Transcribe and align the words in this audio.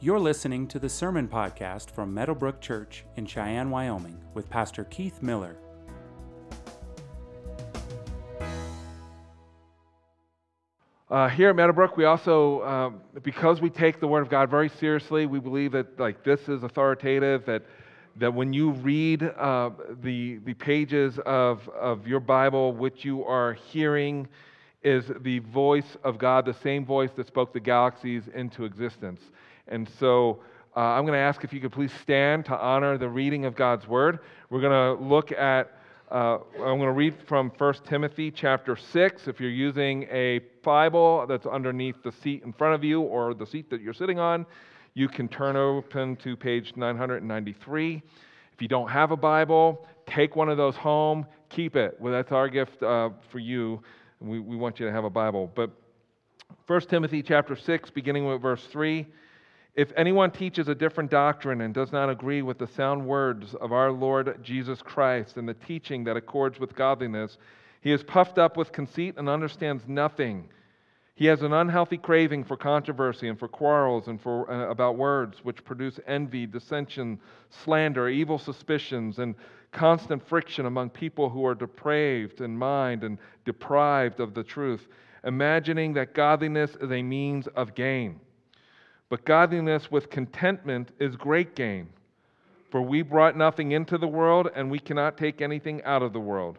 You're 0.00 0.20
listening 0.20 0.68
to 0.68 0.78
the 0.78 0.88
Sermon 0.88 1.26
Podcast 1.26 1.90
from 1.90 2.14
Meadowbrook 2.14 2.60
Church 2.60 3.04
in 3.16 3.26
Cheyenne, 3.26 3.68
Wyoming, 3.68 4.16
with 4.32 4.48
Pastor 4.48 4.84
Keith 4.84 5.20
Miller. 5.22 5.56
Uh, 11.10 11.28
here 11.28 11.50
at 11.50 11.56
Meadowbrook, 11.56 11.96
we 11.96 12.04
also, 12.04 12.62
um, 12.62 13.00
because 13.24 13.60
we 13.60 13.70
take 13.70 13.98
the 13.98 14.06
Word 14.06 14.20
of 14.20 14.30
God 14.30 14.48
very 14.48 14.68
seriously, 14.68 15.26
we 15.26 15.40
believe 15.40 15.72
that 15.72 15.98
like 15.98 16.22
this 16.22 16.48
is 16.48 16.62
authoritative. 16.62 17.44
That 17.46 17.64
that 18.18 18.32
when 18.32 18.52
you 18.52 18.70
read 18.70 19.24
uh, 19.24 19.70
the 20.00 20.38
the 20.44 20.54
pages 20.54 21.18
of 21.26 21.68
of 21.70 22.06
your 22.06 22.20
Bible, 22.20 22.72
which 22.72 23.04
you 23.04 23.24
are 23.24 23.54
hearing, 23.54 24.28
is 24.84 25.10
the 25.22 25.40
voice 25.40 25.96
of 26.04 26.18
God, 26.18 26.46
the 26.46 26.54
same 26.54 26.86
voice 26.86 27.10
that 27.16 27.26
spoke 27.26 27.52
the 27.52 27.58
galaxies 27.58 28.28
into 28.32 28.64
existence. 28.64 29.20
And 29.68 29.88
so, 29.98 30.40
uh, 30.76 30.80
I'm 30.80 31.04
going 31.04 31.16
to 31.16 31.20
ask 31.20 31.44
if 31.44 31.52
you 31.52 31.60
could 31.60 31.72
please 31.72 31.92
stand 32.02 32.44
to 32.46 32.58
honor 32.58 32.98
the 32.98 33.08
reading 33.08 33.44
of 33.44 33.56
God's 33.56 33.86
Word. 33.88 34.20
We're 34.50 34.60
going 34.60 34.98
to 34.98 35.04
look 35.04 35.32
at 35.32 35.78
uh, 36.10 36.38
I'm 36.54 36.78
going 36.78 36.82
to 36.82 36.92
read 36.92 37.14
from 37.26 37.52
1 37.58 37.74
Timothy 37.86 38.30
chapter 38.30 38.76
6. 38.76 39.28
If 39.28 39.40
you're 39.40 39.50
using 39.50 40.04
a 40.04 40.40
Bible 40.62 41.26
that's 41.28 41.44
underneath 41.44 42.02
the 42.02 42.12
seat 42.12 42.44
in 42.44 42.52
front 42.54 42.74
of 42.74 42.82
you 42.82 43.02
or 43.02 43.34
the 43.34 43.44
seat 43.44 43.68
that 43.68 43.82
you're 43.82 43.92
sitting 43.92 44.18
on, 44.18 44.46
you 44.94 45.06
can 45.06 45.28
turn 45.28 45.54
open 45.54 46.16
to 46.16 46.34
page 46.34 46.72
993. 46.76 48.02
If 48.54 48.62
you 48.62 48.68
don't 48.68 48.88
have 48.88 49.10
a 49.10 49.18
Bible, 49.18 49.86
take 50.06 50.34
one 50.34 50.48
of 50.48 50.56
those 50.56 50.76
home, 50.76 51.26
keep 51.50 51.76
it. 51.76 51.94
Well, 52.00 52.12
that's 52.12 52.32
our 52.32 52.48
gift 52.48 52.82
uh, 52.82 53.10
for 53.30 53.38
you. 53.38 53.82
We, 54.20 54.40
we 54.40 54.56
want 54.56 54.80
you 54.80 54.86
to 54.86 54.92
have 54.92 55.04
a 55.04 55.10
Bible. 55.10 55.52
But 55.54 55.70
1 56.68 56.80
Timothy 56.82 57.22
chapter 57.22 57.54
6, 57.54 57.90
beginning 57.90 58.24
with 58.24 58.40
verse 58.40 58.64
3. 58.72 59.06
If 59.78 59.92
anyone 59.96 60.32
teaches 60.32 60.66
a 60.66 60.74
different 60.74 61.08
doctrine 61.08 61.60
and 61.60 61.72
does 61.72 61.92
not 61.92 62.10
agree 62.10 62.42
with 62.42 62.58
the 62.58 62.66
sound 62.66 63.06
words 63.06 63.54
of 63.54 63.70
our 63.70 63.92
Lord 63.92 64.42
Jesus 64.42 64.82
Christ 64.82 65.36
and 65.36 65.48
the 65.48 65.54
teaching 65.54 66.02
that 66.02 66.16
accords 66.16 66.58
with 66.58 66.74
godliness, 66.74 67.38
he 67.80 67.92
is 67.92 68.02
puffed 68.02 68.38
up 68.38 68.56
with 68.56 68.72
conceit 68.72 69.14
and 69.18 69.28
understands 69.28 69.84
nothing. 69.86 70.48
He 71.14 71.26
has 71.26 71.42
an 71.42 71.52
unhealthy 71.52 71.96
craving 71.96 72.42
for 72.42 72.56
controversy 72.56 73.28
and 73.28 73.38
for 73.38 73.46
quarrels 73.46 74.08
and 74.08 74.20
for 74.20 74.50
uh, 74.50 74.68
about 74.68 74.96
words 74.96 75.44
which 75.44 75.64
produce 75.64 76.00
envy, 76.08 76.44
dissension, 76.44 77.20
slander, 77.48 78.08
evil 78.08 78.40
suspicions 78.40 79.20
and 79.20 79.36
constant 79.70 80.26
friction 80.26 80.66
among 80.66 80.90
people 80.90 81.30
who 81.30 81.46
are 81.46 81.54
depraved 81.54 82.40
in 82.40 82.58
mind 82.58 83.04
and 83.04 83.16
deprived 83.44 84.18
of 84.18 84.34
the 84.34 84.42
truth, 84.42 84.88
imagining 85.22 85.92
that 85.92 86.14
godliness 86.14 86.76
is 86.80 86.90
a 86.90 87.00
means 87.00 87.46
of 87.54 87.76
gain. 87.76 88.18
But 89.10 89.24
godliness 89.24 89.90
with 89.90 90.10
contentment 90.10 90.90
is 90.98 91.16
great 91.16 91.54
gain. 91.54 91.88
For 92.70 92.82
we 92.82 93.02
brought 93.02 93.36
nothing 93.36 93.72
into 93.72 93.96
the 93.96 94.08
world, 94.08 94.50
and 94.54 94.70
we 94.70 94.78
cannot 94.78 95.16
take 95.16 95.40
anything 95.40 95.82
out 95.84 96.02
of 96.02 96.12
the 96.12 96.20
world. 96.20 96.58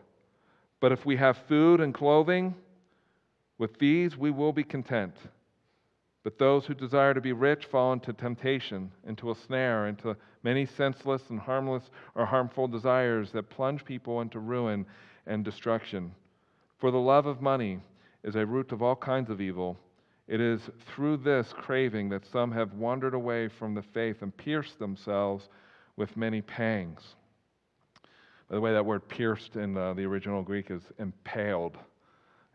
But 0.79 0.91
if 0.91 1.05
we 1.05 1.17
have 1.17 1.37
food 1.47 1.81
and 1.81 1.93
clothing, 1.93 2.55
with 3.57 3.77
these 3.77 4.17
we 4.17 4.31
will 4.31 4.53
be 4.53 4.63
content. 4.63 5.15
But 6.23 6.37
those 6.37 6.65
who 6.65 6.73
desire 6.73 7.13
to 7.13 7.21
be 7.21 7.33
rich 7.33 7.65
fall 7.65 7.93
into 7.93 8.13
temptation, 8.13 8.91
into 9.07 9.31
a 9.31 9.35
snare, 9.35 9.87
into 9.87 10.17
many 10.43 10.65
senseless 10.65 11.29
and 11.29 11.39
harmless 11.39 11.89
or 12.15 12.25
harmful 12.25 12.67
desires 12.67 13.31
that 13.31 13.49
plunge 13.49 13.85
people 13.85 14.21
into 14.21 14.39
ruin 14.39 14.85
and 15.27 15.45
destruction. 15.45 16.11
For 16.77 16.91
the 16.91 16.97
love 16.97 17.25
of 17.25 17.41
money 17.41 17.79
is 18.23 18.35
a 18.35 18.45
root 18.45 18.71
of 18.71 18.81
all 18.81 18.95
kinds 18.95 19.29
of 19.29 19.39
evil. 19.39 19.77
It 20.29 20.41
is 20.41 20.61
through 20.93 21.17
this 21.17 21.51
craving 21.57 22.09
that 22.09 22.23
some 22.23 22.51
have 22.51 22.73
wandered 22.73 23.15
away 23.15 23.47
from 23.47 23.73
the 23.73 23.81
faith 23.81 24.21
and 24.21 24.35
pierced 24.37 24.77
themselves 24.77 25.49
with 25.95 26.15
many 26.15 26.39
pangs. 26.39 27.15
By 28.47 28.55
the 28.55 28.61
way, 28.61 28.71
that 28.73 28.85
word 28.85 29.09
pierced 29.09 29.55
in 29.55 29.75
uh, 29.75 29.95
the 29.95 30.05
original 30.05 30.43
Greek 30.43 30.69
is 30.69 30.83
impaled. 30.99 31.77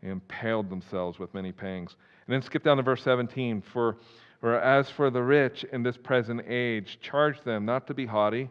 They 0.01 0.07
impaled 0.07 0.69
themselves 0.69 1.19
with 1.19 1.33
many 1.33 1.51
pangs. 1.51 1.97
And 2.25 2.33
then 2.33 2.41
skip 2.41 2.63
down 2.63 2.77
to 2.77 2.83
verse 2.83 3.03
17. 3.03 3.61
For, 3.73 3.97
for 4.39 4.57
as 4.57 4.89
for 4.89 5.09
the 5.09 5.21
rich 5.21 5.65
in 5.73 5.83
this 5.83 5.97
present 5.97 6.43
age, 6.47 6.99
charge 7.01 7.41
them 7.41 7.65
not 7.65 7.87
to 7.87 7.93
be 7.93 8.05
haughty, 8.05 8.49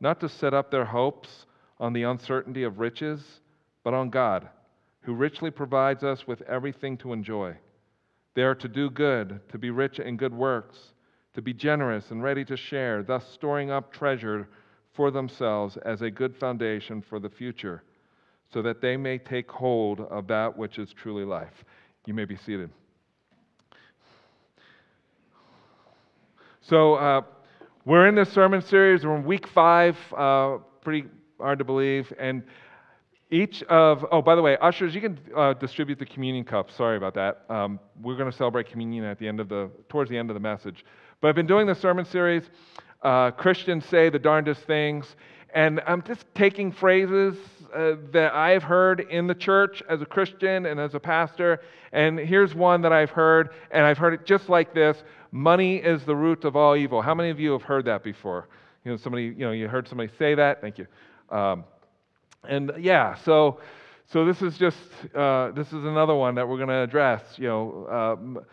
not 0.00 0.18
to 0.20 0.28
set 0.28 0.54
up 0.54 0.72
their 0.72 0.86
hopes 0.86 1.46
on 1.78 1.92
the 1.92 2.02
uncertainty 2.02 2.64
of 2.64 2.80
riches, 2.80 3.22
but 3.84 3.94
on 3.94 4.10
God, 4.10 4.48
who 5.02 5.14
richly 5.14 5.52
provides 5.52 6.02
us 6.02 6.26
with 6.26 6.42
everything 6.42 6.96
to 6.96 7.12
enjoy. 7.12 7.56
They 8.36 8.42
are 8.42 8.54
to 8.56 8.68
do 8.68 8.90
good, 8.90 9.40
to 9.48 9.56
be 9.56 9.70
rich 9.70 9.98
in 9.98 10.18
good 10.18 10.34
works, 10.34 10.78
to 11.32 11.40
be 11.40 11.54
generous 11.54 12.10
and 12.10 12.22
ready 12.22 12.44
to 12.44 12.56
share, 12.56 13.02
thus 13.02 13.26
storing 13.32 13.70
up 13.70 13.90
treasure 13.90 14.46
for 14.92 15.10
themselves 15.10 15.78
as 15.78 16.02
a 16.02 16.10
good 16.10 16.36
foundation 16.36 17.00
for 17.00 17.18
the 17.18 17.30
future, 17.30 17.82
so 18.52 18.60
that 18.60 18.82
they 18.82 18.94
may 18.94 19.16
take 19.16 19.50
hold 19.50 20.00
of 20.00 20.26
that 20.26 20.54
which 20.54 20.78
is 20.78 20.92
truly 20.92 21.24
life. 21.24 21.64
You 22.04 22.12
may 22.12 22.26
be 22.26 22.36
seated. 22.36 22.68
So, 26.60 26.94
uh, 26.96 27.22
we're 27.86 28.06
in 28.06 28.14
this 28.14 28.30
sermon 28.32 28.60
series. 28.60 29.06
We're 29.06 29.16
in 29.16 29.24
week 29.24 29.46
five, 29.46 29.96
uh, 30.14 30.58
pretty 30.82 31.08
hard 31.40 31.58
to 31.58 31.64
believe. 31.64 32.12
And 32.18 32.42
each 33.30 33.62
of, 33.64 34.06
oh, 34.12 34.22
by 34.22 34.36
the 34.36 34.42
way, 34.42 34.56
ushers, 34.60 34.94
you 34.94 35.00
can 35.00 35.18
uh, 35.36 35.52
distribute 35.54 35.98
the 35.98 36.06
communion 36.06 36.44
cup. 36.44 36.70
Sorry 36.70 36.96
about 36.96 37.14
that. 37.14 37.44
Um, 37.48 37.80
we're 38.00 38.16
going 38.16 38.30
to 38.30 38.36
celebrate 38.36 38.70
communion 38.70 39.04
at 39.04 39.18
the 39.18 39.26
end 39.26 39.40
of 39.40 39.48
the, 39.48 39.70
towards 39.88 40.10
the 40.10 40.16
end 40.16 40.30
of 40.30 40.34
the 40.34 40.40
message. 40.40 40.84
But 41.20 41.28
I've 41.28 41.34
been 41.34 41.46
doing 41.46 41.66
the 41.66 41.74
sermon 41.74 42.04
series. 42.04 42.44
Uh, 43.02 43.32
Christians 43.32 43.84
say 43.86 44.10
the 44.10 44.18
darndest 44.18 44.62
things. 44.62 45.16
And 45.54 45.80
I'm 45.86 46.02
just 46.02 46.24
taking 46.34 46.70
phrases 46.70 47.36
uh, 47.74 47.94
that 48.12 48.34
I've 48.34 48.62
heard 48.62 49.00
in 49.00 49.26
the 49.26 49.34
church 49.34 49.82
as 49.88 50.02
a 50.02 50.06
Christian 50.06 50.66
and 50.66 50.78
as 50.78 50.94
a 50.94 51.00
pastor. 51.00 51.60
And 51.92 52.18
here's 52.18 52.54
one 52.54 52.82
that 52.82 52.92
I've 52.92 53.10
heard, 53.10 53.50
and 53.70 53.84
I've 53.84 53.98
heard 53.98 54.14
it 54.14 54.24
just 54.24 54.48
like 54.48 54.74
this 54.74 55.02
money 55.32 55.76
is 55.76 56.04
the 56.04 56.14
root 56.14 56.44
of 56.44 56.56
all 56.56 56.76
evil. 56.76 57.02
How 57.02 57.14
many 57.14 57.30
of 57.30 57.40
you 57.40 57.52
have 57.52 57.62
heard 57.62 57.86
that 57.86 58.04
before? 58.04 58.48
You 58.84 58.92
know, 58.92 58.96
somebody, 58.96 59.24
you 59.24 59.46
know, 59.46 59.52
you 59.52 59.66
heard 59.66 59.88
somebody 59.88 60.12
say 60.18 60.34
that? 60.34 60.60
Thank 60.60 60.78
you. 60.78 60.86
Um, 61.30 61.64
and 62.48 62.72
yeah, 62.78 63.14
so 63.24 63.60
so 64.06 64.24
this 64.24 64.40
is 64.42 64.56
just 64.56 64.78
uh, 65.14 65.50
this 65.50 65.68
is 65.68 65.84
another 65.84 66.14
one 66.14 66.34
that 66.36 66.48
we're 66.48 66.56
going 66.56 66.68
to 66.68 66.82
address. 66.82 67.22
You 67.36 67.48
know, 67.48 67.88
um, 67.88 68.44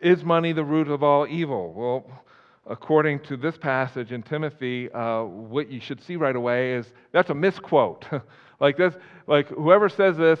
is 0.00 0.24
money 0.24 0.52
the 0.52 0.64
root 0.64 0.88
of 0.88 1.02
all 1.02 1.26
evil? 1.28 1.72
Well, 1.72 2.22
according 2.66 3.20
to 3.20 3.36
this 3.36 3.56
passage 3.56 4.12
in 4.12 4.22
Timothy, 4.22 4.90
uh, 4.92 5.24
what 5.24 5.70
you 5.70 5.80
should 5.80 6.02
see 6.02 6.16
right 6.16 6.36
away 6.36 6.74
is 6.74 6.86
that's 7.12 7.30
a 7.30 7.34
misquote. 7.34 8.06
like 8.60 8.76
this, 8.76 8.94
like 9.26 9.48
whoever 9.48 9.88
says 9.88 10.16
this 10.16 10.40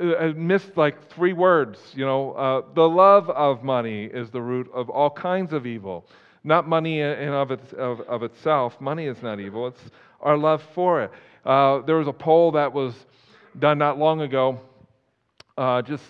uh, 0.00 0.32
missed 0.36 0.76
like 0.76 1.10
three 1.10 1.32
words. 1.32 1.78
You 1.94 2.04
know, 2.04 2.32
uh, 2.32 2.62
the 2.74 2.88
love 2.88 3.30
of 3.30 3.62
money 3.62 4.04
is 4.04 4.30
the 4.30 4.42
root 4.42 4.70
of 4.74 4.90
all 4.90 5.10
kinds 5.10 5.52
of 5.52 5.66
evil. 5.66 6.06
Not 6.46 6.68
money 6.68 7.00
in 7.00 7.30
of, 7.30 7.50
its, 7.50 7.72
of, 7.72 8.00
of 8.02 8.22
itself. 8.22 8.78
Money 8.80 9.06
is 9.06 9.22
not 9.22 9.40
evil. 9.40 9.66
It's 9.66 9.80
our 10.24 10.36
love 10.36 10.62
for 10.74 11.02
it. 11.02 11.10
Uh, 11.44 11.82
there 11.82 11.96
was 11.96 12.08
a 12.08 12.12
poll 12.12 12.52
that 12.52 12.72
was 12.72 12.94
done 13.58 13.78
not 13.78 13.98
long 13.98 14.22
ago, 14.22 14.58
uh, 15.58 15.82
just 15.82 16.02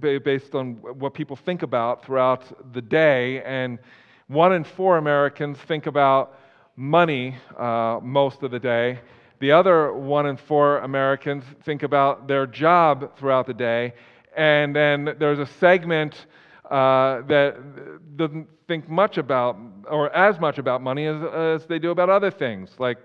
based 0.00 0.54
on 0.54 0.74
what 0.74 1.14
people 1.14 1.34
think 1.34 1.62
about 1.62 2.04
throughout 2.04 2.44
the 2.72 2.82
day. 2.82 3.42
And 3.42 3.78
one 4.26 4.52
in 4.52 4.64
four 4.64 4.98
Americans 4.98 5.56
think 5.66 5.86
about 5.86 6.38
money 6.76 7.36
uh, 7.56 7.98
most 8.02 8.42
of 8.42 8.50
the 8.50 8.58
day. 8.58 9.00
The 9.40 9.52
other 9.52 9.92
one 9.92 10.26
in 10.26 10.36
four 10.36 10.78
Americans 10.78 11.44
think 11.64 11.82
about 11.82 12.28
their 12.28 12.46
job 12.46 13.16
throughout 13.16 13.46
the 13.46 13.54
day. 13.54 13.94
And 14.36 14.76
then 14.76 15.16
there's 15.18 15.38
a 15.38 15.46
segment 15.46 16.26
uh, 16.70 17.22
that 17.22 18.16
doesn't 18.16 18.46
think 18.66 18.88
much 18.90 19.16
about, 19.16 19.56
or 19.88 20.14
as 20.14 20.38
much 20.38 20.58
about 20.58 20.82
money 20.82 21.06
as, 21.06 21.22
as 21.22 21.66
they 21.66 21.78
do 21.78 21.90
about 21.90 22.10
other 22.10 22.30
things, 22.30 22.68
like 22.78 22.98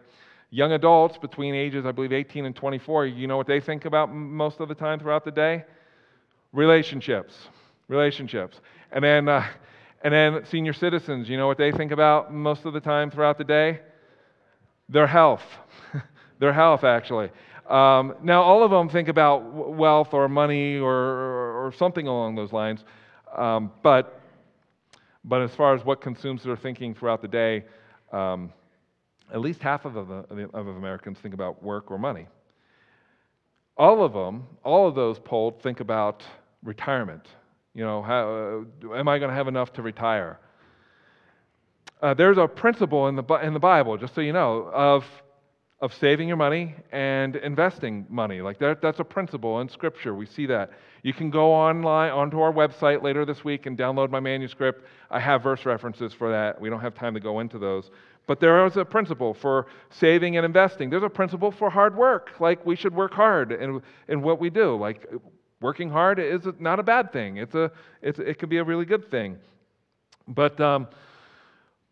Young 0.53 0.73
adults 0.73 1.17
between 1.17 1.55
ages, 1.55 1.83
I 1.83 1.91
believe, 1.91 2.13
18 2.13 2.45
and 2.45 2.55
24, 2.55 3.07
you 3.07 3.25
know 3.25 3.37
what 3.37 3.47
they 3.47 3.59
think 3.59 3.85
about 3.85 4.13
most 4.13 4.59
of 4.59 4.67
the 4.67 4.75
time 4.75 4.99
throughout 4.99 5.25
the 5.25 5.31
day? 5.31 5.65
Relationships. 6.51 7.33
Relationships. 7.87 8.61
And 8.91 9.03
then, 9.03 9.27
uh, 9.27 9.47
and 10.03 10.13
then 10.13 10.45
senior 10.45 10.73
citizens, 10.73 11.27
you 11.27 11.37
know 11.37 11.47
what 11.47 11.57
they 11.57 11.71
think 11.71 11.91
about 11.91 12.31
most 12.31 12.65
of 12.65 12.73
the 12.73 12.79
time 12.79 13.09
throughout 13.09 13.39
the 13.39 13.43
day? 13.43 13.79
Their 14.89 15.07
health. 15.07 15.41
Their 16.39 16.53
health, 16.53 16.83
actually. 16.83 17.31
Um, 17.67 18.13
now, 18.21 18.43
all 18.43 18.61
of 18.61 18.69
them 18.69 18.89
think 18.89 19.07
about 19.07 19.39
wealth 19.51 20.13
or 20.13 20.29
money 20.29 20.77
or, 20.77 20.93
or, 20.93 21.65
or 21.65 21.73
something 21.79 22.07
along 22.07 22.35
those 22.35 22.53
lines. 22.53 22.83
Um, 23.35 23.71
but, 23.81 24.21
but 25.25 25.41
as 25.41 25.55
far 25.55 25.73
as 25.73 25.83
what 25.83 25.99
consumes 25.99 26.43
their 26.43 26.57
thinking 26.57 26.93
throughout 26.93 27.23
the 27.23 27.27
day, 27.27 27.65
um, 28.11 28.53
at 29.31 29.41
least 29.41 29.61
half 29.61 29.85
of, 29.85 29.93
the, 29.93 30.49
of 30.53 30.67
Americans 30.67 31.19
think 31.19 31.33
about 31.33 31.63
work 31.63 31.91
or 31.91 31.97
money. 31.97 32.27
All 33.77 34.03
of 34.03 34.13
them, 34.13 34.47
all 34.63 34.87
of 34.87 34.95
those 34.95 35.19
polled, 35.19 35.61
think 35.61 35.79
about 35.79 36.23
retirement. 36.63 37.27
You 37.73 37.83
know, 37.83 38.01
how, 38.01 38.65
uh, 38.85 38.95
am 38.95 39.07
I 39.07 39.17
going 39.17 39.29
to 39.29 39.35
have 39.35 39.47
enough 39.47 39.73
to 39.73 39.81
retire? 39.81 40.39
uh, 42.03 42.13
there's 42.13 42.37
a 42.37 42.47
principle 42.47 43.07
in 43.07 43.15
the, 43.15 43.23
in 43.41 43.53
the 43.53 43.59
Bible, 43.59 43.97
just 43.97 44.13
so 44.13 44.19
you 44.19 44.33
know, 44.33 44.69
of, 44.73 45.05
of 45.79 45.93
saving 45.93 46.27
your 46.27 46.35
money 46.35 46.75
and 46.91 47.37
investing 47.37 48.05
money. 48.09 48.41
Like 48.41 48.59
that, 48.59 48.81
that's 48.81 48.99
a 48.99 49.05
principle 49.05 49.61
in 49.61 49.69
Scripture. 49.69 50.13
We 50.13 50.25
see 50.25 50.45
that. 50.47 50.71
You 51.01 51.13
can 51.13 51.29
go 51.29 51.53
online 51.53 52.11
onto 52.11 52.41
our 52.41 52.51
website 52.51 53.03
later 53.03 53.23
this 53.25 53.45
week 53.45 53.67
and 53.67 53.77
download 53.77 54.09
my 54.09 54.19
manuscript. 54.19 54.85
I 55.09 55.21
have 55.21 55.43
verse 55.43 55.65
references 55.65 56.13
for 56.13 56.29
that. 56.29 56.59
We 56.59 56.69
don't 56.69 56.81
have 56.81 56.93
time 56.93 57.13
to 57.13 57.21
go 57.21 57.39
into 57.39 57.57
those. 57.57 57.89
But 58.25 58.39
there 58.39 58.65
is 58.65 58.77
a 58.77 58.85
principle 58.85 59.33
for 59.33 59.67
saving 59.89 60.37
and 60.37 60.45
investing. 60.45 60.89
There's 60.89 61.03
a 61.03 61.09
principle 61.09 61.51
for 61.51 61.69
hard 61.69 61.95
work. 61.95 62.31
Like 62.39 62.65
we 62.65 62.75
should 62.75 62.95
work 62.95 63.13
hard 63.13 63.51
in, 63.51 63.81
in 64.07 64.21
what 64.21 64.39
we 64.39 64.49
do. 64.49 64.77
Like 64.77 65.05
working 65.59 65.89
hard 65.89 66.19
is 66.19 66.47
not 66.59 66.79
a 66.79 66.83
bad 66.83 67.11
thing. 67.11 67.37
It's 67.37 67.55
a, 67.55 67.71
it's, 68.01 68.19
it 68.19 68.39
can 68.39 68.49
be 68.49 68.57
a 68.57 68.63
really 68.63 68.85
good 68.85 69.11
thing. 69.11 69.37
But 70.27 70.59
um, 70.61 70.87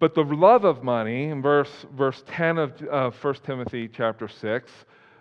but 0.02 0.16
the 0.16 0.24
love 0.24 0.66
of 0.66 0.84
money, 0.84 1.26
in 1.26 1.44
verse, 1.44 1.86
verse 1.96 2.24
10 2.26 2.58
of 2.58 2.82
uh, 2.92 3.12
1 3.12 3.36
Timothy 3.46 3.88
chapter 3.88 4.28
6, 4.28 4.72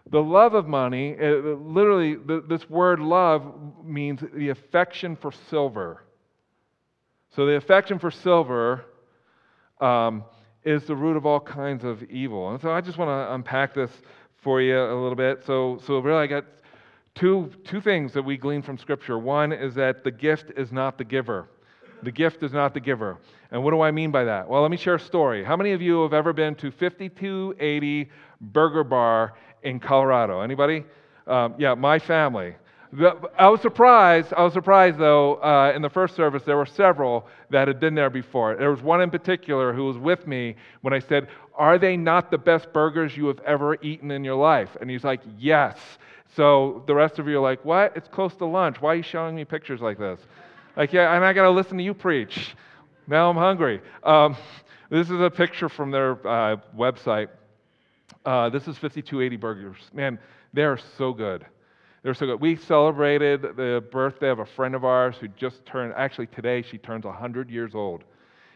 the 0.08 0.22
love 0.22 0.54
of 0.54 0.66
money, 0.66 1.10
it, 1.10 1.44
uh, 1.44 1.48
literally, 1.50 2.14
the, 2.14 2.42
this 2.48 2.68
word 2.70 2.98
love 2.98 3.44
means 3.84 4.22
the 4.32 4.48
affection 4.48 5.16
for 5.16 5.32
silver. 5.50 6.02
So 7.36 7.44
the 7.44 7.56
affection 7.56 7.98
for 7.98 8.10
silver 8.10 8.86
um, 9.82 10.24
is 10.64 10.84
the 10.84 10.94
root 10.94 11.16
of 11.16 11.26
all 11.26 11.40
kinds 11.40 11.84
of 11.84 12.02
evil. 12.04 12.50
And 12.50 12.60
so 12.60 12.70
I 12.70 12.80
just 12.80 12.98
want 12.98 13.08
to 13.08 13.34
unpack 13.34 13.74
this 13.74 13.90
for 14.42 14.60
you 14.60 14.78
a 14.78 14.94
little 14.94 15.14
bit. 15.14 15.44
So, 15.44 15.80
so 15.86 15.98
really, 15.98 16.22
I 16.22 16.26
got 16.26 16.44
two, 17.14 17.50
two 17.64 17.80
things 17.80 18.12
that 18.12 18.22
we 18.22 18.36
glean 18.36 18.62
from 18.62 18.78
Scripture. 18.78 19.18
One 19.18 19.52
is 19.52 19.74
that 19.74 20.04
the 20.04 20.10
gift 20.10 20.52
is 20.56 20.72
not 20.72 20.98
the 20.98 21.04
giver. 21.04 21.48
The 22.02 22.12
gift 22.12 22.42
is 22.42 22.52
not 22.52 22.72
the 22.72 22.80
giver. 22.80 23.18
And 23.50 23.62
what 23.62 23.72
do 23.72 23.80
I 23.80 23.90
mean 23.90 24.10
by 24.10 24.24
that? 24.24 24.48
Well, 24.48 24.62
let 24.62 24.70
me 24.70 24.76
share 24.76 24.94
a 24.94 25.00
story. 25.00 25.44
How 25.44 25.56
many 25.56 25.72
of 25.72 25.82
you 25.82 26.02
have 26.02 26.14
ever 26.14 26.32
been 26.32 26.54
to 26.56 26.70
5280 26.70 28.10
Burger 28.40 28.84
Bar 28.84 29.34
in 29.62 29.80
Colorado? 29.80 30.40
Anybody? 30.40 30.84
Um, 31.26 31.54
yeah, 31.58 31.74
my 31.74 31.98
family. 31.98 32.54
I 33.38 33.48
was 33.48 33.60
surprised. 33.60 34.32
I 34.37 34.42
was 34.42 34.52
surprised, 34.52 34.98
though, 34.98 35.37
uh, 35.37 35.72
in 35.76 35.81
the 35.81 35.88
first 35.88 36.16
service, 36.16 36.42
there 36.42 36.56
were 36.56 36.66
several 36.66 37.28
that 37.50 37.69
had 37.69 37.78
been 37.78 37.94
there 37.94 38.10
before. 38.10 38.56
There 38.56 38.70
was 38.70 38.82
one 38.82 39.00
in 39.00 39.10
particular 39.10 39.72
who 39.72 39.84
was 39.84 39.96
with 39.96 40.26
me 40.26 40.56
when 40.81 40.92
I 40.92 40.98
said, 40.98 41.28
Are 41.54 41.78
they 41.78 41.96
not 41.96 42.32
the 42.32 42.38
best 42.38 42.72
burgers 42.72 43.16
you 43.16 43.28
have 43.28 43.38
ever 43.40 43.76
eaten 43.81 44.10
in 44.10 44.25
your 44.25 44.34
life? 44.34 44.76
And 44.81 44.90
he's 44.90 45.04
like, 45.04 45.20
Yes. 45.38 45.78
So 46.34 46.82
the 46.87 46.94
rest 46.94 47.20
of 47.20 47.28
you 47.28 47.38
are 47.38 47.42
like, 47.42 47.64
What? 47.64 47.96
It's 47.96 48.08
close 48.08 48.34
to 48.37 48.44
lunch. 48.44 48.81
Why 48.81 48.93
are 48.93 48.96
you 48.96 49.02
showing 49.04 49.36
me 49.36 49.44
pictures 49.44 49.81
like 49.81 49.98
this? 49.98 50.19
Like, 50.76 50.93
yeah, 50.93 51.14
and 51.14 51.25
I 51.25 51.32
got 51.32 51.43
to 51.43 51.50
listen 51.50 51.78
to 51.78 51.84
you 51.84 51.94
preach. 51.94 52.56
Now 53.06 53.31
I'm 53.31 53.36
hungry. 53.36 53.81
Um, 54.02 54.36
this 54.88 55.10
is 55.10 55.20
a 55.20 55.31
picture 55.31 55.69
from 55.69 55.93
their 55.93 56.12
uh, 56.26 56.56
website. 56.76 57.28
Uh, 58.25 58.48
this 58.48 58.62
is 58.62 58.76
5280 58.78 59.36
Burgers. 59.36 59.78
Man, 59.93 60.19
they're 60.52 60.78
so 60.98 61.12
good. 61.12 61.46
They're 62.02 62.14
so 62.14 62.26
good. 62.26 62.41
We 62.41 62.56
celebrated 62.56 63.43
the 63.43 63.85
birthday 63.91 64.31
of 64.31 64.38
a 64.38 64.47
friend 64.47 64.75
of 64.75 64.85
ours 64.85 65.17
who 65.20 65.29
just 65.29 65.64
turned, 65.67 65.93
actually, 65.97 66.26
today 66.29 66.62
she 66.62 66.79
turns 66.79 67.05
100 67.05 67.50
years 67.50 67.75
old. 67.75 68.05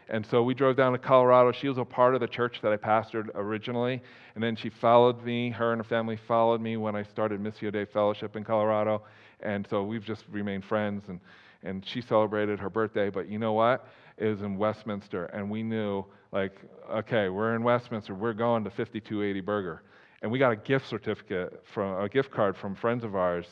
And 0.07 0.25
so 0.25 0.43
we 0.43 0.53
drove 0.53 0.77
down 0.77 0.91
to 0.91 0.99
Colorado. 0.99 1.51
She 1.51 1.67
was 1.67 1.77
a 1.77 1.85
part 1.85 2.13
of 2.15 2.21
the 2.21 2.27
church 2.27 2.59
that 2.61 2.71
I 2.71 2.77
pastored 2.77 3.29
originally. 3.35 4.01
And 4.35 4.43
then 4.43 4.55
she 4.55 4.69
followed 4.69 5.23
me. 5.23 5.49
Her 5.49 5.73
and 5.73 5.79
her 5.79 5.87
family 5.87 6.17
followed 6.27 6.61
me 6.61 6.77
when 6.77 6.95
I 6.95 7.03
started 7.03 7.39
Missio 7.39 7.71
Dei 7.71 7.85
Fellowship 7.85 8.35
in 8.35 8.43
Colorado. 8.43 9.03
And 9.41 9.67
so 9.69 9.83
we've 9.83 10.05
just 10.05 10.23
remained 10.29 10.65
friends. 10.65 11.05
And 11.07 11.19
and 11.65 11.85
she 11.85 11.99
celebrated 11.99 12.59
her 12.59 12.69
birthday. 12.69 13.09
But 13.09 13.27
you 13.27 13.39
know 13.39 13.53
what? 13.53 13.87
It 14.17 14.27
was 14.27 14.41
in 14.41 14.57
Westminster, 14.57 15.25
and 15.25 15.49
we 15.49 15.61
knew, 15.61 16.05
like, 16.31 16.53
okay, 16.89 17.27
we're 17.27 17.55
in 17.55 17.63
Westminster, 17.63 18.15
we're 18.15 18.33
going 18.33 18.63
to 18.63 18.69
5280 18.69 19.41
Burger. 19.41 19.83
And 20.21 20.31
we 20.31 20.39
got 20.39 20.51
a 20.51 20.55
gift 20.55 20.87
certificate 20.87 21.63
from 21.73 22.01
a 22.01 22.09
gift 22.09 22.31
card 22.31 22.55
from 22.57 22.75
friends 22.75 23.03
of 23.03 23.15
ours, 23.15 23.45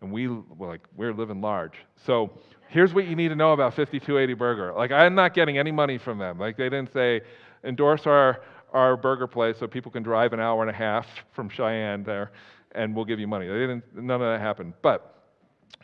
and 0.00 0.12
we 0.12 0.28
were 0.28 0.68
like, 0.68 0.80
we're 0.96 1.12
living 1.12 1.40
large. 1.40 1.74
So 1.96 2.30
here's 2.68 2.94
what 2.94 3.06
you 3.06 3.16
need 3.16 3.28
to 3.28 3.36
know 3.36 3.52
about 3.52 3.74
5280 3.74 4.34
Burger. 4.34 4.72
Like, 4.72 4.92
I'm 4.92 5.14
not 5.14 5.34
getting 5.34 5.58
any 5.58 5.72
money 5.72 5.98
from 5.98 6.18
them. 6.18 6.38
Like, 6.38 6.56
they 6.56 6.68
didn't 6.68 6.92
say, 6.92 7.22
endorse 7.64 8.06
our, 8.06 8.42
our 8.72 8.96
burger 8.96 9.26
place 9.26 9.58
so 9.58 9.66
people 9.66 9.90
can 9.90 10.02
drive 10.02 10.32
an 10.32 10.40
hour 10.40 10.62
and 10.62 10.70
a 10.70 10.74
half 10.74 11.06
from 11.32 11.48
Cheyenne 11.48 12.04
there, 12.04 12.30
and 12.72 12.94
we'll 12.94 13.04
give 13.04 13.18
you 13.18 13.26
money. 13.26 13.46
They 13.46 13.54
didn't, 13.54 13.84
none 13.94 14.22
of 14.22 14.32
that 14.32 14.40
happened. 14.40 14.74
But 14.82 15.14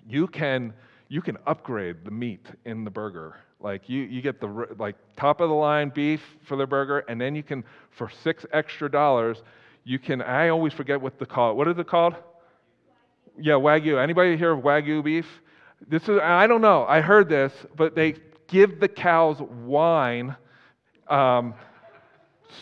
you 0.09 0.27
can 0.27 0.73
you 1.09 1.23
can 1.23 1.39
upgrade 1.47 2.05
the 2.05 2.11
meat 2.11 2.47
in 2.65 2.85
the 2.85 2.91
burger. 2.91 3.37
Like 3.61 3.89
you, 3.89 4.03
you 4.03 4.21
get 4.21 4.41
the 4.41 4.67
like 4.79 4.97
top 5.17 5.41
of 5.41 5.49
the 5.49 5.55
line 5.55 5.91
beef 5.91 6.23
for 6.45 6.57
the 6.57 6.67
burger, 6.67 7.01
and 7.09 7.21
then 7.21 7.35
you 7.35 7.43
can 7.43 7.65
for 7.91 8.11
six 8.23 8.45
extra 8.53 8.91
dollars, 8.91 9.43
you 9.87 9.99
can. 9.99 10.21
I 10.21 10.49
always 10.49 10.73
forget 10.73 11.01
what 11.01 11.19
the 11.19 11.25
call. 11.25 11.57
What 11.57 11.69
is 11.69 11.79
it 11.79 11.87
called? 11.87 12.17
Yeah, 13.39 13.55
wagyu. 13.55 14.03
Anybody 14.03 14.37
hear 14.37 14.53
of 14.53 14.65
wagyu 14.65 15.03
beef? 15.03 15.27
This 15.89 16.03
is 16.09 16.19
I 16.21 16.47
don't 16.47 16.61
know. 16.61 16.85
I 16.87 17.01
heard 17.01 17.29
this, 17.29 17.53
but 17.77 17.95
they 17.95 18.17
give 18.49 18.81
the 18.81 18.89
cows 18.89 19.41
wine, 19.41 20.37
um, 21.09 21.55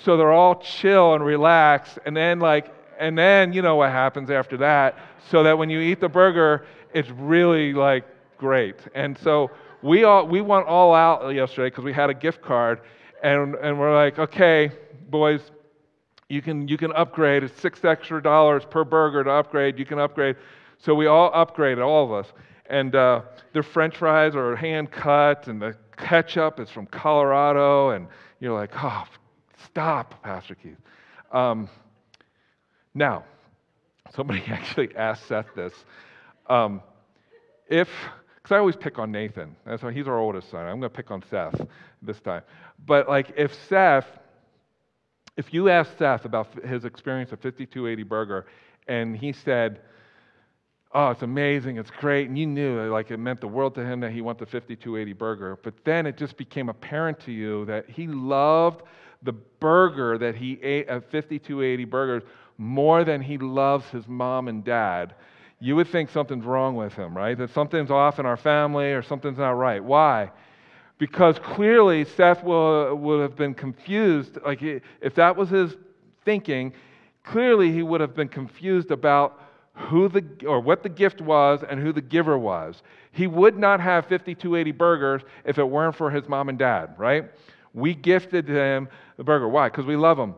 so 0.05 0.17
they're 0.17 0.33
all 0.33 0.57
chill 0.57 1.15
and 1.15 1.25
relaxed, 1.25 1.99
and 2.05 2.15
then 2.15 2.41
like 2.41 2.73
and 2.99 3.17
then 3.17 3.53
you 3.53 3.63
know 3.63 3.77
what 3.77 3.91
happens 3.91 4.31
after 4.31 4.59
that, 4.59 4.99
so 5.31 5.43
that 5.43 5.57
when 5.57 5.71
you 5.71 5.81
eat 5.81 6.01
the 6.01 6.09
burger, 6.09 6.67
it's 6.93 7.09
really 7.11 7.73
like 7.73 8.05
great. 8.37 8.77
And 8.95 9.17
so 9.19 9.51
we, 9.83 10.05
all, 10.05 10.27
we 10.27 10.41
went 10.41 10.67
all 10.67 10.95
out 10.95 11.29
yesterday 11.35 11.69
because 11.69 11.85
we 11.85 11.93
had 11.93 12.11
a 12.11 12.15
gift 12.15 12.43
card, 12.43 12.81
and, 13.23 13.55
and 13.57 13.79
we're 13.79 13.95
like, 13.95 14.19
okay, 14.19 14.71
boys, 15.09 15.41
you 16.29 16.43
can, 16.43 16.69
you 16.69 16.77
can 16.79 16.93
upgrade. 16.93 17.43
It's 17.43 17.61
six 17.61 17.85
extra 17.85 18.23
dollars 18.23 18.65
per 18.69 18.85
burger 18.85 19.25
to 19.25 19.31
upgrade. 19.31 19.79
You 19.79 19.85
can 19.85 19.99
upgrade. 19.99 20.37
So 20.79 20.95
we 20.95 21.07
all 21.07 21.31
upgraded, 21.33 21.85
all 21.85 22.05
of 22.05 22.13
us. 22.13 22.33
And 22.67 22.95
uh, 22.95 23.23
their 23.53 23.63
french 23.63 23.97
fries 23.97 24.35
are 24.35 24.57
hand 24.57 24.91
cut, 24.91 25.49
and 25.49 25.61
the 25.61 25.77
ketchup 25.97 26.61
is 26.61 26.71
from 26.71 26.87
Colorado. 26.87 27.91
And 27.91 28.09
you're 28.41 28.55
like, 28.55 28.71
oh, 28.83 29.05
stop, 29.65 30.23
Pastor 30.23 30.55
Keith. 30.55 30.79
Um, 31.31 31.69
now, 32.95 33.25
somebody 34.15 34.43
actually 34.49 34.95
asked 34.97 35.27
Seth 35.27 35.55
this. 35.55 35.73
Um, 36.49 36.83
if 37.69 37.89
because 38.45 38.57
I 38.57 38.59
always 38.59 38.77
pick 38.77 38.99
on 38.99 39.11
Nathan. 39.11 39.57
Why 39.65 39.91
he's 39.91 40.07
our 40.07 40.19
oldest 40.19 40.51
son. 40.51 40.67
I'm 40.67 40.79
going 40.79 40.83
to 40.83 40.91
pick 40.91 41.11
on 41.11 41.23
Seth 41.31 41.59
this 42.03 42.21
time. 42.21 42.43
But 42.85 43.09
like, 43.09 43.33
if 43.39 43.55
Seth, 43.69 44.05
if 45.37 45.53
you 45.53 45.69
ask 45.69 45.97
Seth 45.99 46.25
about 46.25 46.65
his 46.65 46.85
experience 46.85 47.33
of 47.33 47.41
5280 47.41 48.03
Burger, 48.05 48.47
and 48.89 49.17
he 49.17 49.33
said, 49.33 49.81
"Oh, 50.93 51.11
it's 51.11 51.23
amazing, 51.23 51.77
it's 51.79 51.91
great," 51.91 52.29
and 52.29 52.39
you 52.39 52.47
knew 52.47 52.89
like 52.91 53.11
it 53.11 53.19
meant 53.19 53.41
the 53.41 53.49
world 53.49 53.75
to 53.77 53.85
him 53.85 54.01
that 54.01 54.13
he 54.13 54.21
went 54.21 54.39
the 54.39 54.47
5280 54.47 55.13
Burger, 55.13 55.59
but 55.63 55.75
then 55.85 56.07
it 56.07 56.17
just 56.17 56.37
became 56.37 56.69
apparent 56.69 57.19
to 57.21 57.33
you 57.33 57.65
that 57.67 57.89
he 57.89 58.07
loved 58.07 58.83
the 59.23 59.33
burger 59.33 60.19
that 60.19 60.37
he 60.37 60.61
ate 60.63 60.87
at 60.89 61.03
5280 61.11 61.85
Burgers 61.87 62.23
more 62.59 63.05
than 63.05 63.23
he 63.23 63.39
loves 63.39 63.89
his 63.89 64.07
mom 64.07 64.49
and 64.49 64.65
dad 64.65 65.15
you 65.65 65.77
would 65.77 65.89
think 65.89 66.11
something's 66.11 66.45
wrong 66.45 66.77
with 66.77 66.93
him, 66.93 67.17
right? 67.17 67.39
That 67.39 67.49
something's 67.51 67.91
off 67.91 68.19
in 68.19 68.27
our 68.27 68.37
family 68.37 68.93
or 68.93 69.01
something's 69.01 69.39
not 69.39 69.53
right. 69.53 69.83
Why? 69.83 70.31
Because 70.99 71.39
clearly 71.41 72.05
Seth 72.05 72.45
will, 72.45 72.95
would 72.95 73.21
have 73.21 73.37
been 73.37 73.55
confused. 73.55 74.39
Like, 74.45 74.63
if 74.63 75.15
that 75.17 75.37
was 75.37 75.51
his 75.51 75.75
thinking, 76.25 76.73
clearly 77.25 77.73
he 77.73 77.83
would 77.83 78.01
have 78.01 78.15
been 78.15 78.29
confused 78.29 78.91
about 78.91 79.41
who 79.75 80.09
the 80.09 80.25
or 80.47 80.61
what 80.61 80.83
the 80.83 80.89
gift 80.89 81.21
was 81.21 81.65
and 81.69 81.81
who 81.81 81.93
the 81.93 82.01
giver 82.01 82.39
was. 82.39 82.83
He 83.11 83.27
would 83.27 83.59
not 83.59 83.81
have 83.81 84.05
5280 84.05 84.71
burgers 84.73 85.23
if 85.45 85.59
it 85.59 85.65
weren't 85.65 85.97
for 85.97 86.11
his 86.11 86.29
mom 86.29 86.49
and 86.49 86.59
dad, 86.59 86.95
right? 86.97 87.31
We 87.73 87.95
gifted 87.95 88.49
him 88.49 88.89
the 89.17 89.25
burger. 89.25 89.49
Why? 89.49 89.69
Because 89.69 89.85
we 89.85 89.97
love 89.97 90.19
him. 90.19 90.35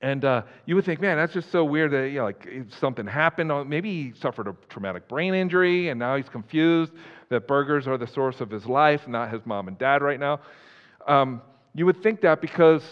And 0.00 0.24
uh, 0.24 0.42
you 0.66 0.76
would 0.76 0.84
think, 0.84 1.00
man, 1.00 1.16
that's 1.16 1.32
just 1.32 1.50
so 1.50 1.64
weird 1.64 1.90
that 1.90 2.10
you 2.10 2.18
know, 2.18 2.24
like 2.24 2.48
something 2.80 3.06
happened. 3.06 3.68
Maybe 3.68 3.90
he 3.90 4.12
suffered 4.18 4.46
a 4.46 4.56
traumatic 4.68 5.08
brain 5.08 5.34
injury, 5.34 5.88
and 5.88 5.98
now 5.98 6.16
he's 6.16 6.28
confused 6.28 6.92
that 7.30 7.46
burgers 7.46 7.86
are 7.86 7.98
the 7.98 8.06
source 8.06 8.40
of 8.40 8.50
his 8.50 8.66
life, 8.66 9.06
not 9.06 9.32
his 9.32 9.44
mom 9.44 9.68
and 9.68 9.78
dad 9.78 10.02
right 10.02 10.20
now. 10.20 10.40
Um, 11.06 11.42
you 11.74 11.86
would 11.86 12.02
think 12.02 12.20
that 12.22 12.40
because, 12.40 12.82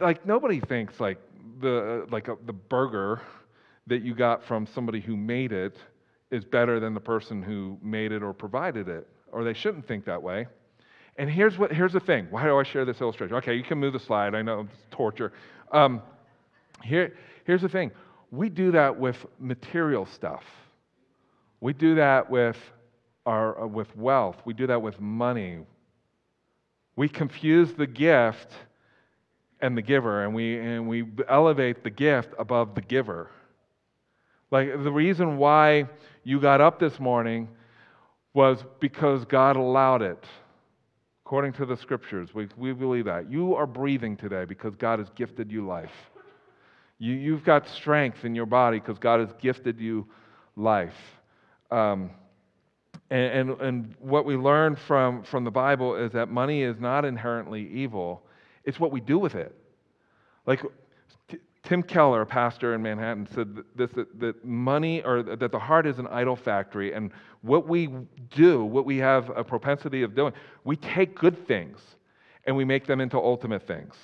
like, 0.00 0.26
nobody 0.26 0.60
thinks 0.60 1.00
like 1.00 1.18
the 1.60 2.06
like 2.10 2.28
a, 2.28 2.36
the 2.46 2.52
burger 2.52 3.20
that 3.86 4.02
you 4.02 4.14
got 4.14 4.44
from 4.44 4.66
somebody 4.66 5.00
who 5.00 5.16
made 5.16 5.52
it 5.52 5.76
is 6.30 6.44
better 6.44 6.80
than 6.80 6.94
the 6.94 7.00
person 7.00 7.42
who 7.42 7.78
made 7.82 8.12
it 8.12 8.22
or 8.22 8.32
provided 8.32 8.88
it, 8.88 9.06
or 9.30 9.44
they 9.44 9.54
shouldn't 9.54 9.86
think 9.86 10.04
that 10.06 10.22
way. 10.22 10.46
And 11.16 11.30
here's 11.30 11.58
what 11.58 11.72
here's 11.72 11.92
the 11.92 12.00
thing. 12.00 12.26
Why 12.30 12.44
do 12.44 12.58
I 12.58 12.64
share 12.64 12.84
this 12.84 13.00
illustration? 13.00 13.36
Okay, 13.36 13.54
you 13.54 13.62
can 13.62 13.78
move 13.78 13.92
the 13.92 14.00
slide. 14.00 14.34
I 14.34 14.42
know 14.42 14.60
it's 14.60 14.82
torture. 14.90 15.32
Um, 15.70 16.02
here, 16.82 17.14
here's 17.44 17.62
the 17.62 17.68
thing 17.68 17.92
we 18.30 18.48
do 18.48 18.72
that 18.72 18.98
with 18.98 19.16
material 19.38 20.06
stuff, 20.06 20.42
we 21.60 21.72
do 21.72 21.94
that 21.94 22.28
with, 22.28 22.56
our, 23.26 23.62
uh, 23.62 23.66
with 23.66 23.94
wealth, 23.96 24.36
we 24.44 24.52
do 24.52 24.66
that 24.66 24.82
with 24.82 25.00
money. 25.00 25.58
We 26.96 27.08
confuse 27.08 27.72
the 27.72 27.86
gift 27.86 28.52
and 29.60 29.76
the 29.76 29.82
giver, 29.82 30.24
and 30.24 30.34
we, 30.34 30.58
and 30.58 30.88
we 30.88 31.04
elevate 31.28 31.82
the 31.82 31.90
gift 31.90 32.30
above 32.38 32.74
the 32.74 32.82
giver. 32.82 33.30
Like 34.50 34.70
the 34.84 34.92
reason 34.92 35.38
why 35.38 35.88
you 36.22 36.40
got 36.40 36.60
up 36.60 36.78
this 36.78 37.00
morning 37.00 37.48
was 38.34 38.64
because 38.80 39.24
God 39.24 39.56
allowed 39.56 40.02
it. 40.02 40.22
According 41.24 41.54
to 41.54 41.66
the 41.66 41.76
scriptures, 41.76 42.34
we, 42.34 42.48
we 42.56 42.72
believe 42.72 43.06
that. 43.06 43.30
You 43.30 43.54
are 43.54 43.66
breathing 43.66 44.16
today 44.16 44.44
because 44.44 44.74
God 44.76 44.98
has 44.98 45.08
gifted 45.16 45.50
you 45.50 45.66
life. 45.66 45.90
You, 46.98 47.14
you've 47.14 47.44
got 47.44 47.66
strength 47.66 48.24
in 48.24 48.34
your 48.34 48.46
body 48.46 48.78
because 48.78 48.98
God 48.98 49.20
has 49.20 49.30
gifted 49.40 49.80
you 49.80 50.06
life. 50.56 50.94
Um, 51.70 52.10
and, 53.10 53.50
and, 53.50 53.60
and, 53.60 53.94
what 53.98 54.24
we 54.24 54.36
learn 54.36 54.76
from, 54.76 55.22
from 55.24 55.44
the 55.44 55.50
Bible 55.50 55.94
is 55.94 56.12
that 56.12 56.30
money 56.30 56.62
is 56.62 56.80
not 56.80 57.04
inherently 57.04 57.68
evil, 57.72 58.22
it's 58.64 58.80
what 58.80 58.90
we 58.90 59.00
do 59.00 59.18
with 59.18 59.34
it. 59.34 59.54
Like 60.46 60.62
T- 61.28 61.38
Tim 61.62 61.82
Keller, 61.82 62.22
a 62.22 62.26
pastor 62.26 62.74
in 62.74 62.82
Manhattan, 62.82 63.28
said 63.34 63.56
this 63.76 63.90
that, 63.92 64.18
that 64.20 64.44
money 64.44 65.02
or 65.02 65.22
that 65.22 65.52
the 65.52 65.58
heart 65.58 65.86
is 65.86 65.98
an 65.98 66.06
idol 66.06 66.36
factory, 66.36 66.94
and 66.94 67.10
what 67.42 67.68
we 67.68 67.88
do, 68.34 68.64
what 68.64 68.86
we 68.86 68.96
have 68.98 69.30
a 69.36 69.44
propensity 69.44 70.02
of 70.02 70.14
doing, 70.14 70.32
we 70.64 70.76
take 70.76 71.14
good 71.14 71.46
things 71.46 71.78
and 72.46 72.56
we 72.56 72.64
make 72.64 72.86
them 72.86 73.00
into 73.00 73.18
ultimate 73.18 73.66
things. 73.66 73.94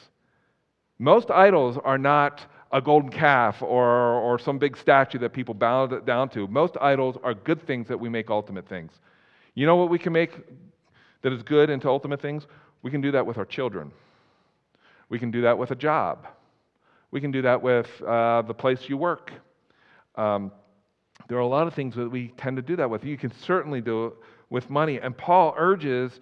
Most 0.98 1.30
idols 1.30 1.78
are 1.82 1.98
not 1.98 2.44
a 2.72 2.80
golden 2.80 3.10
calf 3.10 3.62
or, 3.62 3.86
or 3.86 4.38
some 4.38 4.58
big 4.58 4.76
statue 4.76 5.18
that 5.18 5.32
people 5.32 5.54
bow 5.54 5.86
down 5.86 6.28
to. 6.30 6.46
Most 6.46 6.76
idols 6.80 7.16
are 7.22 7.34
good 7.34 7.66
things 7.66 7.88
that 7.88 7.98
we 7.98 8.08
make 8.08 8.30
ultimate 8.30 8.68
things. 8.68 8.92
You 9.54 9.66
know 9.66 9.76
what 9.76 9.90
we 9.90 9.98
can 9.98 10.12
make 10.12 10.32
that 11.22 11.32
is 11.32 11.42
good 11.42 11.68
into 11.70 11.88
ultimate 11.88 12.20
things? 12.20 12.46
We 12.82 12.90
can 12.90 13.00
do 13.00 13.10
that 13.12 13.26
with 13.26 13.38
our 13.38 13.44
children. 13.44 13.90
We 15.08 15.18
can 15.18 15.30
do 15.30 15.42
that 15.42 15.58
with 15.58 15.72
a 15.72 15.74
job. 15.74 16.28
We 17.10 17.20
can 17.20 17.32
do 17.32 17.42
that 17.42 17.60
with 17.60 17.88
uh, 18.02 18.42
the 18.42 18.54
place 18.54 18.88
you 18.88 18.96
work. 18.96 19.32
Um, 20.14 20.52
there 21.28 21.36
are 21.38 21.42
a 21.42 21.46
lot 21.46 21.66
of 21.66 21.74
things 21.74 21.96
that 21.96 22.08
we 22.08 22.28
tend 22.36 22.56
to 22.56 22.62
do 22.62 22.76
that 22.76 22.88
with. 22.88 23.04
You 23.04 23.16
can 23.16 23.32
certainly 23.32 23.80
do 23.80 24.06
it 24.06 24.12
with 24.48 24.70
money. 24.70 25.00
And 25.00 25.16
Paul 25.16 25.54
urges 25.56 26.20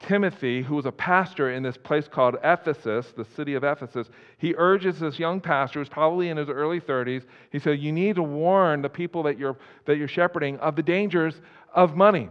Timothy, 0.00 0.62
who 0.62 0.74
was 0.74 0.86
a 0.86 0.92
pastor 0.92 1.52
in 1.52 1.62
this 1.62 1.76
place 1.76 2.06
called 2.06 2.36
Ephesus, 2.44 3.12
the 3.16 3.24
city 3.24 3.54
of 3.54 3.64
Ephesus, 3.64 4.08
he 4.36 4.54
urges 4.56 5.00
this 5.00 5.18
young 5.18 5.40
pastor, 5.40 5.78
who's 5.78 5.88
probably 5.88 6.28
in 6.28 6.36
his 6.36 6.48
early 6.48 6.80
30s, 6.80 7.24
he 7.50 7.58
said, 7.58 7.80
You 7.80 7.92
need 7.92 8.16
to 8.16 8.22
warn 8.22 8.82
the 8.82 8.90
people 8.90 9.22
that 9.22 9.38
you're, 9.38 9.56
that 9.86 9.96
you're 9.96 10.08
shepherding 10.08 10.58
of 10.58 10.76
the 10.76 10.82
dangers 10.82 11.40
of 11.74 11.96
money. 11.96 12.28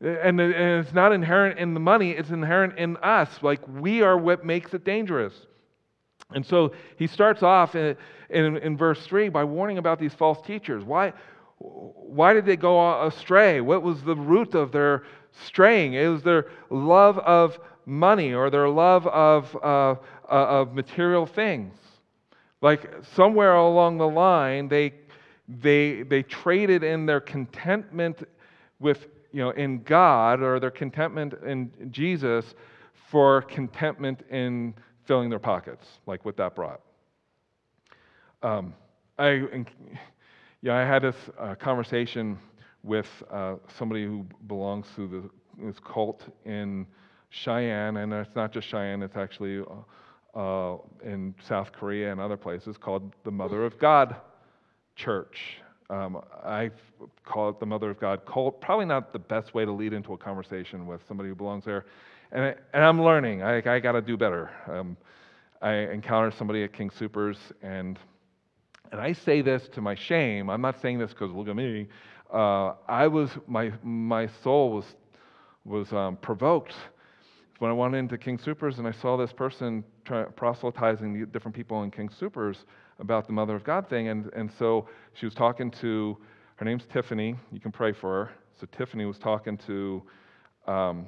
And, 0.00 0.38
and 0.38 0.84
it's 0.84 0.92
not 0.92 1.12
inherent 1.12 1.58
in 1.58 1.72
the 1.72 1.80
money, 1.80 2.10
it's 2.10 2.28
inherent 2.28 2.78
in 2.78 2.98
us. 2.98 3.42
Like 3.42 3.66
we 3.66 4.02
are 4.02 4.18
what 4.18 4.44
makes 4.44 4.74
it 4.74 4.84
dangerous. 4.84 5.32
And 6.34 6.44
so 6.44 6.72
he 6.96 7.06
starts 7.06 7.42
off 7.42 7.74
in, 7.74 7.96
in, 8.28 8.56
in, 8.58 8.76
verse 8.76 9.06
3 9.06 9.28
by 9.28 9.44
warning 9.44 9.78
about 9.78 9.98
these 9.98 10.12
false 10.12 10.44
teachers. 10.44 10.84
Why, 10.84 11.12
why 11.58 12.34
did 12.34 12.44
they 12.44 12.56
go 12.56 13.06
astray? 13.06 13.60
What 13.60 13.82
was 13.82 14.02
the 14.02 14.16
root 14.16 14.54
of 14.54 14.72
their 14.72 15.04
straying? 15.44 15.94
It 15.94 16.08
was 16.08 16.22
their 16.22 16.46
love 16.70 17.18
of 17.18 17.58
money 17.84 18.32
or 18.32 18.50
their 18.50 18.68
love 18.68 19.06
of, 19.06 19.54
uh, 19.56 19.90
uh, 19.90 19.96
of 20.28 20.74
material 20.74 21.26
things. 21.26 21.74
Like 22.62 22.90
somewhere 23.14 23.54
along 23.54 23.98
the 23.98 24.08
line, 24.08 24.68
they, 24.68 24.94
they, 25.48 26.02
they 26.02 26.22
traded 26.22 26.82
in 26.82 27.06
their 27.06 27.20
contentment 27.20 28.26
with, 28.80 29.06
you 29.32 29.42
know, 29.42 29.50
in 29.50 29.82
God 29.82 30.42
or 30.42 30.58
their 30.58 30.70
contentment 30.70 31.34
in 31.46 31.70
Jesus 31.90 32.54
for 33.10 33.42
contentment 33.42 34.22
in 34.30 34.74
filling 35.04 35.30
their 35.30 35.38
pockets, 35.38 35.86
like 36.06 36.24
what 36.24 36.36
that 36.36 36.54
brought. 36.54 36.80
Um, 38.42 38.74
I, 39.18 39.64
yeah, 40.60 40.76
I 40.76 40.80
had 40.84 41.02
this 41.02 41.16
uh, 41.38 41.54
conversation 41.54 42.38
with 42.86 43.08
uh, 43.30 43.56
somebody 43.78 44.04
who 44.04 44.24
belongs 44.46 44.86
to 44.94 45.08
the, 45.08 45.66
this 45.66 45.76
cult 45.80 46.22
in 46.44 46.86
Cheyenne, 47.30 47.98
and 47.98 48.12
it's 48.12 48.34
not 48.36 48.52
just 48.52 48.68
Cheyenne, 48.68 49.02
it's 49.02 49.16
actually 49.16 49.62
uh, 50.34 50.38
uh, 50.38 50.78
in 51.02 51.34
South 51.46 51.72
Korea 51.72 52.12
and 52.12 52.20
other 52.20 52.36
places 52.36 52.76
called 52.78 53.12
the 53.24 53.30
Mother 53.30 53.64
of 53.64 53.78
God 53.78 54.16
Church. 54.94 55.58
Um, 55.90 56.20
I 56.44 56.70
call 57.24 57.48
it 57.50 57.60
the 57.60 57.66
Mother 57.66 57.90
of 57.90 58.00
God 58.00 58.24
cult. 58.26 58.60
Probably 58.60 58.86
not 58.86 59.12
the 59.12 59.18
best 59.18 59.54
way 59.54 59.64
to 59.64 59.72
lead 59.72 59.92
into 59.92 60.12
a 60.12 60.18
conversation 60.18 60.86
with 60.86 61.00
somebody 61.06 61.28
who 61.28 61.34
belongs 61.34 61.64
there. 61.64 61.86
And, 62.32 62.44
I, 62.44 62.54
and 62.72 62.84
I'm 62.84 63.00
learning. 63.02 63.42
I, 63.42 63.58
I 63.58 63.80
got 63.80 63.92
to 63.92 64.02
do 64.02 64.16
better. 64.16 64.50
Um, 64.68 64.96
I 65.62 65.74
encountered 65.74 66.34
somebody 66.34 66.64
at 66.64 66.72
King 66.72 66.90
Soopers, 66.90 67.36
and 67.62 67.98
and 68.92 69.00
I 69.00 69.12
say 69.12 69.42
this 69.42 69.68
to 69.72 69.80
my 69.80 69.94
shame. 69.94 70.48
I'm 70.48 70.60
not 70.60 70.80
saying 70.80 70.98
this 70.98 71.10
because 71.10 71.32
look 71.32 71.48
at 71.48 71.56
me. 71.56 71.88
Uh, 72.32 72.74
I 72.88 73.06
was 73.06 73.30
my 73.46 73.72
my 73.82 74.28
soul 74.42 74.70
was 74.70 74.84
was 75.64 75.92
um, 75.92 76.16
provoked 76.16 76.74
when 77.58 77.70
I 77.70 77.74
went 77.74 77.94
into 77.94 78.18
King 78.18 78.38
Soopers 78.38 78.78
and 78.78 78.86
I 78.86 78.92
saw 78.92 79.16
this 79.16 79.32
person 79.32 79.84
try, 80.04 80.24
proselytizing 80.24 81.26
different 81.32 81.54
people 81.54 81.82
in 81.82 81.90
King 81.90 82.08
Soopers 82.08 82.56
about 82.98 83.26
the 83.26 83.32
Mother 83.32 83.54
of 83.54 83.64
God 83.64 83.88
thing, 83.88 84.08
and 84.08 84.30
and 84.34 84.50
so 84.58 84.88
she 85.14 85.26
was 85.26 85.34
talking 85.34 85.70
to 85.82 86.16
her 86.56 86.64
name's 86.64 86.84
Tiffany. 86.92 87.36
You 87.52 87.60
can 87.60 87.72
pray 87.72 87.92
for 87.92 88.26
her. 88.26 88.32
So 88.60 88.66
Tiffany 88.76 89.04
was 89.04 89.18
talking 89.18 89.58
to 89.66 90.02
um, 90.66 91.06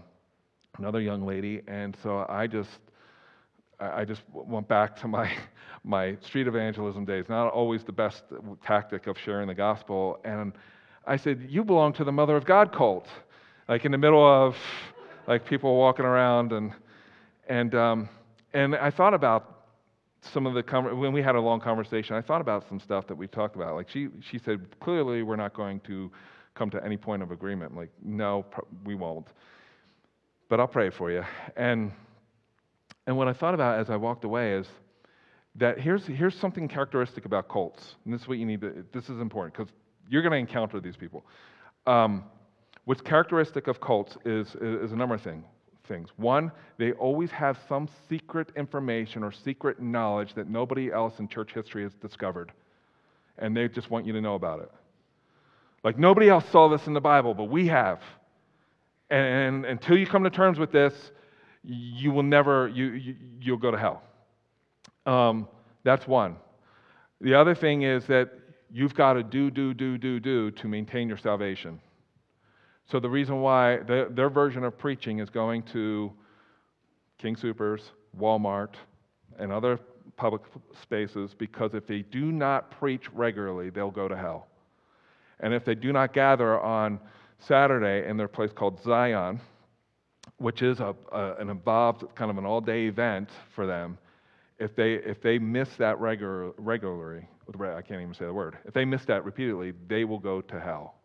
another 0.79 1.01
young 1.01 1.27
lady, 1.27 1.63
and 1.67 1.97
so 2.03 2.27
I 2.29 2.47
just 2.47 2.79
I 3.81 4.05
just 4.05 4.23
went 4.33 4.67
back 4.67 4.97
to 5.01 5.09
my, 5.09 5.31
my 5.85 6.17
street 6.21 6.49
evangelism 6.49 7.05
days, 7.05 7.27
not 7.29 7.49
always 7.49 7.85
the 7.85 7.93
best 7.93 8.25
tactic 8.65 9.07
of 9.07 9.17
sharing 9.19 9.47
the 9.47 9.55
gospel. 9.55 10.19
And 10.25 10.53
I 11.09 11.17
said, 11.17 11.47
You 11.49 11.65
belong 11.65 11.93
to 11.95 12.05
the 12.05 12.13
Mother 12.13 12.37
of 12.37 12.45
God 12.45 12.73
cult. 12.73 13.07
Like 13.69 13.85
in 13.85 13.93
the 13.93 13.99
middle 13.99 14.25
of 14.25 14.57
like 15.27 15.45
people 15.45 15.77
walking 15.77 16.05
around. 16.05 16.53
And, 16.53 16.73
and, 17.49 17.75
um, 17.75 18.09
and 18.53 18.77
I 18.77 18.91
thought 18.91 19.15
about 19.15 19.55
some 20.21 20.47
of 20.47 20.55
the, 20.55 20.63
when 20.95 21.13
we 21.13 21.23
had 21.23 21.35
a 21.35 21.41
long 21.41 21.61
conversation, 21.61 22.15
I 22.15 22.21
thought 22.21 22.41
about 22.41 22.69
some 22.69 22.81
stuff 22.81 23.07
that 23.07 23.17
we 23.17 23.27
talked 23.27 23.57
about. 23.57 23.75
Like 23.75 23.89
she, 23.89 24.09
she 24.21 24.39
said, 24.39 24.61
Clearly, 24.81 25.23
we're 25.23 25.37
not 25.37 25.55
going 25.55 25.81
to 25.81 26.11
come 26.55 26.71
to 26.71 26.85
any 26.85 26.97
point 26.97 27.23
of 27.23 27.31
agreement. 27.31 27.73
I'm 27.73 27.77
like, 27.77 27.93
no, 28.03 28.45
we 28.85 28.95
won't. 28.95 29.29
But 30.49 30.61
I'll 30.61 30.69
pray 30.69 30.91
for 30.91 31.11
you. 31.11 31.23
And 31.57 31.93
and 33.09 33.17
what 33.17 33.27
I 33.27 33.33
thought 33.33 33.55
about 33.55 33.81
as 33.81 33.89
I 33.89 33.97
walked 33.97 34.25
away 34.25 34.53
is 34.53 34.67
that 35.55 35.81
here's, 35.81 36.07
here's 36.07 36.37
something 36.37 36.69
characteristic 36.69 37.25
about 37.25 37.49
cults. 37.49 37.95
And 38.05 38.13
this 38.13 38.21
is 38.21 38.29
what 38.29 38.37
you 38.37 38.45
need 38.45 38.61
to, 38.61 38.85
this 38.93 39.05
is 39.05 39.19
important 39.19 39.57
because 39.57 39.73
you're 40.09 40.23
going 40.23 40.33
to 40.33 40.39
encounter 40.39 40.81
these 40.81 40.97
people. 40.97 41.25
Um, 41.87 42.25
what's 42.85 43.01
characteristic 43.01 43.67
of 43.67 43.81
cults 43.81 44.17
is, 44.25 44.55
is 44.61 44.93
a 44.93 44.97
number 44.97 45.15
of 45.15 45.23
thing, 45.23 45.45
things. 45.87 46.09
One, 46.17 46.51
they 46.79 46.93
always 46.93 47.31
have 47.31 47.59
some 47.69 47.89
secret 48.09 48.51
information 48.57 49.23
or 49.23 49.33
secret 49.33 49.81
knowledge 49.81 50.35
that 50.35 50.49
nobody 50.49 50.93
else 50.93 51.19
in 51.19 51.29
church 51.29 51.53
history 51.53 51.83
has 51.83 51.95
discovered. 51.95 52.53
And 53.39 53.57
they 53.57 53.69
just 53.69 53.91
want 53.91 54.07
you 54.07 54.13
to 54.15 54.21
know 54.21 54.35
about 54.35 54.61
it. 54.61 54.71
Like 55.85 55.99
nobody 55.99 56.29
else 56.29 56.45
saw 56.51 56.69
this 56.69 56.87
in 56.87 56.93
the 56.93 57.01
Bible, 57.01 57.35
but 57.35 57.45
we 57.45 57.69
have. 57.69 58.01
And, 59.11 59.65
and 59.65 59.67
until 59.67 59.97
you 59.97 60.07
come 60.07 60.25
to 60.25 60.31
terms 60.31 60.59
with 60.59 60.73
this, 60.73 60.95
you 61.63 62.11
will 62.11 62.23
never, 62.23 62.69
you, 62.69 62.87
you, 62.93 63.17
you'll 63.41 63.59
go 63.59 63.71
to 63.71 63.79
hell. 63.79 64.03
Um, 65.07 65.49
that's 65.85 66.07
one. 66.07 66.37
The 67.21 67.35
other 67.35 67.55
thing 67.55 67.83
is 67.83 68.07
that 68.07 68.31
you've 68.73 68.95
got 68.95 69.15
to 69.15 69.23
do, 69.23 69.51
do, 69.51 69.75
do, 69.75 69.99
do, 69.99 70.21
do 70.21 70.51
to 70.51 70.69
maintain 70.69 71.09
your 71.09 71.17
salvation. 71.17 71.81
So 72.91 72.99
the 72.99 73.09
reason 73.09 73.41
why 73.41 73.79
the, 73.79 74.09
their 74.11 74.31
version 74.31 74.65
of 74.65 74.79
preaching 74.79 75.19
is 75.19 75.29
going 75.29 75.63
to 75.75 76.13
King 77.19 77.37
Soopers, 77.37 77.83
Walmart, 78.19 78.75
and 79.39 79.53
other 79.53 79.79
public 80.17 80.43
spaces 80.83 81.35
because 81.37 81.75
if 81.75 81.87
they 81.87 82.03
do 82.03 82.33
not 82.33 82.71
preach 82.71 83.13
regularly, 83.13 83.71
they'll 83.71 83.91
go 83.91 84.09
to 84.09 84.17
hell. 84.17 84.49
And 85.41 85.55
if 85.55 85.65
they 85.65 85.75
do 85.75 85.93
not 85.93 86.13
gather 86.13 86.61
on 86.61 86.99
Saturday 87.39 88.09
in 88.09 88.17
their 88.17 88.29
place 88.29 88.53
called 88.53 88.83
Zion, 88.83 89.41
which 90.39 90.63
is 90.63 90.81
a, 90.81 90.95
a, 91.13 91.35
an 91.35 91.51
involved 91.51 92.05
kind 92.15 92.31
of 92.31 92.39
an 92.39 92.45
all 92.45 92.61
day 92.61 92.87
event 92.87 93.31
for 93.55 93.67
them, 93.67 93.99
if 94.59 94.75
they, 94.75 94.95
if 94.95 95.23
they 95.23 95.39
miss 95.39 95.69
that 95.77 95.99
regular, 96.01 96.53
regularly, 96.57 97.27
I 97.61 97.83
can't 97.83 98.01
even 98.03 98.15
say 98.15 98.25
the 98.27 98.35
word, 98.35 98.59
if 98.65 98.75
they 98.75 98.85
miss 98.85 99.05
that 99.05 99.25
repeatedly, 99.25 99.73
they 99.87 100.05
will 100.05 100.19
go 100.19 100.41
to 100.41 100.61
hell. 100.61 100.97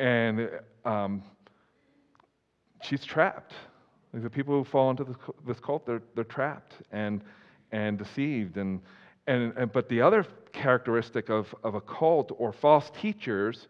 And 0.00 0.50
um, 0.84 1.22
she's 2.82 3.04
trapped. 3.04 3.54
Like 4.12 4.22
the 4.22 4.30
people 4.30 4.54
who 4.54 4.64
fall 4.64 4.90
into 4.90 5.04
this, 5.44 5.58
cult, 5.58 5.86
they're, 5.86 6.02
they're 6.14 6.24
trapped 6.24 6.74
and, 6.92 7.22
and 7.72 7.98
deceived. 7.98 8.56
And, 8.56 8.80
and, 9.26 9.52
and, 9.56 9.72
but 9.72 9.88
the 9.88 10.00
other 10.00 10.24
characteristic 10.52 11.30
of, 11.30 11.52
of 11.64 11.74
a 11.74 11.80
cult 11.80 12.30
or 12.38 12.52
false 12.52 12.90
teachers 13.00 13.66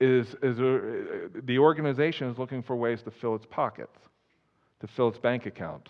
is, 0.00 0.34
is 0.42 0.58
a, 0.58 1.30
the 1.44 1.58
organization 1.58 2.28
is 2.28 2.38
looking 2.38 2.62
for 2.62 2.74
ways 2.74 3.02
to 3.02 3.10
fill 3.12 3.36
its 3.36 3.46
pockets, 3.48 3.98
to 4.80 4.88
fill 4.88 5.08
its 5.08 5.18
bank 5.18 5.46
account. 5.46 5.88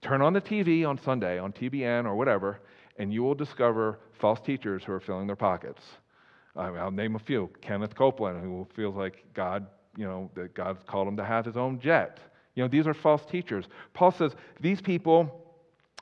Turn 0.00 0.22
on 0.22 0.32
the 0.32 0.40
TV 0.40 0.86
on 0.88 0.98
Sunday, 0.98 1.38
on 1.38 1.52
TBN 1.52 2.04
or 2.04 2.14
whatever, 2.14 2.60
and 2.98 3.12
you 3.12 3.22
will 3.22 3.34
discover 3.34 3.98
false 4.12 4.40
teachers 4.40 4.84
who 4.84 4.92
are 4.92 5.00
filling 5.00 5.26
their 5.26 5.36
pockets. 5.36 5.82
I'll 6.56 6.90
name 6.90 7.14
a 7.14 7.20
few. 7.20 7.50
Kenneth 7.60 7.94
Copeland, 7.94 8.42
who 8.42 8.66
feels 8.74 8.96
like 8.96 9.24
God, 9.34 9.66
you 9.96 10.04
know, 10.04 10.30
that 10.34 10.54
God's 10.54 10.82
called 10.84 11.06
him 11.06 11.16
to 11.16 11.24
have 11.24 11.44
his 11.44 11.56
own 11.56 11.78
jet. 11.78 12.18
You 12.54 12.64
know, 12.64 12.68
these 12.68 12.86
are 12.86 12.94
false 12.94 13.24
teachers. 13.24 13.66
Paul 13.94 14.10
says 14.10 14.34
these 14.60 14.80
people 14.80 15.44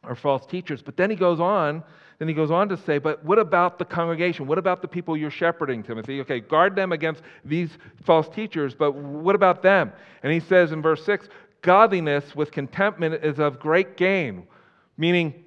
are 0.02 0.14
false 0.14 0.46
teachers. 0.46 0.82
But 0.82 0.96
then 0.96 1.10
he 1.10 1.16
goes 1.16 1.40
on, 1.40 1.82
then 2.18 2.28
he 2.28 2.34
goes 2.34 2.50
on 2.50 2.70
to 2.70 2.76
say, 2.78 2.96
but 2.98 3.22
what 3.24 3.38
about 3.38 3.78
the 3.78 3.84
congregation? 3.84 4.46
What 4.46 4.56
about 4.56 4.80
the 4.80 4.88
people 4.88 5.16
you're 5.16 5.30
shepherding, 5.30 5.82
Timothy? 5.82 6.20
Okay, 6.22 6.40
guard 6.40 6.74
them 6.74 6.92
against 6.92 7.22
these 7.44 7.76
false 8.04 8.28
teachers, 8.28 8.74
but 8.74 8.92
what 8.92 9.34
about 9.34 9.62
them? 9.62 9.92
And 10.22 10.32
he 10.32 10.40
says 10.40 10.72
in 10.72 10.80
verse 10.80 11.04
6, 11.04 11.28
godliness 11.62 12.34
with 12.34 12.50
contentment 12.50 13.24
is 13.24 13.38
of 13.38 13.58
great 13.58 13.96
gain, 13.96 14.46
meaning 14.96 15.44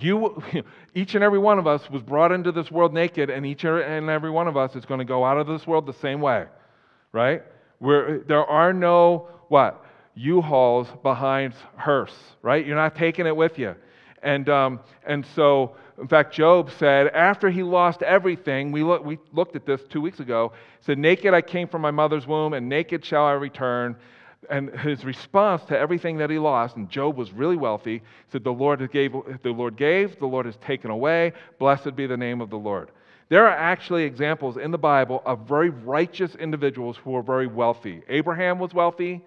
you, 0.00 0.42
each 0.94 1.14
and 1.14 1.24
every 1.24 1.38
one 1.38 1.58
of 1.58 1.66
us 1.66 1.88
was 1.90 2.02
brought 2.02 2.32
into 2.32 2.52
this 2.52 2.70
world 2.70 2.92
naked, 2.92 3.30
and 3.30 3.46
each 3.46 3.64
and 3.64 4.10
every 4.10 4.30
one 4.30 4.48
of 4.48 4.56
us 4.56 4.74
is 4.76 4.84
going 4.84 4.98
to 4.98 5.04
go 5.04 5.24
out 5.24 5.38
of 5.38 5.46
this 5.46 5.66
world 5.66 5.86
the 5.86 5.94
same 5.94 6.20
way, 6.20 6.46
right? 7.12 7.42
Where 7.78 8.20
there 8.20 8.44
are 8.44 8.72
no 8.72 9.28
what 9.48 9.84
U-Hauls 10.14 10.88
behind 11.02 11.54
hearse, 11.76 12.14
right? 12.42 12.64
You're 12.64 12.76
not 12.76 12.96
taking 12.96 13.26
it 13.26 13.36
with 13.36 13.58
you, 13.58 13.74
and 14.22 14.48
um, 14.48 14.80
and 15.06 15.26
so 15.34 15.76
in 15.98 16.08
fact, 16.08 16.34
Job 16.34 16.70
said 16.78 17.08
after 17.08 17.50
he 17.50 17.62
lost 17.62 18.02
everything, 18.02 18.72
we 18.72 18.82
look, 18.82 19.04
we 19.04 19.18
looked 19.32 19.54
at 19.54 19.64
this 19.64 19.80
two 19.90 20.00
weeks 20.00 20.20
ago. 20.20 20.52
Said, 20.80 20.98
"Naked 20.98 21.34
I 21.34 21.40
came 21.40 21.68
from 21.68 21.82
my 21.82 21.90
mother's 21.90 22.26
womb, 22.26 22.52
and 22.52 22.68
naked 22.68 23.04
shall 23.04 23.24
I 23.24 23.32
return." 23.32 23.96
And 24.50 24.70
his 24.80 25.04
response 25.04 25.62
to 25.64 25.78
everything 25.78 26.18
that 26.18 26.30
he 26.30 26.38
lost, 26.38 26.76
and 26.76 26.88
Job 26.88 27.16
was 27.16 27.32
really 27.32 27.56
wealthy, 27.56 28.02
said, 28.30 28.44
The 28.44 28.52
Lord 28.52 28.90
gave, 28.92 29.12
the 29.42 29.50
Lord 29.50 29.76
gave, 29.76 30.18
the 30.18 30.26
Lord 30.26 30.46
has 30.46 30.56
taken 30.56 30.90
away, 30.90 31.32
blessed 31.58 31.96
be 31.96 32.06
the 32.06 32.16
name 32.16 32.40
of 32.40 32.50
the 32.50 32.56
Lord. 32.56 32.90
There 33.28 33.46
are 33.46 33.56
actually 33.56 34.04
examples 34.04 34.56
in 34.56 34.70
the 34.70 34.78
Bible 34.78 35.22
of 35.24 35.48
very 35.48 35.70
righteous 35.70 36.34
individuals 36.34 36.96
who 36.96 37.12
were 37.12 37.22
very 37.22 37.46
wealthy. 37.46 38.02
Abraham 38.08 38.58
was 38.58 38.74
wealthy, 38.74 39.24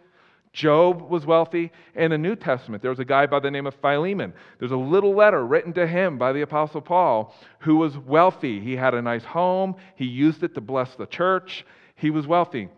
Job 0.53 1.07
was 1.09 1.25
wealthy. 1.25 1.71
In 1.93 2.09
the 2.09 2.17
New 2.17 2.35
Testament, 2.35 2.81
there 2.81 2.89
was 2.89 2.99
a 2.99 3.05
guy 3.05 3.27
by 3.27 3.39
the 3.39 3.51
name 3.51 3.67
of 3.67 3.75
Philemon. 3.75 4.33
There's 4.57 4.71
a 4.71 4.77
little 4.77 5.13
letter 5.13 5.45
written 5.45 5.71
to 5.73 5.85
him 5.85 6.17
by 6.17 6.33
the 6.33 6.41
Apostle 6.41 6.81
Paul 6.81 7.35
who 7.59 7.77
was 7.77 7.95
wealthy. 7.95 8.59
He 8.59 8.75
had 8.75 8.95
a 8.95 9.01
nice 9.01 9.23
home, 9.23 9.75
he 9.95 10.05
used 10.05 10.41
it 10.41 10.55
to 10.55 10.61
bless 10.61 10.95
the 10.95 11.05
church, 11.05 11.63
he 11.95 12.09
was 12.09 12.25
wealthy. 12.25 12.69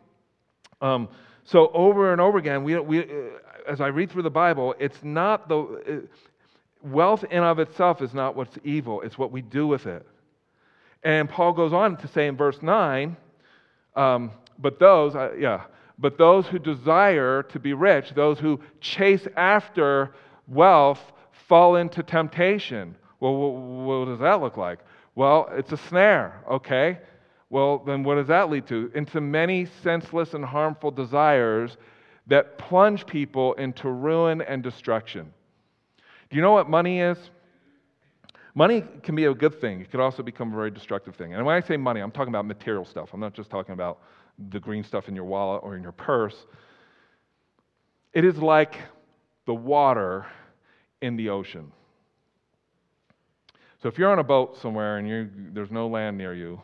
Um, 0.82 1.08
so 1.52 1.72
over 1.74 2.12
and 2.12 2.22
over 2.22 2.38
again, 2.38 2.64
we, 2.64 2.80
we, 2.80 3.00
uh, 3.00 3.06
as 3.68 3.82
I 3.82 3.88
read 3.88 4.12
through 4.12 4.22
the 4.22 4.30
Bible, 4.30 4.76
it's 4.80 5.04
not 5.04 5.50
the 5.50 5.58
uh, 5.58 6.88
wealth 6.88 7.24
in 7.24 7.44
of 7.44 7.58
itself 7.58 8.02
is 8.02 8.14
not 8.14 8.36
what's 8.36 8.58
evil; 8.64 9.02
it's 9.02 9.18
what 9.18 9.32
we 9.32 9.42
do 9.42 9.66
with 9.66 9.88
it. 9.88 10.06
And 11.04 11.28
Paul 11.28 11.54
goes 11.54 11.74
on 11.74 11.98
to 11.98 12.08
say 12.08 12.28
in 12.28 12.38
verse 12.38 12.62
nine, 12.62 13.18
um, 13.96 14.32
but 14.60 14.80
those, 14.80 15.16
uh, 15.16 15.32
yeah, 15.40 15.64
but 15.98 16.20
those 16.20 16.46
who 16.46 16.60
desire 16.60 17.42
to 17.44 17.60
be 17.60 17.74
rich, 17.74 18.12
those 18.14 18.38
who 18.38 18.60
chase 18.80 19.28
after 19.36 20.12
wealth, 20.48 21.02
fall 21.48 21.78
into 21.78 22.04
temptation. 22.04 22.96
Well, 23.20 23.34
what 23.34 24.06
does 24.06 24.20
that 24.20 24.40
look 24.40 24.56
like? 24.56 24.80
Well, 25.16 25.50
it's 25.54 25.72
a 25.72 25.78
snare, 25.78 26.42
okay? 26.50 27.00
Well, 27.50 27.80
then 27.80 28.04
what 28.04 28.16
does 28.16 28.28
that 28.28 28.50
lead 28.50 28.68
to? 28.68 28.92
Into 28.94 29.22
many 29.22 29.68
senseless 29.82 30.34
and 30.34 30.46
harmful 30.46 30.92
desires 30.92 31.78
that 32.28 32.58
plunge 32.58 33.08
people 33.08 33.54
into 33.54 33.90
ruin 33.90 34.42
and 34.42 34.62
destruction. 34.62 35.34
Do 36.30 36.36
you 36.36 36.44
know 36.44 36.52
what 36.52 36.70
money 36.70 37.00
is? 37.00 37.18
Money 38.54 38.84
can 39.04 39.16
be 39.16 39.26
a 39.26 39.34
good 39.34 39.60
thing. 39.60 39.82
It 39.82 39.90
could 39.90 40.00
also 40.00 40.22
become 40.22 40.54
a 40.54 40.56
very 40.56 40.70
destructive 40.70 41.16
thing. 41.16 41.34
And 41.34 41.46
when 41.46 41.56
I 41.56 41.66
say 41.66 41.78
money, 41.78 42.02
I'm 42.02 42.12
talking 42.12 42.32
about 42.32 42.46
material 42.46 42.86
stuff. 42.86 43.10
I'm 43.14 43.20
not 43.20 43.34
just 43.34 43.50
talking 43.50 43.74
about 43.74 44.00
the 44.52 44.60
green 44.60 44.84
stuff 44.84 45.08
in 45.08 45.16
your 45.16 45.26
wallet 45.26 45.62
or 45.64 45.76
in 45.76 45.82
your 45.82 45.92
purse. 45.92 46.36
It 48.14 48.26
is 48.26 48.38
like 48.38 48.78
the 49.46 49.54
water 49.54 50.26
in 51.02 51.16
the 51.16 51.30
ocean. 51.30 51.72
So 53.82 53.88
if 53.88 53.98
you're 53.98 54.12
on 54.12 54.20
a 54.20 54.24
boat 54.24 54.58
somewhere 54.58 54.98
and 54.98 55.56
there's 55.56 55.72
no 55.72 55.88
land 55.88 56.18
near 56.18 56.34
you, 56.34 56.62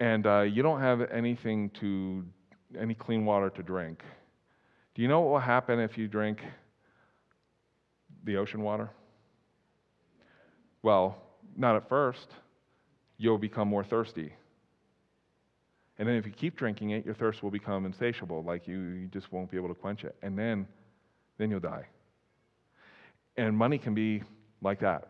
and 0.00 0.26
uh, 0.26 0.40
you 0.40 0.62
don't 0.62 0.80
have 0.80 1.10
anything 1.10 1.70
to, 1.80 2.24
any 2.78 2.94
clean 2.94 3.24
water 3.24 3.50
to 3.50 3.62
drink, 3.62 4.02
do 4.94 5.02
you 5.02 5.08
know 5.08 5.20
what 5.20 5.30
will 5.30 5.38
happen 5.38 5.78
if 5.78 5.98
you 5.98 6.08
drink 6.08 6.42
the 8.24 8.36
ocean 8.36 8.62
water? 8.62 8.90
Well, 10.82 11.18
not 11.56 11.76
at 11.76 11.88
first. 11.88 12.28
You'll 13.18 13.38
become 13.38 13.68
more 13.68 13.84
thirsty. 13.84 14.32
And 15.98 16.06
then 16.06 16.16
if 16.16 16.26
you 16.26 16.32
keep 16.32 16.56
drinking 16.56 16.90
it, 16.90 17.04
your 17.04 17.14
thirst 17.14 17.42
will 17.42 17.50
become 17.50 17.86
insatiable, 17.86 18.42
like 18.42 18.68
you, 18.68 18.78
you 18.78 19.06
just 19.06 19.32
won't 19.32 19.50
be 19.50 19.56
able 19.56 19.68
to 19.68 19.74
quench 19.74 20.04
it. 20.04 20.14
And 20.22 20.38
then, 20.38 20.66
then 21.38 21.50
you'll 21.50 21.60
die. 21.60 21.86
And 23.36 23.56
money 23.56 23.78
can 23.78 23.94
be 23.94 24.22
like 24.60 24.80
that. 24.80 25.08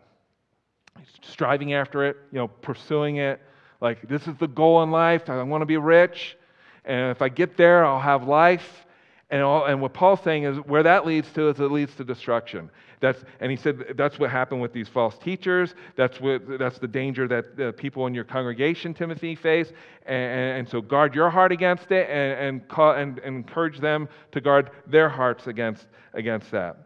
Striving 1.23 1.75
after 1.75 2.05
it, 2.05 2.17
you 2.33 2.39
know, 2.39 2.49
pursuing 2.49 3.17
it, 3.17 3.41
like, 3.81 4.09
this 4.09 4.27
is 4.27 4.37
the 4.37 4.49
goal 4.49 4.83
in 4.83 4.91
life. 4.91 5.29
I 5.29 5.43
want 5.43 5.63
to 5.63 5.67
be 5.67 5.77
rich. 5.77 6.37
And 6.85 7.11
if 7.11 7.21
I 7.21 7.29
get 7.29 7.57
there, 7.57 7.85
I'll 7.85 8.01
have 8.01 8.27
life. 8.27 8.87
And, 9.29 9.43
all, 9.43 9.65
and 9.65 9.81
what 9.81 9.93
Paul's 9.93 10.21
saying 10.23 10.45
is 10.45 10.59
where 10.59 10.85
that 10.85 11.05
leads 11.05 11.31
to 11.33 11.49
is 11.49 11.59
it 11.59 11.73
leads 11.73 11.95
to 11.97 12.05
destruction. 12.05 12.71
That's, 13.01 13.25
and 13.41 13.51
he 13.51 13.57
said 13.57 13.95
that's 13.97 14.19
what 14.19 14.31
happened 14.31 14.63
with 14.63 14.73
these 14.73 14.89
false 14.89 15.19
teachers. 15.19 15.75
That's, 15.97 16.21
what, 16.21 16.59
that's 16.59 16.79
the 16.79 16.87
danger 16.87 17.27
that 17.29 17.57
the 17.57 17.73
people 17.73 18.07
in 18.07 18.15
your 18.15 18.25
congregation, 18.25 18.95
Timothy, 18.95 19.35
face. 19.35 19.73
And, 20.07 20.59
and 20.59 20.69
so 20.69 20.81
guard 20.81 21.15
your 21.15 21.29
heart 21.29 21.51
against 21.51 21.91
it 21.91 22.09
and, 22.09 22.39
and, 22.39 22.69
call, 22.69 22.93
and, 22.93 23.19
and 23.19 23.37
encourage 23.37 23.81
them 23.81 24.09
to 24.33 24.41
guard 24.41 24.71
their 24.87 25.09
hearts 25.09 25.49
against, 25.49 25.89
against 26.15 26.51
that. 26.53 26.77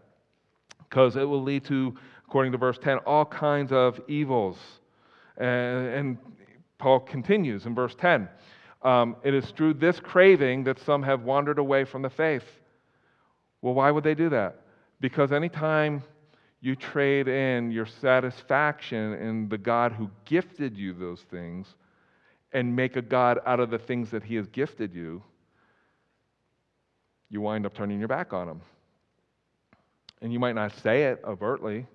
Because 0.89 1.17
it 1.17 1.25
will 1.25 1.43
lead 1.43 1.65
to, 1.67 1.95
according 2.27 2.53
to 2.53 2.59
verse 2.59 2.79
10, 2.79 2.99
all 2.99 3.27
kinds 3.27 3.71
of 3.71 4.01
evils. 4.09 4.59
And, 5.37 5.87
and 5.87 6.19
Paul 6.81 6.99
continues 6.99 7.67
in 7.67 7.75
verse 7.75 7.95
10 7.95 8.29
um, 8.83 9.17
It 9.23 9.35
is 9.35 9.51
through 9.51 9.75
this 9.75 10.01
craving 10.01 10.65
that 10.65 10.81
some 10.81 11.03
have 11.05 11.23
wandered 11.23 11.59
away 11.59 11.85
from 11.85 12.03
the 12.03 12.11
faith. 12.11 12.45
Well, 13.63 13.75
why 13.75 13.91
would 13.91 14.03
they 14.03 14.15
do 14.15 14.31
that? 14.31 14.63
Because 15.01 15.31
anytime 15.31 16.03
you 16.61 16.75
trade 16.75 17.29
in 17.29 17.71
your 17.71 17.87
satisfaction 17.87 19.15
in 19.15 19.49
the 19.49 19.59
God 19.59 19.93
who 19.93 20.11
gifted 20.25 20.77
you 20.77 20.93
those 20.93 21.21
things 21.31 21.67
and 22.53 22.75
make 22.75 22.97
a 22.97 23.03
God 23.03 23.39
out 23.47 23.61
of 23.61 23.71
the 23.71 23.79
things 23.79 24.11
that 24.11 24.25
He 24.25 24.35
has 24.35 24.47
gifted 24.49 24.95
you, 24.95 25.23
you 27.29 27.41
wind 27.41 27.65
up 27.65 27.75
turning 27.75 27.99
your 27.99 28.09
back 28.09 28.33
on 28.33 28.49
Him. 28.49 28.61
And 30.23 30.33
you 30.33 30.39
might 30.39 30.55
not 30.55 30.75
say 30.83 31.05
it 31.05 31.21
overtly, 31.25 31.87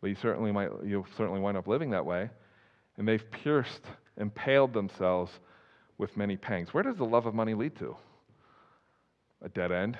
but 0.00 0.08
you 0.08 0.16
certainly 0.16 0.52
might, 0.52 0.70
you'll 0.84 1.06
certainly 1.16 1.40
wind 1.40 1.56
up 1.56 1.66
living 1.66 1.90
that 1.90 2.04
way. 2.04 2.30
And 2.96 3.06
they've 3.06 3.30
pierced 3.30 3.82
impaled 4.18 4.72
themselves 4.72 5.32
with 5.96 6.16
many 6.16 6.36
pangs. 6.36 6.72
Where 6.72 6.82
does 6.82 6.96
the 6.96 7.04
love 7.04 7.26
of 7.26 7.34
money 7.34 7.54
lead 7.54 7.76
to? 7.78 7.96
A 9.42 9.48
dead 9.48 9.72
end. 9.72 9.98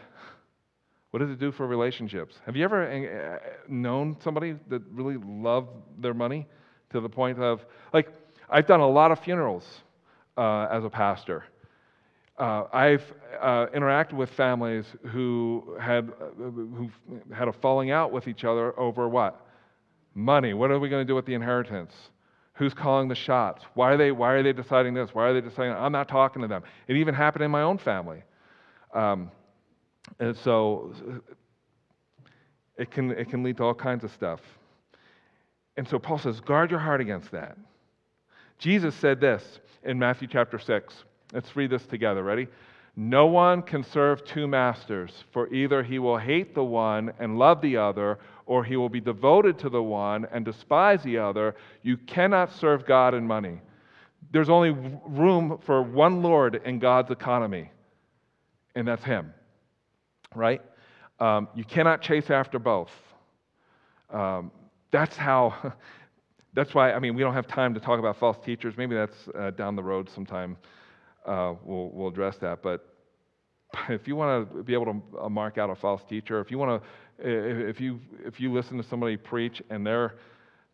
What 1.10 1.20
does 1.20 1.30
it 1.30 1.38
do 1.38 1.52
for 1.52 1.66
relationships? 1.66 2.34
Have 2.44 2.54
you 2.54 2.64
ever 2.64 2.86
eh, 2.86 3.06
eh, 3.06 3.38
known 3.68 4.16
somebody 4.22 4.56
that 4.68 4.82
really 4.92 5.16
loved 5.16 5.68
their 5.98 6.14
money 6.14 6.46
to 6.90 7.00
the 7.00 7.08
point 7.08 7.38
of, 7.38 7.64
like, 7.92 8.08
I've 8.50 8.66
done 8.66 8.80
a 8.80 8.88
lot 8.88 9.10
of 9.10 9.18
funerals 9.20 9.64
uh, 10.36 10.68
as 10.70 10.84
a 10.84 10.90
pastor. 10.90 11.44
Uh, 12.38 12.64
I've 12.72 13.02
uh, 13.40 13.66
interacted 13.74 14.12
with 14.12 14.30
families 14.30 14.84
who 15.10 15.76
had, 15.80 16.10
uh, 16.20 16.44
who 16.44 16.88
had 17.34 17.48
a 17.48 17.52
falling 17.52 17.90
out 17.90 18.12
with 18.12 18.28
each 18.28 18.44
other 18.44 18.78
over 18.78 19.08
what? 19.08 19.44
Money. 20.14 20.54
What 20.54 20.70
are 20.70 20.78
we 20.78 20.88
going 20.88 21.04
to 21.04 21.10
do 21.10 21.16
with 21.16 21.26
the 21.26 21.34
inheritance? 21.34 21.92
Who's 22.58 22.74
calling 22.74 23.06
the 23.06 23.14
shots? 23.14 23.64
Why 23.74 23.92
are 23.92 23.96
they, 23.96 24.10
why 24.10 24.32
are 24.32 24.42
they 24.42 24.52
deciding 24.52 24.92
this? 24.92 25.10
Why 25.14 25.28
are 25.28 25.32
they 25.32 25.40
deciding? 25.40 25.74
I'm 25.74 25.92
not 25.92 26.08
talking 26.08 26.42
to 26.42 26.48
them. 26.48 26.64
It 26.88 26.96
even 26.96 27.14
happened 27.14 27.44
in 27.44 27.52
my 27.52 27.62
own 27.62 27.78
family. 27.78 28.24
Um, 28.92 29.30
and 30.18 30.36
so 30.36 30.92
it 32.76 32.90
can, 32.90 33.12
it 33.12 33.28
can 33.30 33.44
lead 33.44 33.58
to 33.58 33.62
all 33.62 33.74
kinds 33.74 34.02
of 34.02 34.10
stuff. 34.10 34.40
And 35.76 35.86
so 35.86 36.00
Paul 36.00 36.18
says, 36.18 36.40
guard 36.40 36.72
your 36.72 36.80
heart 36.80 37.00
against 37.00 37.30
that. 37.30 37.56
Jesus 38.58 38.92
said 38.96 39.20
this 39.20 39.60
in 39.84 39.96
Matthew 39.96 40.26
chapter 40.26 40.58
6. 40.58 40.94
Let's 41.32 41.54
read 41.54 41.70
this 41.70 41.86
together. 41.86 42.24
Ready? 42.24 42.48
No 42.96 43.26
one 43.26 43.62
can 43.62 43.84
serve 43.84 44.24
two 44.24 44.48
masters, 44.48 45.22
for 45.30 45.46
either 45.54 45.84
he 45.84 46.00
will 46.00 46.18
hate 46.18 46.56
the 46.56 46.64
one 46.64 47.12
and 47.20 47.38
love 47.38 47.60
the 47.60 47.76
other, 47.76 48.18
or 48.48 48.64
he 48.64 48.76
will 48.76 48.88
be 48.88 49.00
devoted 49.00 49.58
to 49.58 49.68
the 49.68 49.82
one 49.82 50.26
and 50.32 50.42
despise 50.42 51.02
the 51.02 51.18
other. 51.18 51.54
You 51.82 51.98
cannot 51.98 52.50
serve 52.54 52.86
God 52.86 53.12
and 53.12 53.28
money. 53.28 53.60
There's 54.32 54.48
only 54.48 54.70
room 54.70 55.58
for 55.66 55.82
one 55.82 56.22
Lord 56.22 56.62
in 56.64 56.78
God's 56.78 57.10
economy, 57.10 57.70
and 58.74 58.88
that's 58.88 59.04
Him, 59.04 59.34
right? 60.34 60.62
Um, 61.20 61.48
you 61.54 61.62
cannot 61.62 62.00
chase 62.00 62.30
after 62.30 62.58
both. 62.58 62.90
Um, 64.10 64.50
that's 64.90 65.16
how, 65.16 65.74
that's 66.54 66.74
why, 66.74 66.92
I 66.92 66.98
mean, 67.00 67.14
we 67.14 67.20
don't 67.20 67.34
have 67.34 67.46
time 67.46 67.74
to 67.74 67.80
talk 67.80 67.98
about 67.98 68.16
false 68.16 68.38
teachers. 68.42 68.78
Maybe 68.78 68.94
that's 68.94 69.28
uh, 69.38 69.50
down 69.50 69.76
the 69.76 69.82
road 69.82 70.08
sometime. 70.08 70.56
Uh, 71.26 71.52
we'll, 71.62 71.90
we'll 71.90 72.08
address 72.08 72.38
that. 72.38 72.62
But 72.62 72.94
if 73.90 74.08
you 74.08 74.16
want 74.16 74.50
to 74.50 74.62
be 74.62 74.72
able 74.72 74.86
to 74.86 75.02
uh, 75.20 75.28
mark 75.28 75.58
out 75.58 75.68
a 75.68 75.74
false 75.74 76.02
teacher, 76.08 76.40
if 76.40 76.50
you 76.50 76.56
want 76.56 76.82
to, 76.82 76.88
if 77.18 77.80
you, 77.80 78.00
if 78.24 78.40
you 78.40 78.52
listen 78.52 78.76
to 78.76 78.82
somebody 78.82 79.16
preach 79.16 79.62
and 79.70 79.86
they're 79.86 80.14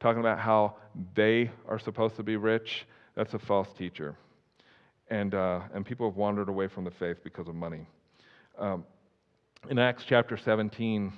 talking 0.00 0.20
about 0.20 0.38
how 0.38 0.76
they 1.14 1.50
are 1.66 1.78
supposed 1.78 2.16
to 2.16 2.22
be 2.22 2.36
rich, 2.36 2.86
that's 3.14 3.34
a 3.34 3.38
false 3.38 3.68
teacher. 3.76 4.16
And, 5.08 5.34
uh, 5.34 5.60
and 5.74 5.84
people 5.84 6.08
have 6.08 6.16
wandered 6.16 6.48
away 6.48 6.68
from 6.68 6.84
the 6.84 6.90
faith 6.90 7.18
because 7.22 7.48
of 7.48 7.54
money. 7.54 7.86
Um, 8.58 8.84
in 9.70 9.78
Acts 9.78 10.04
chapter 10.06 10.36
17, 10.36 11.12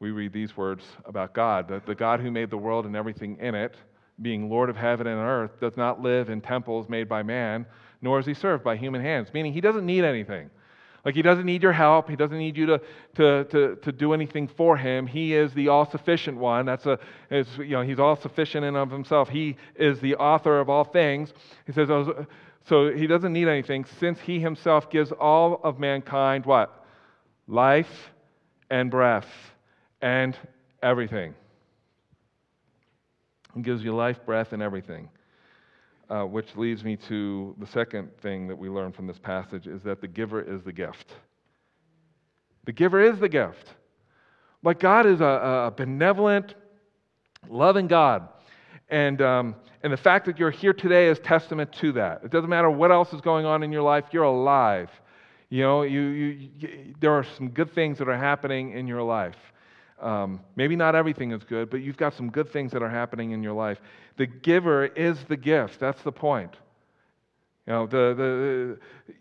we 0.00 0.10
read 0.10 0.32
these 0.32 0.56
words 0.56 0.84
about 1.06 1.34
God 1.34 1.68
that 1.68 1.86
the 1.86 1.94
God 1.94 2.20
who 2.20 2.30
made 2.30 2.50
the 2.50 2.58
world 2.58 2.86
and 2.86 2.94
everything 2.94 3.36
in 3.40 3.54
it, 3.54 3.76
being 4.20 4.48
Lord 4.48 4.68
of 4.68 4.76
heaven 4.76 5.06
and 5.06 5.18
earth, 5.18 5.60
does 5.60 5.76
not 5.76 6.02
live 6.02 6.28
in 6.28 6.40
temples 6.40 6.88
made 6.88 7.08
by 7.08 7.22
man, 7.22 7.66
nor 8.02 8.18
is 8.18 8.26
he 8.26 8.34
served 8.34 8.62
by 8.62 8.76
human 8.76 9.00
hands, 9.00 9.28
meaning 9.32 9.52
he 9.52 9.60
doesn't 9.60 9.86
need 9.86 10.04
anything. 10.04 10.50
Like 11.08 11.14
he 11.14 11.22
doesn't 11.22 11.46
need 11.46 11.62
your 11.62 11.72
help. 11.72 12.10
He 12.10 12.16
doesn't 12.16 12.36
need 12.36 12.54
you 12.54 12.66
to, 12.66 12.80
to, 13.14 13.44
to, 13.44 13.76
to 13.76 13.92
do 13.92 14.12
anything 14.12 14.46
for 14.46 14.76
him. 14.76 15.06
He 15.06 15.32
is 15.32 15.54
the 15.54 15.68
all 15.68 15.90
sufficient 15.90 16.36
one. 16.36 16.66
That's 16.66 16.84
a, 16.84 16.98
you 17.30 17.70
know, 17.70 17.80
he's 17.80 17.98
all 17.98 18.14
sufficient 18.14 18.66
in 18.66 18.76
of 18.76 18.90
himself. 18.90 19.30
He 19.30 19.56
is 19.74 20.00
the 20.00 20.16
author 20.16 20.60
of 20.60 20.68
all 20.68 20.84
things. 20.84 21.32
He 21.64 21.72
says, 21.72 21.88
so 21.88 22.92
he 22.92 23.06
doesn't 23.06 23.32
need 23.32 23.48
anything 23.48 23.86
since 23.98 24.20
he 24.20 24.38
himself 24.38 24.90
gives 24.90 25.10
all 25.10 25.62
of 25.64 25.78
mankind 25.78 26.44
what? 26.44 26.84
Life 27.46 28.10
and 28.68 28.90
breath 28.90 29.28
and 30.02 30.36
everything. 30.82 31.34
He 33.54 33.62
gives 33.62 33.82
you 33.82 33.94
life, 33.94 34.26
breath, 34.26 34.52
and 34.52 34.62
everything. 34.62 35.08
Uh, 36.10 36.24
which 36.24 36.56
leads 36.56 36.82
me 36.84 36.96
to 36.96 37.54
the 37.58 37.66
second 37.66 38.08
thing 38.22 38.48
that 38.48 38.56
we 38.56 38.70
learn 38.70 38.92
from 38.92 39.06
this 39.06 39.18
passage 39.18 39.66
is 39.66 39.82
that 39.82 40.00
the 40.00 40.08
giver 40.08 40.40
is 40.40 40.62
the 40.62 40.72
gift. 40.72 41.12
The 42.64 42.72
giver 42.72 43.02
is 43.02 43.18
the 43.18 43.28
gift. 43.28 43.74
Like 44.62 44.80
God 44.80 45.04
is 45.04 45.20
a, 45.20 45.66
a 45.66 45.74
benevolent, 45.76 46.54
loving 47.48 47.88
God. 47.88 48.28
And, 48.88 49.20
um, 49.20 49.54
and 49.82 49.92
the 49.92 49.98
fact 49.98 50.24
that 50.26 50.38
you're 50.38 50.50
here 50.50 50.72
today 50.72 51.08
is 51.08 51.18
testament 51.18 51.72
to 51.74 51.92
that. 51.92 52.22
It 52.24 52.30
doesn't 52.30 52.48
matter 52.48 52.70
what 52.70 52.90
else 52.90 53.12
is 53.12 53.20
going 53.20 53.44
on 53.44 53.62
in 53.62 53.70
your 53.70 53.82
life, 53.82 54.04
you're 54.10 54.24
alive. 54.24 54.90
You 55.50 55.62
know, 55.62 55.82
you, 55.82 56.00
you, 56.00 56.48
you 56.58 56.94
there 57.00 57.12
are 57.12 57.24
some 57.36 57.50
good 57.50 57.74
things 57.74 57.98
that 57.98 58.08
are 58.08 58.16
happening 58.16 58.72
in 58.72 58.86
your 58.86 59.02
life. 59.02 59.36
Um, 60.00 60.40
maybe 60.54 60.76
not 60.76 60.94
everything 60.94 61.32
is 61.32 61.42
good, 61.42 61.70
but 61.70 61.80
you've 61.80 61.96
got 61.96 62.14
some 62.14 62.30
good 62.30 62.48
things 62.50 62.72
that 62.72 62.82
are 62.82 62.88
happening 62.88 63.32
in 63.32 63.42
your 63.42 63.52
life. 63.52 63.80
The 64.16 64.26
giver 64.26 64.86
is 64.86 65.18
the 65.24 65.36
gift. 65.36 65.80
That's 65.80 66.02
the 66.02 66.12
point. 66.12 66.54
You 67.66 67.72
know, 67.72 67.86
the, 67.86 68.14
the, 68.16 68.78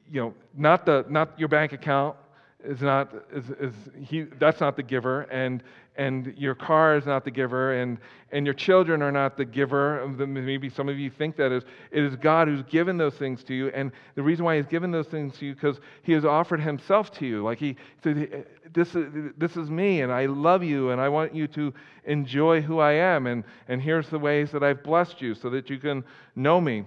you 0.09 0.21
know 0.21 0.33
not, 0.55 0.85
the, 0.85 1.05
not 1.09 1.37
your 1.39 1.49
bank 1.49 1.73
account 1.73 2.15
is 2.63 2.81
not, 2.81 3.13
is, 3.33 3.49
is 3.59 3.73
he, 3.99 4.21
that's 4.21 4.59
not 4.59 4.75
the 4.75 4.83
giver, 4.83 5.21
and, 5.23 5.63
and 5.97 6.33
your 6.37 6.53
car 6.53 6.95
is 6.95 7.05
not 7.05 7.25
the 7.25 7.31
giver, 7.31 7.73
and, 7.73 7.97
and 8.31 8.45
your 8.45 8.53
children 8.53 9.01
are 9.01 9.11
not 9.11 9.35
the 9.35 9.45
giver. 9.45 10.07
Maybe 10.07 10.69
some 10.69 10.87
of 10.89 10.99
you 10.99 11.09
think 11.09 11.35
that 11.37 11.51
is. 11.51 11.63
It 11.91 12.03
is 12.03 12.15
God 12.15 12.47
who's 12.47 12.61
given 12.63 12.97
those 12.97 13.15
things 13.15 13.43
to 13.45 13.55
you, 13.55 13.69
and 13.69 13.91
the 14.15 14.21
reason 14.21 14.45
why 14.45 14.57
He's 14.57 14.67
given 14.67 14.91
those 14.91 15.07
things 15.07 15.37
to 15.39 15.47
you 15.47 15.55
because 15.55 15.79
He 16.03 16.13
has 16.13 16.23
offered 16.23 16.61
Himself 16.61 17.11
to 17.13 17.25
you. 17.25 17.43
Like 17.43 17.57
He 17.57 17.75
said, 18.03 18.45
this 18.73 18.95
is, 18.95 19.33
this 19.37 19.57
is 19.57 19.69
me, 19.71 20.01
and 20.01 20.11
I 20.11 20.27
love 20.27 20.63
you, 20.63 20.91
and 20.91 21.01
I 21.01 21.09
want 21.09 21.33
you 21.33 21.47
to 21.47 21.73
enjoy 22.05 22.61
who 22.61 22.79
I 22.79 22.93
am, 22.93 23.25
and, 23.25 23.43
and 23.67 23.81
here's 23.81 24.09
the 24.09 24.19
ways 24.19 24.51
that 24.51 24.63
I've 24.63 24.83
blessed 24.83 25.21
you 25.21 25.33
so 25.33 25.49
that 25.49 25.69
you 25.69 25.79
can 25.79 26.03
know 26.35 26.61
me. 26.61 26.85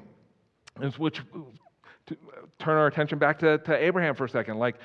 Which 0.96 1.20
turn 2.58 2.76
our 2.76 2.86
attention 2.86 3.18
back 3.18 3.38
to, 3.40 3.58
to 3.58 3.76
Abraham 3.76 4.14
for 4.14 4.24
a 4.24 4.28
second. 4.28 4.58
Like 4.58 4.76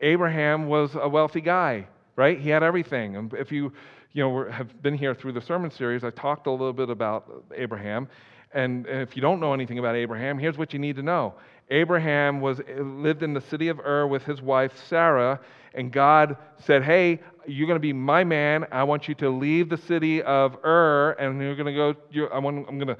Abraham 0.00 0.66
was 0.66 0.94
a 0.94 1.08
wealthy 1.08 1.40
guy 1.40 1.86
right? 2.16 2.40
He 2.40 2.50
had 2.50 2.62
everything. 2.62 3.16
And 3.16 3.32
if 3.34 3.52
you, 3.52 3.72
you 4.12 4.22
know, 4.22 4.50
have 4.50 4.82
been 4.82 4.94
here 4.94 5.14
through 5.14 5.32
the 5.32 5.40
sermon 5.40 5.70
series, 5.70 6.02
I 6.02 6.10
talked 6.10 6.46
a 6.46 6.50
little 6.50 6.72
bit 6.72 6.90
about 6.90 7.44
Abraham. 7.54 8.08
And 8.52 8.86
if 8.86 9.14
you 9.16 9.22
don't 9.22 9.38
know 9.38 9.52
anything 9.52 9.78
about 9.78 9.96
Abraham, 9.96 10.38
here's 10.38 10.56
what 10.56 10.72
you 10.72 10.78
need 10.78 10.96
to 10.96 11.02
know. 11.02 11.34
Abraham 11.70 12.40
was 12.40 12.60
eh, 12.60 12.80
lived 12.80 13.22
in 13.22 13.34
the 13.34 13.40
city 13.40 13.68
of 13.68 13.80
Ur 13.80 14.06
with 14.06 14.22
his 14.24 14.40
wife 14.40 14.72
Sarah, 14.88 15.40
and 15.74 15.92
God 15.92 16.36
said, 16.58 16.82
"Hey, 16.82 17.20
you're 17.46 17.66
going 17.66 17.76
to 17.76 17.80
be 17.80 17.92
my 17.92 18.24
man. 18.24 18.66
I 18.70 18.84
want 18.84 19.08
you 19.08 19.14
to 19.16 19.30
leave 19.30 19.68
the 19.68 19.76
city 19.76 20.22
of 20.22 20.56
Ur, 20.64 21.16
and 21.18 21.40
you're 21.40 21.56
going 21.56 21.74
to 21.74 21.94
go. 22.14 22.28
I'm 22.32 22.42
going 22.42 22.86
to 22.86 22.96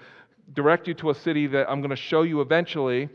direct 0.52 0.88
you 0.88 0.94
to 0.94 1.10
a 1.10 1.14
city 1.14 1.46
that 1.46 1.70
I'm 1.70 1.80
going 1.80 1.90
to 1.90 1.96
show 1.96 2.22
you 2.22 2.40
eventually." 2.40 3.08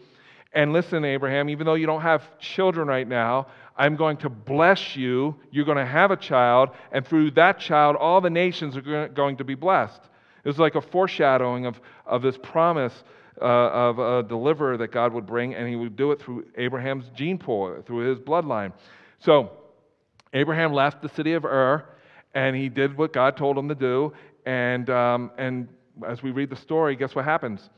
And 0.54 0.74
listen, 0.74 1.06
Abraham, 1.06 1.50
even 1.50 1.66
though 1.66 1.76
you 1.76 1.86
don't 1.86 2.02
have 2.02 2.38
children 2.38 2.88
right 2.88 3.08
now, 3.08 3.48
I'm 3.78 3.96
going 3.96 4.18
to 4.18 4.30
bless 4.30 4.96
you. 4.96 5.36
You're 5.52 5.66
going 5.66 5.78
to 5.78 5.86
have 5.86 6.12
a 6.12 6.18
child, 6.18 6.70
and 6.92 7.06
through 7.06 7.32
that 7.32 7.60
child, 7.60 7.96
all 7.96 8.22
the 8.22 8.30
nations 8.30 8.76
are 8.78 9.08
going 9.08 9.38
to 9.38 9.44
be 9.44 9.56
blessed. 9.56 10.02
It 10.44 10.48
was 10.48 10.60
like 10.60 10.76
a 10.76 10.82
foreshadowing 10.82 11.66
of, 11.66 11.80
of 12.06 12.22
this 12.22 12.38
promise 12.38 12.94
uh, 13.42 13.46
of 13.46 14.00
a 14.00 14.24
deliverer 14.24 14.78
that 14.78 14.92
God 14.92 15.14
would 15.14 15.26
bring, 15.26 15.56
and 15.56 15.68
he 15.68 15.76
would 15.76 15.96
do 15.96 16.12
it 16.12 16.22
through 16.22 16.46
Abraham's 16.58 17.10
gene 17.16 17.38
pool, 17.38 17.82
through 17.86 18.10
his 18.10 18.20
bloodline. 18.20 18.74
So, 19.20 19.52
Abraham 20.34 20.74
left 20.74 21.02
the 21.02 21.10
city 21.10 21.34
of 21.34 21.46
Ur, 21.46 21.86
and 22.34 22.56
he 22.56 22.70
did 22.70 22.98
what 22.98 23.14
God 23.14 23.38
told 23.38 23.58
him 23.58 23.68
to 23.70 23.76
do. 23.76 24.14
And, 24.46 24.90
um, 24.90 25.32
and 25.38 25.68
as 26.08 26.24
we 26.24 26.32
read 26.32 26.50
the 26.50 26.56
story, 26.56 26.96
guess 26.96 27.16
what 27.16 27.26
happens 27.26 27.70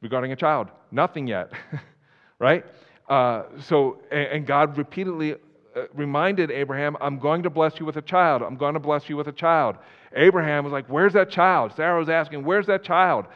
regarding 0.00 0.32
a 0.32 0.36
child? 0.36 0.68
Nothing 0.90 1.26
yet. 1.26 1.52
right? 2.38 2.64
Uh, 3.08 3.44
so, 3.66 3.98
and, 4.10 4.46
God 4.46 4.78
repeatedly 4.78 5.34
uh, 5.34 5.82
reminded 5.92 6.50
Abraham, 6.50 6.96
I'm 7.00 7.18
going 7.18 7.42
to 7.42 7.50
bless 7.50 7.78
you 7.78 7.84
with 7.84 7.96
a 7.96 8.02
child. 8.02 8.42
I'm 8.42 8.56
going 8.56 8.74
to 8.74 8.80
bless 8.80 9.08
you 9.08 9.16
with 9.16 9.28
a 9.28 9.32
child. 9.32 9.76
Abraham 10.16 10.64
was 10.64 10.72
like, 10.72 10.86
Where's 10.86 11.12
that 11.12 11.30
child? 11.30 11.72
Sarah 11.76 11.98
was 11.98 12.08
asking, 12.08 12.44
Where's 12.44 12.66
that 12.66 12.82
child? 12.82 13.26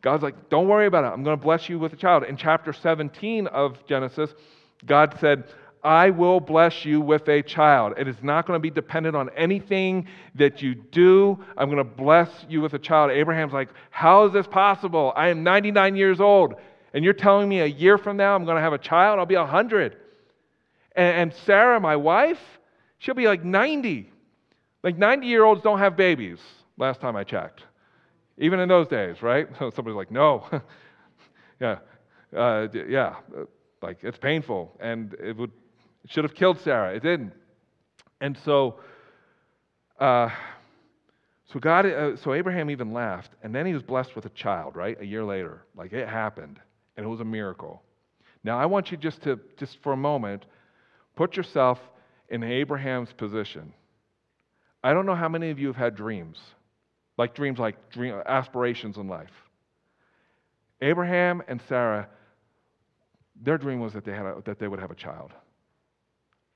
God's 0.00 0.22
like, 0.22 0.48
Don't 0.48 0.68
worry 0.68 0.86
about 0.86 1.04
it. 1.04 1.08
I'm 1.08 1.22
going 1.22 1.36
to 1.36 1.42
bless 1.42 1.68
you 1.68 1.78
with 1.78 1.92
a 1.92 1.96
child. 1.96 2.24
In 2.24 2.36
chapter 2.36 2.72
17 2.72 3.46
of 3.48 3.84
Genesis, 3.86 4.30
God 4.86 5.16
said, 5.20 5.44
I 5.82 6.10
will 6.10 6.40
bless 6.40 6.84
you 6.84 7.00
with 7.00 7.26
a 7.28 7.42
child. 7.42 7.94
It 7.96 8.06
is 8.06 8.16
not 8.22 8.46
going 8.46 8.56
to 8.58 8.60
be 8.60 8.70
dependent 8.70 9.16
on 9.16 9.30
anything 9.30 10.08
that 10.34 10.60
you 10.60 10.74
do. 10.74 11.42
I'm 11.56 11.70
going 11.70 11.78
to 11.78 11.84
bless 11.84 12.28
you 12.48 12.60
with 12.60 12.74
a 12.74 12.78
child. 12.78 13.10
Abraham's 13.10 13.52
like, 13.52 13.70
How 13.90 14.26
is 14.26 14.32
this 14.32 14.46
possible? 14.46 15.12
I 15.16 15.28
am 15.28 15.42
99 15.42 15.96
years 15.96 16.20
old. 16.20 16.54
And 16.92 17.04
you're 17.04 17.14
telling 17.14 17.48
me 17.48 17.60
a 17.60 17.66
year 17.66 17.98
from 17.98 18.16
now 18.16 18.34
I'm 18.34 18.44
going 18.44 18.56
to 18.56 18.62
have 18.62 18.72
a 18.72 18.78
child? 18.78 19.18
I'll 19.18 19.26
be 19.26 19.36
100. 19.36 19.96
And, 20.96 21.16
and 21.16 21.34
Sarah, 21.44 21.80
my 21.80 21.96
wife, 21.96 22.40
she'll 22.98 23.14
be 23.14 23.28
like 23.28 23.44
90. 23.44 24.10
Like 24.82 24.98
90 24.98 25.26
year 25.26 25.44
olds 25.44 25.62
don't 25.62 25.78
have 25.78 25.96
babies, 25.96 26.38
last 26.76 27.00
time 27.00 27.16
I 27.16 27.24
checked. 27.24 27.62
Even 28.38 28.58
in 28.60 28.68
those 28.68 28.88
days, 28.88 29.22
right? 29.22 29.48
So 29.58 29.70
somebody's 29.70 29.96
like, 29.96 30.10
no. 30.10 30.46
yeah. 31.60 31.78
Uh, 32.36 32.68
yeah. 32.72 33.16
Like 33.82 33.98
it's 34.02 34.18
painful. 34.18 34.76
And 34.80 35.14
it 35.14 35.36
would 35.36 35.52
should 36.06 36.24
have 36.24 36.34
killed 36.34 36.58
Sarah. 36.60 36.94
It 36.94 37.02
didn't. 37.02 37.32
And 38.22 38.36
so, 38.44 38.80
uh, 39.98 40.30
so 41.52 41.60
God, 41.60 41.86
uh, 41.86 42.16
so 42.16 42.32
Abraham 42.32 42.70
even 42.70 42.92
laughed, 42.92 43.32
and 43.42 43.54
then 43.54 43.66
he 43.66 43.74
was 43.74 43.82
blessed 43.82 44.16
with 44.16 44.24
a 44.24 44.30
child, 44.30 44.76
right? 44.76 44.98
A 45.00 45.04
year 45.04 45.24
later, 45.24 45.62
like 45.76 45.92
it 45.92 46.08
happened 46.08 46.58
and 47.00 47.06
it 47.06 47.10
was 47.10 47.20
a 47.20 47.24
miracle. 47.24 47.82
Now, 48.44 48.58
I 48.58 48.66
want 48.66 48.90
you 48.90 48.98
just 48.98 49.22
to, 49.22 49.40
just 49.56 49.78
for 49.82 49.94
a 49.94 49.96
moment, 49.96 50.44
put 51.16 51.34
yourself 51.34 51.78
in 52.28 52.42
Abraham's 52.42 53.10
position. 53.14 53.72
I 54.84 54.92
don't 54.92 55.06
know 55.06 55.14
how 55.14 55.30
many 55.30 55.48
of 55.48 55.58
you 55.58 55.68
have 55.68 55.76
had 55.76 55.94
dreams, 55.94 56.38
like 57.16 57.34
dreams 57.34 57.58
like 57.58 57.88
dream, 57.88 58.20
aspirations 58.26 58.98
in 58.98 59.08
life. 59.08 59.30
Abraham 60.82 61.42
and 61.48 61.62
Sarah, 61.70 62.06
their 63.42 63.56
dream 63.56 63.80
was 63.80 63.94
that 63.94 64.04
they, 64.04 64.12
had 64.12 64.26
a, 64.26 64.42
that 64.44 64.58
they 64.58 64.68
would 64.68 64.80
have 64.80 64.90
a 64.90 64.94
child. 64.94 65.32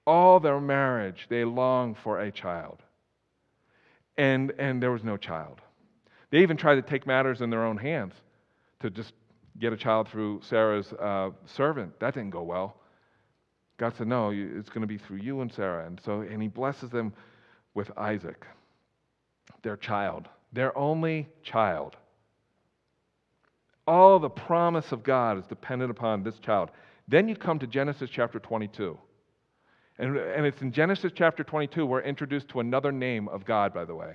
All 0.07 0.41
their 0.41 0.61
marriage, 0.61 1.25
they 1.31 1.45
longed 1.45 1.97
for 2.05 2.21
a 2.21 2.31
child. 2.31 2.83
And, 4.19 4.53
and 4.59 4.83
there 4.83 4.93
was 4.93 5.05
no 5.05 5.17
child. 5.17 5.63
They 6.31 6.41
even 6.41 6.59
tried 6.59 6.75
to 6.75 6.83
take 6.83 7.07
matters 7.07 7.41
in 7.41 7.49
their 7.49 7.65
own 7.65 7.79
hands 7.79 8.13
to 8.81 8.91
just 8.91 9.15
get 9.59 9.73
a 9.73 9.77
child 9.77 10.09
through 10.09 10.41
Sarah's 10.43 10.93
uh, 10.95 11.31
servant. 11.47 11.99
That 12.01 12.15
didn't 12.15 12.31
go 12.31 12.43
well. 12.43 12.77
God 13.77 13.95
said, 13.97 14.07
No, 14.07 14.31
it's 14.31 14.69
going 14.69 14.83
to 14.83 14.87
be 14.87 14.99
through 14.99 15.19
you 15.19 15.41
and 15.41 15.53
Sarah. 15.53 15.87
And 15.87 16.01
so, 16.05 16.21
and 16.21 16.41
he 16.43 16.49
blesses 16.49 16.91
them 16.91 17.13
with 17.75 17.91
Isaac, 17.97 18.47
their 19.63 19.77
child, 19.77 20.29
their 20.53 20.77
only 20.77 21.29
child. 21.43 21.97
All 23.87 24.19
the 24.19 24.31
promise 24.31 24.93
of 24.93 25.03
God 25.03 25.39
is 25.39 25.47
dependent 25.47 25.91
upon 25.91 26.23
this 26.23 26.39
child. 26.39 26.71
Then 27.09 27.29
you 27.29 27.37
come 27.37 27.59
to 27.59 27.67
Genesis 27.67 28.09
chapter 28.11 28.39
22. 28.39 28.97
And, 29.99 30.17
and 30.17 30.47
it's 30.47 30.61
in 30.63 30.73
Genesis 30.73 31.13
chapter 31.15 31.45
22 31.45 31.85
we're 31.85 32.01
introduced 32.01 32.49
to 32.49 32.61
another 32.61 32.91
name 32.91 33.29
of 33.29 33.45
God, 33.45 33.75
by 33.75 33.85
the 33.85 33.95
way. 33.95 34.15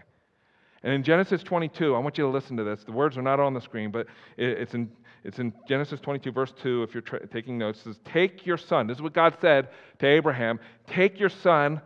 And 0.84 0.94
in 0.94 1.04
Genesis 1.04 1.44
22, 1.44 1.96
I 1.96 2.00
want 2.00 2.18
you 2.18 2.24
to 2.24 2.30
listen 2.30 2.56
to 2.58 2.64
this. 2.64 2.84
The 2.84 2.92
words 2.92 3.18
are 3.18 3.22
not 3.22 3.40
on 3.40 3.54
the 3.54 3.62
screen, 3.62 3.92
but 3.92 4.08
it's 4.38 4.74
in, 4.74 4.90
it's 5.24 5.40
in 5.40 5.54
Genesis 5.68 6.00
22, 6.00 6.32
verse 6.32 6.54
2, 6.62 6.84
if 6.84 6.94
you're 6.94 7.02
tra- 7.02 7.28
taking 7.28 7.58
notes. 7.58 7.80
It 7.80 7.84
says, 7.84 8.00
Take 8.06 8.46
your 8.46 8.58
son. 8.58 8.88
This 8.88 8.98
is 8.98 9.02
what 9.02 9.14
God 9.14 9.36
said 9.42 9.70
to 10.00 10.08
Abraham. 10.08 10.60
Take 10.88 11.20
your 11.20 11.30
son. 11.30 11.82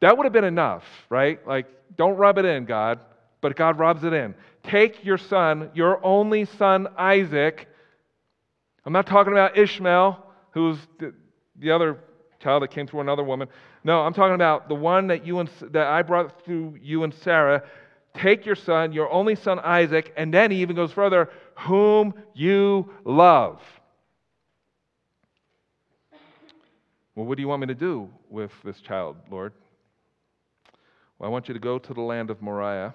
That 0.00 0.16
would 0.16 0.24
have 0.24 0.32
been 0.32 0.44
enough, 0.44 0.84
right? 1.10 1.44
Like, 1.46 1.66
don't 1.96 2.16
rub 2.16 2.38
it 2.38 2.44
in, 2.44 2.64
God. 2.64 3.00
But 3.40 3.56
God 3.56 3.78
rubs 3.78 4.04
it 4.04 4.12
in. 4.12 4.34
Take 4.62 5.04
your 5.04 5.18
son, 5.18 5.70
your 5.74 6.04
only 6.04 6.44
son, 6.44 6.86
Isaac. 6.96 7.68
I'm 8.86 8.92
not 8.92 9.06
talking 9.06 9.32
about 9.32 9.58
Ishmael, 9.58 10.24
who's 10.52 10.78
the, 11.00 11.12
the 11.58 11.72
other 11.72 11.98
child 12.38 12.62
that 12.62 12.70
came 12.70 12.86
through 12.86 13.00
another 13.00 13.24
woman. 13.24 13.48
No, 13.84 14.00
I'm 14.00 14.14
talking 14.14 14.36
about 14.36 14.68
the 14.68 14.76
one 14.76 15.08
that 15.08 15.26
you 15.26 15.40
and, 15.40 15.50
that 15.72 15.88
I 15.88 16.02
brought 16.02 16.44
through 16.44 16.78
you 16.80 17.02
and 17.02 17.12
Sarah 17.12 17.64
Take 18.14 18.44
your 18.44 18.56
son, 18.56 18.92
your 18.92 19.10
only 19.10 19.34
son 19.34 19.58
Isaac, 19.58 20.12
and 20.16 20.32
then 20.32 20.50
he 20.50 20.58
even 20.58 20.76
goes 20.76 20.92
further, 20.92 21.30
whom 21.56 22.14
you 22.34 22.90
love. 23.04 23.60
Well, 27.14 27.26
what 27.26 27.36
do 27.36 27.42
you 27.42 27.48
want 27.48 27.60
me 27.60 27.66
to 27.66 27.74
do 27.74 28.08
with 28.30 28.50
this 28.64 28.80
child, 28.80 29.16
Lord? 29.30 29.52
Well, 31.18 31.28
I 31.28 31.30
want 31.30 31.48
you 31.48 31.54
to 31.54 31.60
go 31.60 31.78
to 31.78 31.94
the 31.94 32.00
land 32.00 32.30
of 32.30 32.40
Moriah 32.40 32.94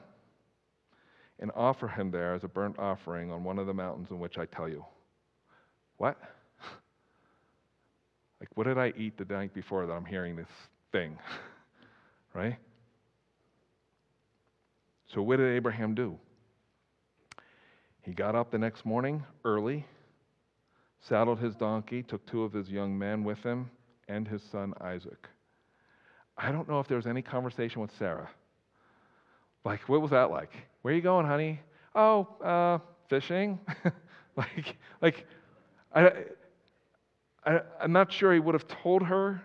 and 1.40 1.52
offer 1.56 1.88
him 1.88 2.12
there 2.12 2.34
as 2.34 2.44
a 2.44 2.48
burnt 2.48 2.80
offering 2.80 3.32
on 3.32 3.44
one 3.44 3.60
of 3.60 3.68
the 3.68 3.74
mountains 3.74 4.10
in 4.10 4.20
which 4.20 4.38
I 4.38 4.46
tell 4.46 4.70
you. 4.70 4.86
What? 5.98 6.18
Like, 8.40 8.50
what 8.54 8.66
did 8.66 8.78
I 8.78 8.94
eat 8.96 9.18
the 9.18 9.26
night 9.26 9.52
before 9.56 9.88
that 9.88 9.94
I'm 9.94 10.06
hearing 10.06 10.36
this 10.36 10.46
thing? 10.92 11.18
right? 12.36 12.56
So, 15.14 15.22
what 15.22 15.38
did 15.38 15.56
Abraham 15.56 15.96
do? 15.96 16.18
He 18.02 18.14
got 18.14 18.36
up 18.36 18.52
the 18.52 18.58
next 18.58 18.86
morning 18.86 19.24
early, 19.46 19.86
saddled 21.02 21.40
his 21.40 21.56
donkey, 21.56 22.04
took 22.04 22.26
two 22.26 22.44
of 22.44 22.54
his 22.54 22.70
young 22.70 22.98
men 22.98 23.24
with 23.24 23.42
him, 23.44 23.70
and 24.08 24.28
his 24.28 24.44
son 24.44 24.74
Isaac. 24.82 25.28
I 26.38 26.52
don't 26.52 26.70
know 26.70 26.80
if 26.80 26.88
there 26.88 26.98
was 26.98 27.08
any 27.08 27.22
conversation 27.22 27.82
with 27.82 27.92
Sarah. 27.98 28.30
Like, 29.66 29.90
what 29.90 30.02
was 30.02 30.12
that 30.12 30.30
like? 30.30 30.52
Where 30.82 30.94
are 30.94 30.96
you 30.96 31.02
going, 31.02 31.26
honey? 31.26 31.60
Oh, 31.96 32.28
uh, 32.44 32.80
fishing. 33.10 33.60
like, 34.36 34.78
like, 35.02 35.26
I, 35.94 36.12
I, 37.46 37.62
I'm 37.82 37.92
not 37.92 38.12
sure 38.12 38.34
he 38.34 38.40
would 38.40 38.56
have 38.56 38.68
told 38.68 39.04
her, 39.04 39.42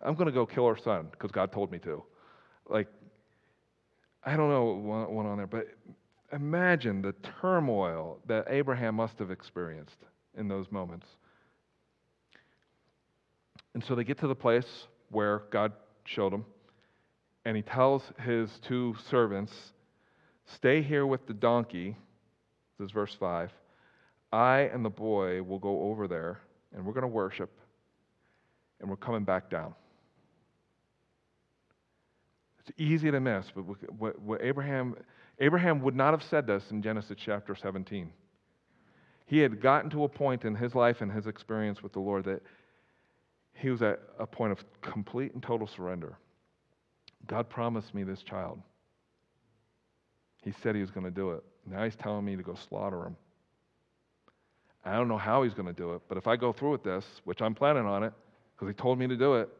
I'm 0.00 0.14
going 0.14 0.26
to 0.26 0.32
go 0.32 0.46
kill 0.46 0.66
her 0.68 0.76
son 0.76 1.08
because 1.10 1.30
God 1.30 1.52
told 1.52 1.70
me 1.72 1.78
to. 1.80 2.02
Like, 2.68 2.88
I 4.24 4.36
don't 4.36 4.50
know 4.50 4.64
what 4.74 5.12
went 5.12 5.28
on 5.28 5.38
there, 5.38 5.46
but 5.46 5.68
imagine 6.32 7.02
the 7.02 7.14
turmoil 7.40 8.18
that 8.26 8.46
Abraham 8.48 8.96
must 8.96 9.18
have 9.18 9.30
experienced 9.30 9.96
in 10.36 10.48
those 10.48 10.70
moments. 10.70 11.06
And 13.74 13.84
so 13.84 13.94
they 13.94 14.04
get 14.04 14.18
to 14.18 14.26
the 14.26 14.34
place 14.34 14.86
where 15.10 15.42
God 15.50 15.72
showed 16.04 16.32
him, 16.32 16.44
and 17.44 17.56
he 17.56 17.62
tells 17.62 18.02
his 18.24 18.50
two 18.62 18.94
servants, 19.08 19.52
Stay 20.46 20.82
here 20.82 21.06
with 21.06 21.26
the 21.26 21.34
donkey. 21.34 21.96
This 22.78 22.86
is 22.86 22.92
verse 22.92 23.14
5. 23.18 23.52
I 24.32 24.60
and 24.72 24.84
the 24.84 24.90
boy 24.90 25.42
will 25.42 25.58
go 25.58 25.82
over 25.82 26.08
there, 26.08 26.40
and 26.74 26.84
we're 26.84 26.92
going 26.92 27.02
to 27.02 27.08
worship, 27.08 27.50
and 28.80 28.90
we're 28.90 28.96
coming 28.96 29.24
back 29.24 29.50
down. 29.50 29.74
It's 32.60 32.78
easy 32.78 33.10
to 33.10 33.20
miss, 33.20 33.46
but 33.54 33.64
what, 33.98 34.20
what 34.20 34.42
Abraham, 34.42 34.96
Abraham 35.38 35.80
would 35.80 35.96
not 35.96 36.12
have 36.12 36.22
said 36.22 36.46
this 36.46 36.70
in 36.70 36.82
Genesis 36.82 37.16
chapter 37.18 37.54
17. 37.54 38.12
He 39.26 39.38
had 39.38 39.60
gotten 39.60 39.90
to 39.90 40.04
a 40.04 40.08
point 40.08 40.44
in 40.44 40.54
his 40.54 40.74
life 40.74 41.00
and 41.00 41.10
his 41.10 41.26
experience 41.26 41.82
with 41.82 41.92
the 41.92 42.00
Lord 42.00 42.24
that 42.24 42.42
he 43.54 43.70
was 43.70 43.82
at 43.82 44.00
a 44.18 44.26
point 44.26 44.52
of 44.52 44.64
complete 44.82 45.32
and 45.34 45.42
total 45.42 45.66
surrender. 45.66 46.18
God 47.26 47.48
promised 47.48 47.94
me 47.94 48.02
this 48.02 48.22
child. 48.22 48.60
He 50.42 50.52
said 50.62 50.74
he 50.74 50.80
was 50.80 50.90
going 50.90 51.04
to 51.04 51.10
do 51.10 51.30
it. 51.30 51.44
Now 51.66 51.84
he's 51.84 51.96
telling 51.96 52.24
me 52.24 52.36
to 52.36 52.42
go 52.42 52.54
slaughter 52.54 53.04
him. 53.04 53.16
I 54.84 54.94
don't 54.94 55.08
know 55.08 55.18
how 55.18 55.42
he's 55.42 55.54
going 55.54 55.66
to 55.66 55.74
do 55.74 55.94
it, 55.94 56.02
but 56.08 56.16
if 56.16 56.26
I 56.26 56.36
go 56.36 56.52
through 56.52 56.72
with 56.72 56.82
this, 56.82 57.04
which 57.24 57.42
I'm 57.42 57.54
planning 57.54 57.84
on 57.84 58.02
it, 58.02 58.12
because 58.54 58.68
he 58.68 58.74
told 58.74 58.98
me 58.98 59.06
to 59.06 59.16
do 59.16 59.34
it, 59.34 59.50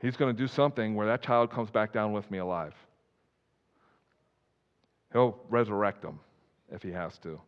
He's 0.00 0.16
going 0.16 0.34
to 0.34 0.42
do 0.42 0.48
something 0.48 0.94
where 0.94 1.06
that 1.06 1.22
child 1.22 1.50
comes 1.50 1.70
back 1.70 1.92
down 1.92 2.12
with 2.12 2.30
me 2.30 2.38
alive. 2.38 2.74
He'll 5.12 5.38
resurrect 5.48 6.04
him 6.04 6.18
if 6.70 6.82
he 6.82 6.90
has 6.90 7.18
to. 7.18 7.40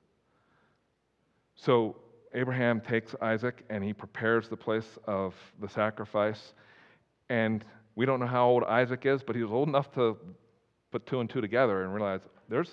So 1.55 1.97
Abraham 2.35 2.81
takes 2.81 3.15
Isaac 3.21 3.65
and 3.71 3.83
he 3.83 3.93
prepares 3.93 4.49
the 4.49 4.57
place 4.57 4.99
of 5.07 5.35
the 5.61 5.69
sacrifice. 5.69 6.55
And 7.29 7.65
we 7.95 8.05
don't 8.05 8.21
know 8.21 8.27
how 8.27 8.49
old 8.49 8.65
Isaac 8.65 9.07
is, 9.07 9.23
but 9.23 9.37
he 9.37 9.43
was 9.43 9.53
old 9.53 9.69
enough 9.69 9.93
to 9.95 10.17
put 10.91 11.07
two 11.07 11.21
and 11.21 11.31
two 11.31 11.41
together 11.41 11.85
and 11.85 11.95
realize 11.95 12.21
there's 12.49 12.71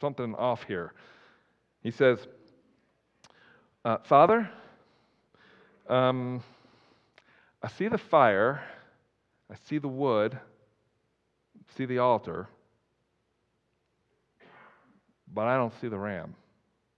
something 0.00 0.34
off 0.34 0.64
here. 0.64 0.92
He 1.82 1.90
says, 1.90 2.26
uh, 3.84 3.98
Father, 4.04 4.50
um, 5.88 6.42
I 7.62 7.68
see 7.68 7.88
the 7.88 7.98
fire 7.98 8.62
I 9.50 9.56
see 9.68 9.78
the 9.78 9.88
wood, 9.88 10.38
see 11.76 11.84
the 11.84 11.98
altar, 11.98 12.48
but 15.32 15.46
I 15.46 15.56
don't 15.56 15.72
see 15.80 15.88
the 15.88 15.98
ram. 15.98 16.34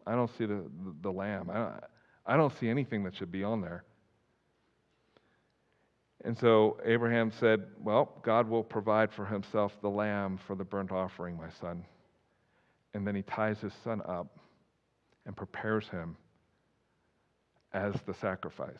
I 0.06 0.14
don't 0.14 0.30
see 0.36 0.46
the, 0.46 0.54
the, 0.54 0.94
the 1.02 1.12
lamb. 1.12 1.50
I 1.50 1.54
don't, 1.54 1.74
I 2.26 2.36
don't 2.36 2.56
see 2.58 2.68
anything 2.68 3.02
that 3.04 3.16
should 3.16 3.32
be 3.32 3.42
on 3.42 3.60
there. 3.60 3.84
And 6.24 6.36
so 6.36 6.78
Abraham 6.84 7.30
said, 7.30 7.64
Well, 7.82 8.12
God 8.22 8.48
will 8.48 8.64
provide 8.64 9.12
for 9.12 9.24
himself 9.24 9.76
the 9.80 9.88
lamb 9.90 10.38
for 10.46 10.56
the 10.56 10.64
burnt 10.64 10.90
offering, 10.90 11.36
my 11.36 11.50
son. 11.60 11.84
And 12.94 13.06
then 13.06 13.14
he 13.14 13.22
ties 13.22 13.60
his 13.60 13.72
son 13.84 14.02
up 14.08 14.38
and 15.24 15.36
prepares 15.36 15.88
him 15.88 16.16
as 17.72 17.94
the 18.06 18.14
sacrifice. 18.14 18.72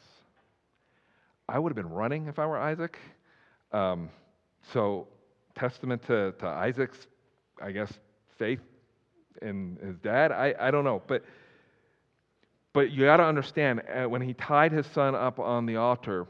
I 1.49 1.59
would 1.59 1.71
have 1.71 1.77
been 1.77 1.93
running 1.93 2.27
if 2.27 2.39
I 2.39 2.47
were 2.47 2.59
Isaac. 2.59 2.99
Um, 3.73 4.11
so, 4.73 5.09
testament 5.55 6.03
to, 6.07 6.33
to 6.39 6.47
Isaac's, 6.47 7.07
I 7.61 7.73
guess, 7.73 7.93
faith 8.39 8.61
in 9.43 9.79
his 9.83 9.97
dad. 9.99 10.33
I, 10.33 10.55
I 10.59 10.71
don't 10.71 10.85
know. 10.85 11.03
But, 11.07 11.25
but 12.73 12.91
you 12.91 13.05
got 13.05 13.19
to 13.19 13.25
understand, 13.25 13.83
uh, 13.89 14.09
when 14.09 14.23
he 14.23 14.35
tied 14.35 14.73
his 14.73 14.87
son 14.87 15.15
up 15.15 15.39
on 15.39 15.67
the 15.67 15.77
altar, 15.77 16.27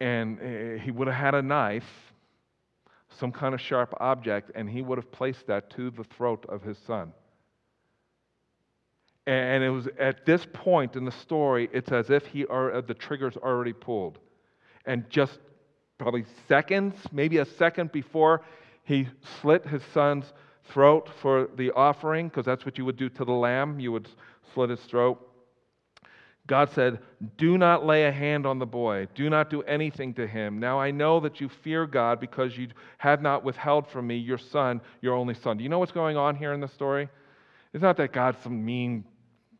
and 0.00 0.38
uh, 0.38 0.82
he 0.82 0.90
would 0.90 1.08
have 1.08 1.16
had 1.16 1.34
a 1.34 1.42
knife, 1.42 2.12
some 3.18 3.32
kind 3.32 3.54
of 3.54 3.60
sharp 3.60 3.94
object, 4.00 4.50
and 4.54 4.68
he 4.68 4.82
would 4.82 4.98
have 4.98 5.10
placed 5.10 5.46
that 5.46 5.70
to 5.70 5.90
the 5.90 6.04
throat 6.04 6.44
of 6.48 6.62
his 6.62 6.78
son. 6.86 7.12
And 9.26 9.64
it 9.64 9.70
was 9.70 9.88
at 9.98 10.24
this 10.24 10.46
point 10.52 10.94
in 10.94 11.04
the 11.04 11.10
story, 11.10 11.68
it's 11.72 11.90
as 11.90 12.10
if 12.10 12.26
he 12.26 12.46
are, 12.46 12.80
the 12.80 12.94
trigger's 12.94 13.36
already 13.36 13.72
pulled. 13.72 14.18
And 14.84 15.08
just 15.10 15.40
probably 15.98 16.24
seconds, 16.48 16.94
maybe 17.12 17.38
a 17.38 17.44
second 17.44 17.92
before 17.92 18.42
he 18.84 19.08
slit 19.40 19.66
his 19.66 19.82
son's 19.92 20.32
throat 20.64 21.08
for 21.20 21.48
the 21.56 21.70
offering, 21.72 22.28
because 22.28 22.44
that's 22.44 22.64
what 22.64 22.78
you 22.78 22.84
would 22.84 22.96
do 22.96 23.08
to 23.08 23.24
the 23.24 23.32
lamb. 23.32 23.80
You 23.80 23.92
would 23.92 24.08
slit 24.52 24.70
his 24.70 24.80
throat. 24.80 25.22
God 26.46 26.70
said, 26.72 27.00
Do 27.36 27.58
not 27.58 27.84
lay 27.84 28.04
a 28.04 28.12
hand 28.12 28.46
on 28.46 28.58
the 28.58 28.66
boy. 28.66 29.08
Do 29.14 29.28
not 29.28 29.50
do 29.50 29.62
anything 29.62 30.14
to 30.14 30.26
him. 30.26 30.60
Now 30.60 30.78
I 30.78 30.92
know 30.92 31.18
that 31.20 31.40
you 31.40 31.48
fear 31.48 31.86
God 31.86 32.20
because 32.20 32.56
you 32.56 32.68
have 32.98 33.20
not 33.20 33.42
withheld 33.42 33.88
from 33.88 34.06
me 34.06 34.16
your 34.16 34.38
son, 34.38 34.80
your 35.00 35.14
only 35.14 35.34
son. 35.34 35.56
Do 35.56 35.64
you 35.64 35.68
know 35.68 35.80
what's 35.80 35.92
going 35.92 36.16
on 36.16 36.36
here 36.36 36.52
in 36.52 36.60
the 36.60 36.68
story? 36.68 37.08
It's 37.72 37.82
not 37.82 37.96
that 37.96 38.12
God's 38.12 38.40
some 38.42 38.64
mean 38.64 39.04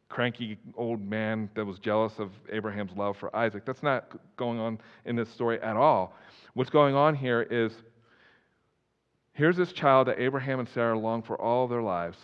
cranky 0.08 0.58
old 0.76 1.00
man 1.00 1.50
that 1.54 1.64
was 1.64 1.78
jealous 1.78 2.12
of 2.18 2.30
Abraham's 2.50 2.92
love 2.96 3.16
for 3.16 3.34
Isaac. 3.34 3.64
That's 3.64 3.82
not 3.82 4.12
going 4.36 4.58
on 4.58 4.78
in 5.04 5.16
this 5.16 5.28
story 5.30 5.60
at 5.60 5.76
all. 5.76 6.14
What's 6.54 6.70
going 6.70 6.94
on 6.94 7.14
here 7.14 7.42
is 7.42 7.72
here's 9.32 9.56
this 9.56 9.72
child 9.72 10.08
that 10.08 10.20
Abraham 10.20 10.60
and 10.60 10.68
Sarah 10.68 10.98
longed 10.98 11.26
for 11.26 11.40
all 11.40 11.66
their 11.66 11.82
lives. 11.82 12.18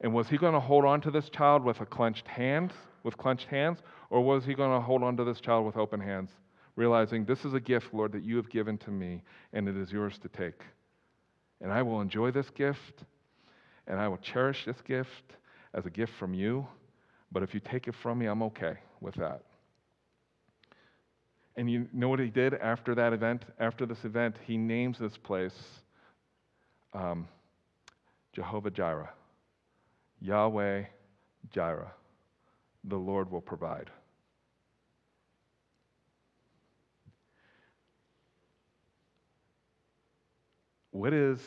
And 0.00 0.14
was 0.14 0.28
he 0.28 0.38
going 0.38 0.54
to 0.54 0.60
hold 0.60 0.84
on 0.84 1.00
to 1.02 1.10
this 1.10 1.28
child 1.28 1.64
with 1.64 1.80
a 1.80 1.86
clenched 1.86 2.26
hand, 2.26 2.72
with 3.02 3.16
clenched 3.16 3.46
hands, 3.46 3.78
or 4.10 4.22
was 4.22 4.44
he 4.44 4.54
going 4.54 4.72
to 4.72 4.84
hold 4.84 5.02
on 5.02 5.16
to 5.16 5.24
this 5.24 5.40
child 5.40 5.66
with 5.66 5.76
open 5.76 6.00
hands, 6.00 6.30
realizing 6.76 7.24
this 7.24 7.44
is 7.44 7.52
a 7.52 7.60
gift, 7.60 7.92
Lord, 7.92 8.12
that 8.12 8.22
you 8.22 8.36
have 8.36 8.48
given 8.48 8.78
to 8.78 8.90
me, 8.90 9.22
and 9.52 9.68
it 9.68 9.76
is 9.76 9.92
yours 9.92 10.18
to 10.18 10.28
take. 10.28 10.62
And 11.60 11.72
I 11.72 11.82
will 11.82 12.00
enjoy 12.00 12.30
this 12.30 12.48
gift, 12.50 13.04
and 13.88 13.98
I 13.98 14.08
will 14.08 14.18
cherish 14.18 14.64
this 14.64 14.80
gift 14.82 15.34
as 15.78 15.86
a 15.86 15.90
gift 15.90 16.12
from 16.18 16.34
you. 16.34 16.66
But 17.30 17.44
if 17.44 17.54
you 17.54 17.60
take 17.60 17.86
it 17.86 17.94
from 18.02 18.18
me, 18.18 18.26
I'm 18.26 18.42
okay 18.42 18.78
with 19.00 19.14
that. 19.14 19.42
And 21.56 21.70
you 21.70 21.88
know 21.92 22.08
what 22.08 22.18
he 22.18 22.30
did 22.30 22.54
after 22.54 22.94
that 22.96 23.12
event? 23.12 23.44
After 23.60 23.86
this 23.86 24.04
event, 24.04 24.36
he 24.44 24.56
names 24.56 24.98
this 24.98 25.16
place 25.16 25.54
um, 26.92 27.28
Jehovah 28.32 28.70
Jireh, 28.70 29.10
Yahweh 30.20 30.84
Jireh, 31.50 31.92
the 32.84 32.96
Lord 32.96 33.30
will 33.30 33.40
provide. 33.40 33.90
What 40.90 41.12
is 41.12 41.40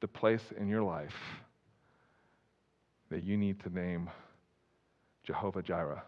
the 0.00 0.08
place 0.08 0.42
in 0.58 0.68
your 0.68 0.82
life 0.82 1.14
that 3.10 3.24
you 3.24 3.36
need 3.36 3.60
to 3.60 3.70
name 3.70 4.10
Jehovah 5.24 5.62
Jireh? 5.62 6.02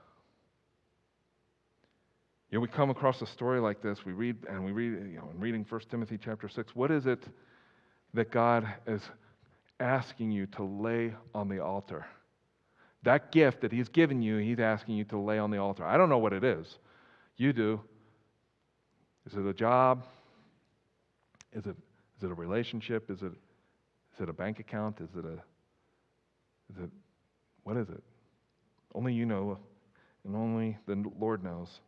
You 2.50 2.58
know, 2.58 2.62
we 2.62 2.68
come 2.68 2.90
across 2.90 3.22
a 3.22 3.26
story 3.26 3.60
like 3.60 3.80
this, 3.80 4.04
we 4.04 4.12
read, 4.12 4.36
and 4.48 4.64
we 4.64 4.72
read, 4.72 4.92
you 5.12 5.18
know, 5.18 5.30
in 5.32 5.38
reading 5.38 5.64
1 5.68 5.80
Timothy 5.88 6.18
chapter 6.22 6.48
6, 6.48 6.74
what 6.74 6.90
is 6.90 7.06
it 7.06 7.22
that 8.14 8.32
God 8.32 8.66
is 8.88 9.02
asking 9.78 10.32
you 10.32 10.46
to 10.46 10.64
lay 10.64 11.14
on 11.32 11.48
the 11.48 11.60
altar? 11.60 12.06
That 13.04 13.30
gift 13.30 13.60
that 13.60 13.70
He's 13.70 13.88
given 13.88 14.20
you, 14.20 14.38
He's 14.38 14.58
asking 14.58 14.96
you 14.96 15.04
to 15.04 15.18
lay 15.18 15.38
on 15.38 15.52
the 15.52 15.58
altar. 15.58 15.84
I 15.84 15.96
don't 15.96 16.08
know 16.08 16.18
what 16.18 16.32
it 16.32 16.42
is. 16.42 16.78
You 17.36 17.52
do. 17.52 17.80
Is 19.26 19.34
it 19.34 19.46
a 19.46 19.54
job? 19.54 20.04
Is 21.52 21.66
it, 21.66 21.76
is 22.18 22.24
it 22.24 22.30
a 22.30 22.34
relationship? 22.34 23.10
Is 23.10 23.22
it, 23.22 23.32
is 24.12 24.20
it 24.20 24.28
a 24.28 24.32
bank 24.32 24.58
account? 24.58 25.00
Is 25.00 25.08
it 25.16 25.24
a, 25.24 25.38
is 26.70 26.84
it, 26.84 26.90
what 27.64 27.76
is 27.76 27.88
it? 27.88 28.02
Only 28.94 29.12
you 29.12 29.26
know, 29.26 29.58
and 30.24 30.36
only 30.36 30.76
the 30.86 31.04
Lord 31.18 31.42
knows. 31.42 31.80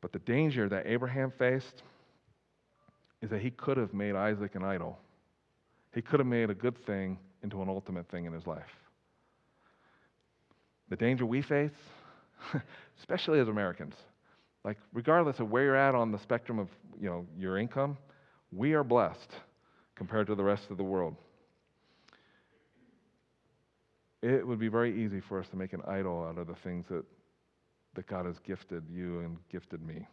But 0.00 0.12
the 0.12 0.18
danger 0.20 0.68
that 0.68 0.86
Abraham 0.86 1.32
faced 1.38 1.82
is 3.22 3.30
that 3.30 3.40
he 3.40 3.50
could 3.50 3.76
have 3.76 3.92
made 3.92 4.14
Isaac 4.14 4.54
an 4.54 4.64
idol. 4.64 4.98
He 5.94 6.00
could 6.00 6.20
have 6.20 6.26
made 6.26 6.50
a 6.50 6.54
good 6.54 6.78
thing 6.86 7.18
into 7.42 7.60
an 7.62 7.68
ultimate 7.68 8.08
thing 8.08 8.24
in 8.24 8.32
his 8.32 8.46
life. 8.46 8.62
The 10.88 10.96
danger 10.96 11.26
we 11.26 11.42
face, 11.42 11.70
especially 12.98 13.40
as 13.40 13.48
Americans, 13.48 13.94
like 14.64 14.78
regardless 14.92 15.38
of 15.38 15.50
where 15.50 15.64
you're 15.64 15.76
at 15.76 15.94
on 15.94 16.12
the 16.12 16.18
spectrum 16.18 16.58
of 16.58 16.68
you 17.00 17.08
know 17.08 17.26
your 17.38 17.58
income, 17.58 17.96
we 18.52 18.72
are 18.72 18.84
blessed 18.84 19.30
compared 19.94 20.26
to 20.26 20.34
the 20.34 20.44
rest 20.44 20.70
of 20.70 20.76
the 20.76 20.82
world. 20.82 21.16
It 24.22 24.46
would 24.46 24.58
be 24.58 24.68
very 24.68 25.04
easy 25.04 25.20
for 25.20 25.38
us 25.38 25.48
to 25.48 25.56
make 25.56 25.72
an 25.72 25.82
idol 25.88 26.24
out 26.24 26.38
of 26.38 26.46
the 26.46 26.54
things 26.54 26.86
that 26.88 27.04
that 27.94 28.06
God 28.06 28.26
has 28.26 28.38
gifted 28.40 28.84
you 28.88 29.20
and 29.20 29.36
gifted 29.50 29.82
me. 29.82 30.06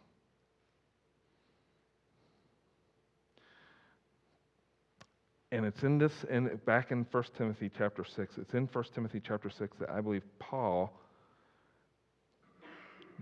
And 5.50 5.64
it's 5.64 5.82
in 5.82 5.96
this, 5.96 6.12
and 6.28 6.62
back 6.66 6.90
in 6.90 7.06
1 7.10 7.24
Timothy 7.36 7.70
chapter 7.76 8.04
6, 8.04 8.36
it's 8.36 8.52
in 8.52 8.68
1 8.70 8.84
Timothy 8.94 9.22
chapter 9.24 9.48
6 9.48 9.78
that 9.78 9.88
I 9.88 10.02
believe 10.02 10.24
Paul 10.38 10.92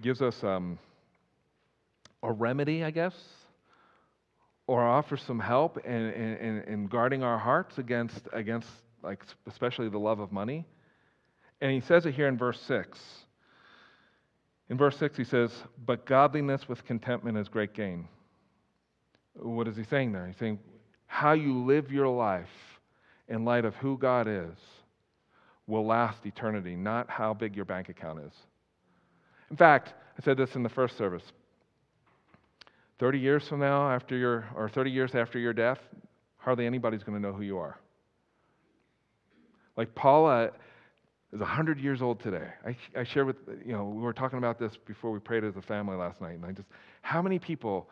gives 0.02 0.20
us 0.20 0.42
um, 0.42 0.78
a 2.24 2.32
remedy, 2.32 2.82
I 2.82 2.90
guess, 2.90 3.14
or 4.66 4.82
offers 4.82 5.22
some 5.22 5.38
help 5.38 5.78
in, 5.84 5.92
in, 5.92 6.62
in 6.66 6.86
guarding 6.88 7.22
our 7.22 7.38
hearts 7.38 7.78
against, 7.78 8.26
against, 8.32 8.68
like, 9.04 9.22
especially 9.46 9.88
the 9.88 9.98
love 9.98 10.18
of 10.18 10.32
money. 10.32 10.66
And 11.60 11.72
he 11.72 11.80
says 11.80 12.06
it 12.06 12.14
here 12.14 12.28
in 12.28 12.36
verse 12.36 12.60
6. 12.62 12.98
In 14.68 14.76
verse 14.76 14.96
6, 14.98 15.16
he 15.16 15.24
says, 15.24 15.50
But 15.84 16.06
godliness 16.06 16.68
with 16.68 16.84
contentment 16.84 17.38
is 17.38 17.48
great 17.48 17.72
gain. 17.72 18.08
What 19.34 19.68
is 19.68 19.76
he 19.76 19.84
saying 19.84 20.12
there? 20.12 20.26
He's 20.26 20.36
saying, 20.36 20.58
How 21.06 21.32
you 21.32 21.64
live 21.64 21.92
your 21.92 22.08
life 22.08 22.48
in 23.28 23.44
light 23.44 23.64
of 23.64 23.74
who 23.76 23.96
God 23.96 24.26
is 24.28 24.56
will 25.66 25.86
last 25.86 26.24
eternity, 26.26 26.76
not 26.76 27.10
how 27.10 27.34
big 27.34 27.56
your 27.56 27.64
bank 27.64 27.88
account 27.88 28.20
is. 28.20 28.32
In 29.50 29.56
fact, 29.56 29.94
I 30.18 30.22
said 30.22 30.36
this 30.36 30.54
in 30.54 30.62
the 30.62 30.68
first 30.68 30.96
service 30.96 31.24
30 32.98 33.18
years 33.18 33.46
from 33.48 33.60
now, 33.60 33.90
after 33.90 34.16
your, 34.16 34.46
or 34.54 34.68
30 34.68 34.90
years 34.90 35.14
after 35.14 35.38
your 35.38 35.52
death, 35.52 35.78
hardly 36.38 36.66
anybody's 36.66 37.02
going 37.02 37.20
to 37.20 37.20
know 37.20 37.34
who 37.34 37.42
you 37.42 37.58
are. 37.58 37.78
Like 39.76 39.94
Paula 39.94 40.52
is 41.36 41.40
100 41.40 41.78
years 41.78 42.00
old 42.00 42.20
today. 42.20 42.48
I, 42.64 42.76
I 42.98 43.04
shared 43.04 43.26
with, 43.26 43.36
you 43.64 43.72
know, 43.72 43.84
we 43.84 44.02
were 44.02 44.14
talking 44.14 44.38
about 44.38 44.58
this 44.58 44.72
before 44.86 45.10
we 45.10 45.18
prayed 45.18 45.44
as 45.44 45.56
a 45.56 45.62
family 45.62 45.96
last 45.96 46.20
night, 46.20 46.34
and 46.36 46.44
I 46.44 46.52
just, 46.52 46.68
how 47.02 47.20
many 47.20 47.38
people 47.38 47.90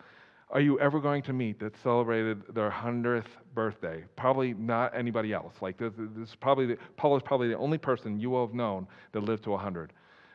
are 0.50 0.60
you 0.60 0.78
ever 0.80 1.00
going 1.00 1.22
to 1.24 1.32
meet 1.32 1.58
that 1.60 1.74
celebrated 1.82 2.42
their 2.54 2.70
100th 2.70 3.26
birthday? 3.54 4.04
Probably 4.16 4.54
not 4.54 4.96
anybody 4.96 5.32
else. 5.32 5.52
Like, 5.60 5.78
this, 5.78 5.92
this 5.96 6.28
is 6.28 6.36
probably, 6.36 6.66
the, 6.66 6.78
Paul 6.96 7.16
is 7.16 7.22
probably 7.24 7.48
the 7.48 7.58
only 7.58 7.78
person 7.78 8.18
you 8.18 8.30
will 8.30 8.46
have 8.46 8.54
known 8.54 8.86
that 9.12 9.22
lived 9.22 9.44
to 9.44 9.50
100. 9.50 9.92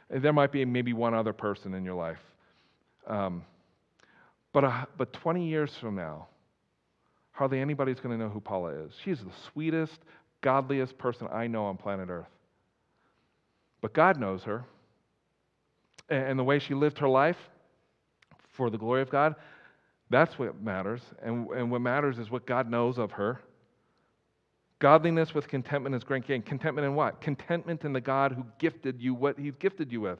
And 0.10 0.22
there 0.22 0.34
might 0.34 0.52
be 0.52 0.63
maybe 0.65 0.93
one 0.93 1.13
other 1.13 1.34
person 1.34 1.74
in 1.74 1.84
your 1.84 1.95
life. 1.95 2.19
Um, 3.08 3.43
but, 4.54 4.63
uh, 4.63 4.86
but 4.98 5.13
20 5.13 5.48
years 5.48 5.72
from 5.80 5.95
now, 5.95 6.28
hardly 7.32 7.60
anybody's 7.60 8.00
going 8.00 8.17
to 8.17 8.24
know 8.24 8.30
who 8.30 8.39
Paula 8.39 8.72
is. 8.72 8.91
She's 9.04 9.19
the 9.19 9.32
sweetest, 9.52 10.00
godliest 10.41 10.98
person 10.98 11.28
I 11.32 11.48
know 11.48 11.65
on 11.65 11.78
planet 11.78 12.10
Earth. 12.10 12.28
But 13.82 13.94
God 13.94 14.20
knows 14.20 14.44
her. 14.44 14.65
And 16.10 16.39
the 16.39 16.44
way 16.44 16.60
she 16.60 16.74
lived 16.74 16.98
her 17.00 17.08
life 17.08 17.38
for 18.50 18.70
the 18.70 18.78
glory 18.78 19.02
of 19.02 19.10
God, 19.10 19.36
that's 20.10 20.39
what 20.39 20.60
matters. 20.62 21.02
And, 21.22 21.48
and 21.52 21.72
what 21.72 21.82
matters 21.82 22.18
is 22.18 22.32
what 22.32 22.46
God 22.46 22.70
knows 22.70 22.98
of 22.98 23.12
her. 23.12 23.39
Godliness 24.80 25.36
with 25.36 25.48
contentment 25.48 25.94
is 25.94 26.04
great 26.04 26.26
gain. 26.26 26.42
Contentment 26.42 26.86
in 26.88 26.96
what? 26.96 27.22
Contentment 27.22 27.84
in 27.84 27.94
the 27.94 28.02
God 28.02 28.32
who 28.32 28.46
gifted 28.58 29.00
you 29.02 29.13
what 29.13 29.38
he's 29.38 29.56
gifted 29.56 29.92
you 29.92 30.02
with. 30.02 30.20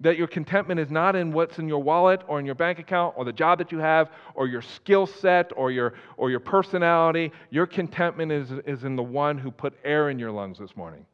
That 0.00 0.16
your 0.16 0.28
contentment 0.28 0.80
is 0.80 0.90
not 0.90 1.14
in 1.14 1.30
what's 1.30 1.58
in 1.58 1.68
your 1.68 1.82
wallet 1.82 2.22
or 2.26 2.40
in 2.40 2.46
your 2.46 2.54
bank 2.54 2.78
account 2.78 3.14
or 3.18 3.24
the 3.26 3.34
job 3.34 3.58
that 3.58 3.70
you 3.70 3.78
have 3.78 4.10
or 4.34 4.48
your 4.48 4.62
skill 4.62 5.06
set 5.06 5.52
or 5.54 5.70
your, 5.70 5.92
or 6.16 6.30
your 6.30 6.40
personality. 6.40 7.30
Your 7.50 7.66
contentment 7.66 8.32
is, 8.32 8.50
is 8.64 8.84
in 8.84 8.96
the 8.96 9.02
one 9.02 9.36
who 9.36 9.50
put 9.50 9.74
air 9.84 10.08
in 10.08 10.18
your 10.18 10.30
lungs 10.30 10.58
this 10.58 10.74
morning. 10.74 11.04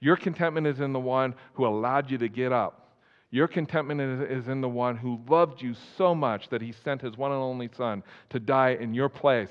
Your 0.00 0.16
contentment 0.16 0.66
is 0.66 0.80
in 0.80 0.92
the 0.92 1.00
one 1.00 1.34
who 1.54 1.66
allowed 1.66 2.10
you 2.10 2.18
to 2.18 2.28
get 2.28 2.52
up. 2.52 2.96
Your 3.30 3.48
contentment 3.48 4.30
is, 4.30 4.48
in 4.48 4.60
the 4.60 4.68
one 4.68 4.96
who 4.96 5.20
loved 5.28 5.60
you 5.60 5.74
so 5.96 6.14
much 6.14 6.48
that 6.48 6.62
he 6.62 6.72
sent 6.72 7.02
his 7.02 7.16
one 7.16 7.30
and 7.30 7.40
only 7.40 7.68
son 7.76 8.02
to 8.30 8.40
die 8.40 8.70
in 8.80 8.94
your 8.94 9.10
place 9.10 9.50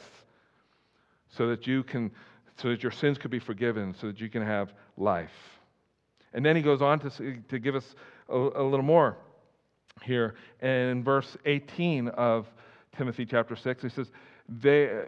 so 1.29 1.47
that 1.49 1.67
you 1.67 1.83
can 1.83 2.11
so 2.59 2.69
that 2.69 2.81
your 2.81 2.91
sins 2.91 3.19
could 3.19 3.29
be 3.29 3.37
forgiven 3.37 3.93
so 3.93 4.07
that 4.07 4.19
you 4.19 4.29
can 4.29 4.41
have 4.41 4.73
life. 4.97 5.59
And 6.33 6.43
then 6.43 6.55
he 6.55 6.63
goes 6.63 6.81
on 6.81 6.99
to, 7.01 7.37
to 7.49 7.59
give 7.59 7.75
us 7.75 7.95
a, 8.29 8.35
a 8.35 8.63
little 8.63 8.81
more 8.83 9.15
here. 10.01 10.33
In 10.61 11.03
verse 11.03 11.37
18 11.45 12.07
of 12.09 12.47
Timothy 12.97 13.25
chapter 13.25 13.55
6, 13.55 13.83
he 13.83 13.89
says, 13.89 14.11
they, 14.49 14.89
uh, 14.89 15.01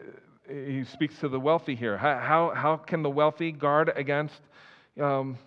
he 0.48 0.84
speaks 0.84 1.18
to 1.20 1.28
the 1.28 1.40
wealthy 1.40 1.76
here. 1.76 1.98
How, 1.98 2.20
how, 2.20 2.54
how 2.54 2.78
can 2.78 3.02
the 3.02 3.10
wealthy 3.10 3.52
guard 3.52 3.92
against 3.96 4.42
um, 5.00 5.38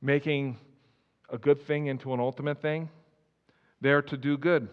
making 0.00 0.56
a 1.30 1.38
good 1.38 1.66
thing 1.66 1.86
into 1.86 2.12
an 2.14 2.20
ultimate 2.20 2.60
thing. 2.60 2.88
They're 3.80 4.02
to 4.02 4.16
do 4.16 4.36
good, 4.36 4.68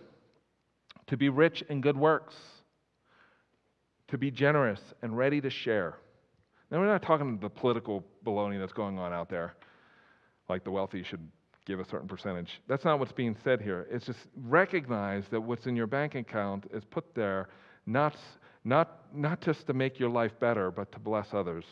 to 1.07 1.17
be 1.17 1.29
rich 1.29 1.63
in 1.69 1.81
good 1.81 1.97
works, 1.97 2.35
to 4.07 4.17
be 4.17 4.31
generous 4.31 4.79
and 5.01 5.17
ready 5.17 5.41
to 5.41 5.49
share. 5.49 5.95
Now, 6.71 6.79
we're 6.79 6.87
not 6.87 7.03
talking 7.03 7.37
the 7.39 7.49
political 7.49 8.03
baloney 8.25 8.59
that's 8.59 8.73
going 8.73 8.97
on 8.97 9.13
out 9.13 9.29
there, 9.29 9.55
like 10.49 10.63
the 10.63 10.71
wealthy 10.71 11.03
should 11.03 11.27
give 11.65 11.79
a 11.79 11.85
certain 11.85 12.07
percentage. 12.07 12.61
That's 12.67 12.85
not 12.85 12.99
what's 12.99 13.11
being 13.11 13.35
said 13.43 13.61
here. 13.61 13.87
It's 13.91 14.05
just 14.05 14.19
recognize 14.43 15.23
that 15.31 15.41
what's 15.41 15.65
in 15.65 15.75
your 15.75 15.87
bank 15.87 16.15
account 16.15 16.65
is 16.73 16.83
put 16.83 17.13
there 17.15 17.49
not, 17.85 18.15
not, 18.63 19.01
not 19.13 19.41
just 19.41 19.67
to 19.67 19.73
make 19.73 19.99
your 19.99 20.09
life 20.09 20.31
better, 20.39 20.71
but 20.71 20.91
to 20.91 20.99
bless 20.99 21.27
others 21.33 21.65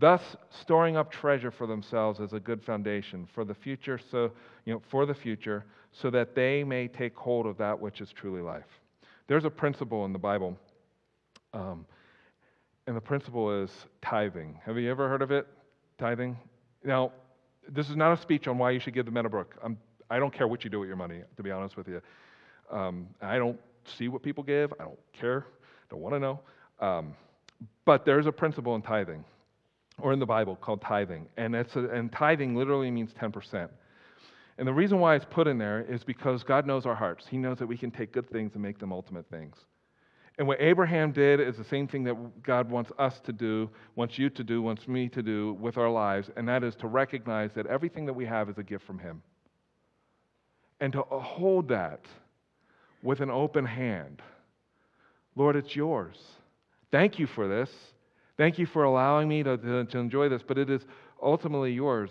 thus 0.00 0.22
storing 0.48 0.96
up 0.96 1.12
treasure 1.12 1.50
for 1.50 1.66
themselves 1.66 2.20
as 2.20 2.32
a 2.32 2.40
good 2.40 2.62
foundation 2.64 3.28
for 3.34 3.44
the 3.44 3.54
future 3.54 4.00
so 4.10 4.32
you 4.64 4.72
know 4.72 4.82
for 4.88 5.04
the 5.04 5.14
future 5.14 5.64
so 5.92 6.10
that 6.10 6.34
they 6.34 6.64
may 6.64 6.88
take 6.88 7.14
hold 7.14 7.46
of 7.46 7.58
that 7.58 7.78
which 7.78 8.00
is 8.00 8.10
truly 8.10 8.40
life. 8.40 8.80
There's 9.28 9.44
a 9.44 9.50
principle 9.50 10.06
in 10.06 10.12
the 10.12 10.18
bible 10.18 10.56
um, 11.52 11.84
and 12.86 12.96
the 12.96 13.00
principle 13.00 13.62
is 13.62 13.70
tithing. 14.02 14.58
Have 14.64 14.78
you 14.78 14.90
ever 14.90 15.08
heard 15.08 15.22
of 15.22 15.30
it? 15.30 15.46
Tithing? 15.98 16.36
Now 16.82 17.12
this 17.68 17.90
is 17.90 17.96
not 17.96 18.18
a 18.18 18.20
speech 18.20 18.48
on 18.48 18.56
why 18.56 18.70
you 18.70 18.80
should 18.80 18.94
give 18.94 19.04
the 19.04 19.12
meadowbrook 19.12 19.56
I'm, 19.62 19.78
i 20.08 20.18
don't 20.18 20.32
care 20.32 20.48
what 20.48 20.64
you 20.64 20.70
do 20.70 20.80
with 20.80 20.88
your 20.88 20.96
money 20.96 21.20
to 21.36 21.42
be 21.42 21.50
honest 21.50 21.76
with 21.76 21.88
you. 21.88 22.00
Um, 22.70 23.08
i 23.20 23.36
don't 23.36 23.60
see 23.98 24.08
what 24.08 24.22
people 24.22 24.44
give. 24.44 24.72
I 24.80 24.84
don't 24.84 24.98
care. 25.12 25.46
Don't 25.90 26.00
want 26.00 26.14
to 26.14 26.20
know. 26.20 26.40
Um, 26.80 27.14
but 27.84 28.06
there's 28.06 28.26
a 28.26 28.32
principle 28.32 28.74
in 28.74 28.82
tithing 28.82 29.24
or 30.02 30.12
in 30.12 30.18
the 30.18 30.26
Bible 30.26 30.56
called 30.56 30.82
tithing. 30.82 31.26
And, 31.36 31.54
it's 31.54 31.74
a, 31.76 31.80
and 31.88 32.10
tithing 32.12 32.54
literally 32.54 32.90
means 32.90 33.12
10%. 33.12 33.68
And 34.58 34.68
the 34.68 34.74
reason 34.74 35.00
why 35.00 35.16
it's 35.16 35.26
put 35.30 35.46
in 35.46 35.56
there 35.56 35.80
is 35.80 36.04
because 36.04 36.42
God 36.42 36.66
knows 36.66 36.84
our 36.84 36.94
hearts. 36.94 37.26
He 37.28 37.38
knows 37.38 37.58
that 37.58 37.66
we 37.66 37.78
can 37.78 37.90
take 37.90 38.12
good 38.12 38.28
things 38.30 38.52
and 38.54 38.62
make 38.62 38.78
them 38.78 38.92
ultimate 38.92 39.24
things. 39.30 39.56
And 40.38 40.46
what 40.46 40.60
Abraham 40.60 41.12
did 41.12 41.40
is 41.40 41.56
the 41.56 41.64
same 41.64 41.86
thing 41.86 42.04
that 42.04 42.42
God 42.42 42.70
wants 42.70 42.90
us 42.98 43.20
to 43.24 43.32
do, 43.32 43.68
wants 43.94 44.18
you 44.18 44.30
to 44.30 44.44
do, 44.44 44.62
wants 44.62 44.88
me 44.88 45.08
to 45.10 45.22
do 45.22 45.54
with 45.60 45.76
our 45.76 45.90
lives, 45.90 46.30
and 46.36 46.48
that 46.48 46.64
is 46.64 46.74
to 46.76 46.86
recognize 46.86 47.50
that 47.54 47.66
everything 47.66 48.06
that 48.06 48.14
we 48.14 48.24
have 48.24 48.48
is 48.48 48.56
a 48.56 48.62
gift 48.62 48.86
from 48.86 48.98
Him. 48.98 49.22
And 50.80 50.92
to 50.94 51.02
hold 51.02 51.68
that 51.68 52.00
with 53.02 53.20
an 53.20 53.30
open 53.30 53.66
hand. 53.66 54.22
Lord, 55.36 55.56
it's 55.56 55.76
yours. 55.76 56.16
Thank 56.90 57.18
you 57.18 57.26
for 57.26 57.46
this. 57.46 57.70
Thank 58.40 58.58
you 58.58 58.64
for 58.64 58.84
allowing 58.84 59.28
me 59.28 59.42
to, 59.42 59.58
to, 59.58 59.84
to 59.84 59.98
enjoy 59.98 60.30
this, 60.30 60.40
but 60.42 60.56
it 60.56 60.70
is 60.70 60.86
ultimately 61.22 61.72
yours. 61.72 62.08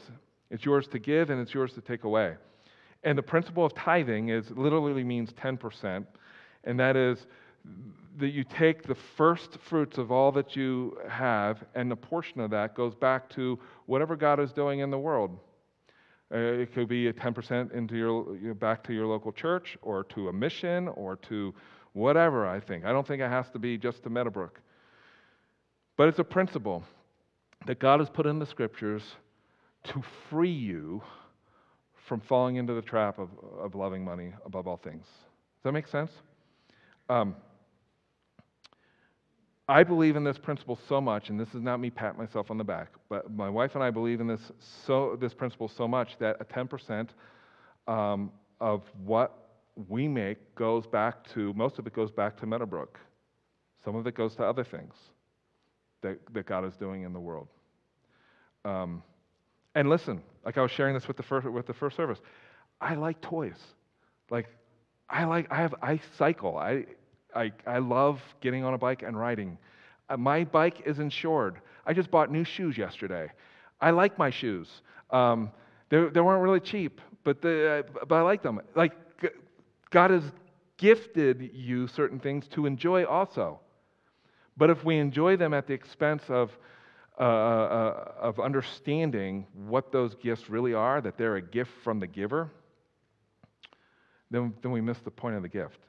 It's 0.51 0.63
yours 0.63 0.87
to 0.89 0.99
give 0.99 1.31
and 1.31 1.41
it's 1.41 1.55
yours 1.55 1.73
to 1.73 1.81
take 1.81 2.03
away. 2.03 2.35
And 3.03 3.17
the 3.17 3.23
principle 3.23 3.65
of 3.65 3.73
tithing 3.73 4.29
is 4.29 4.51
literally 4.51 5.03
means 5.03 5.33
10%, 5.33 6.05
and 6.65 6.79
that 6.79 6.95
is 6.95 7.25
that 8.19 8.27
you 8.27 8.43
take 8.43 8.83
the 8.83 8.93
first 8.93 9.57
fruits 9.57 9.97
of 9.97 10.11
all 10.11 10.31
that 10.33 10.55
you 10.55 10.99
have, 11.09 11.63
and 11.73 11.91
a 11.91 11.95
portion 11.95 12.41
of 12.41 12.51
that 12.51 12.75
goes 12.75 12.93
back 12.93 13.27
to 13.31 13.57
whatever 13.87 14.15
God 14.15 14.39
is 14.39 14.53
doing 14.53 14.81
in 14.81 14.91
the 14.91 14.99
world. 14.99 15.35
Uh, 16.31 16.37
it 16.37 16.75
could 16.75 16.87
be 16.87 17.07
a 17.07 17.13
10% 17.13 17.73
into 17.73 17.97
your, 17.97 18.53
back 18.53 18.83
to 18.83 18.93
your 18.93 19.07
local 19.07 19.31
church, 19.31 19.79
or 19.81 20.03
to 20.03 20.29
a 20.29 20.33
mission, 20.33 20.89
or 20.89 21.15
to 21.15 21.55
whatever, 21.93 22.45
I 22.45 22.59
think. 22.59 22.85
I 22.85 22.91
don't 22.91 23.07
think 23.07 23.19
it 23.19 23.29
has 23.29 23.49
to 23.49 23.57
be 23.57 23.79
just 23.79 24.03
to 24.03 24.11
Meadowbrook. 24.11 24.61
But 25.99 26.07
it's 26.07 26.19
a 26.19 26.23
principle 26.23 26.85
that 27.65 27.79
God 27.79 27.99
has 27.99 28.09
put 28.09 28.25
in 28.25 28.39
the 28.39 28.45
scriptures 28.45 29.03
to 29.83 30.01
free 30.29 30.49
you 30.49 31.03
from 32.07 32.21
falling 32.21 32.55
into 32.55 32.73
the 32.73 32.81
trap 32.81 33.19
of, 33.19 33.27
of 33.59 33.75
loving 33.75 34.05
money 34.05 34.31
above 34.45 34.65
all 34.65 34.77
things. 34.77 35.03
Does 35.03 35.63
that 35.63 35.73
make 35.73 35.89
sense? 35.89 36.09
Um, 37.09 37.35
I 39.67 39.83
believe 39.83 40.15
in 40.15 40.23
this 40.23 40.37
principle 40.37 40.79
so 40.87 41.01
much, 41.01 41.27
and 41.27 41.37
this 41.37 41.49
is 41.49 41.61
not 41.61 41.81
me 41.81 41.89
patting 41.89 42.17
myself 42.17 42.49
on 42.49 42.57
the 42.57 42.63
back, 42.63 42.93
but 43.09 43.29
my 43.29 43.49
wife 43.49 43.75
and 43.75 43.83
I 43.83 43.89
believe 43.89 44.21
in 44.21 44.27
this 44.27 44.53
so 44.87 45.17
this 45.19 45.33
principle 45.33 45.67
so 45.67 45.85
much 45.85 46.11
that 46.19 46.37
a 46.39 46.45
10% 46.45 47.09
um, 47.89 48.31
of 48.61 48.83
what 49.03 49.65
we 49.89 50.07
make 50.07 50.55
goes 50.55 50.87
back 50.87 51.27
to 51.33 51.53
most 51.55 51.77
of 51.77 51.85
it 51.87 51.93
goes 51.93 52.09
back 52.09 52.37
to 52.37 52.45
Meadowbrook. 52.45 52.97
Some 53.83 53.97
of 53.97 54.07
it 54.07 54.15
goes 54.15 54.33
to 54.37 54.45
other 54.45 54.63
things 54.63 54.93
that, 56.01 56.19
that 56.33 56.45
God 56.45 56.65
is 56.65 56.75
doing 56.75 57.03
in 57.03 57.13
the 57.13 57.19
world. 57.19 57.47
Um, 58.65 59.03
and 59.75 59.89
listen, 59.89 60.21
like 60.45 60.57
I 60.57 60.61
was 60.61 60.71
sharing 60.71 60.93
this 60.93 61.07
with 61.07 61.17
the 61.17 61.23
first 61.23 61.47
with 61.47 61.67
the 61.67 61.73
first 61.73 61.95
service, 61.95 62.19
I 62.81 62.95
like 62.95 63.21
toys. 63.21 63.59
Like 64.29 64.47
I 65.09 65.25
like 65.25 65.47
I 65.51 65.57
have 65.57 65.75
I 65.81 65.99
cycle. 66.17 66.57
I 66.57 66.85
I, 67.35 67.51
I 67.65 67.77
love 67.79 68.21
getting 68.41 68.63
on 68.63 68.73
a 68.73 68.77
bike 68.77 69.03
and 69.03 69.17
riding. 69.17 69.57
Uh, 70.09 70.17
my 70.17 70.43
bike 70.43 70.81
is 70.85 70.99
insured. 70.99 71.61
I 71.85 71.93
just 71.93 72.09
bought 72.11 72.31
new 72.31 72.43
shoes 72.43 72.77
yesterday. 72.77 73.31
I 73.81 73.91
like 73.91 74.17
my 74.17 74.29
shoes. 74.29 74.67
Um, 75.11 75.51
they, 75.89 76.05
they 76.09 76.21
weren't 76.21 76.43
really 76.43 76.59
cheap, 76.59 77.01
but, 77.23 77.41
the, 77.41 77.85
uh, 77.87 78.05
but 78.05 78.15
I 78.15 78.21
like 78.21 78.43
them. 78.43 78.61
Like, 78.75 78.93
God 79.89 80.11
has 80.11 80.23
gifted 80.77 81.51
you 81.53 81.87
certain 81.87 82.19
things 82.19 82.47
to 82.49 82.65
enjoy 82.65 83.05
also. 83.05 83.59
But 84.59 84.69
if 84.69 84.83
we 84.83 84.97
enjoy 84.97 85.37
them 85.37 85.53
at 85.53 85.67
the 85.67 85.73
expense 85.73 86.23
of, 86.27 86.51
uh, 87.17 87.23
uh, 87.23 88.11
of 88.19 88.39
understanding 88.41 89.47
what 89.53 89.93
those 89.93 90.15
gifts 90.15 90.49
really 90.49 90.73
are, 90.73 90.99
that 90.99 91.17
they're 91.17 91.37
a 91.37 91.41
gift 91.41 91.71
from 91.81 91.99
the 91.99 92.07
giver, 92.07 92.51
then, 94.29 94.53
then 94.61 94.73
we 94.73 94.81
miss 94.81 94.99
the 94.99 95.11
point 95.11 95.37
of 95.37 95.41
the 95.41 95.49
gift. 95.49 95.79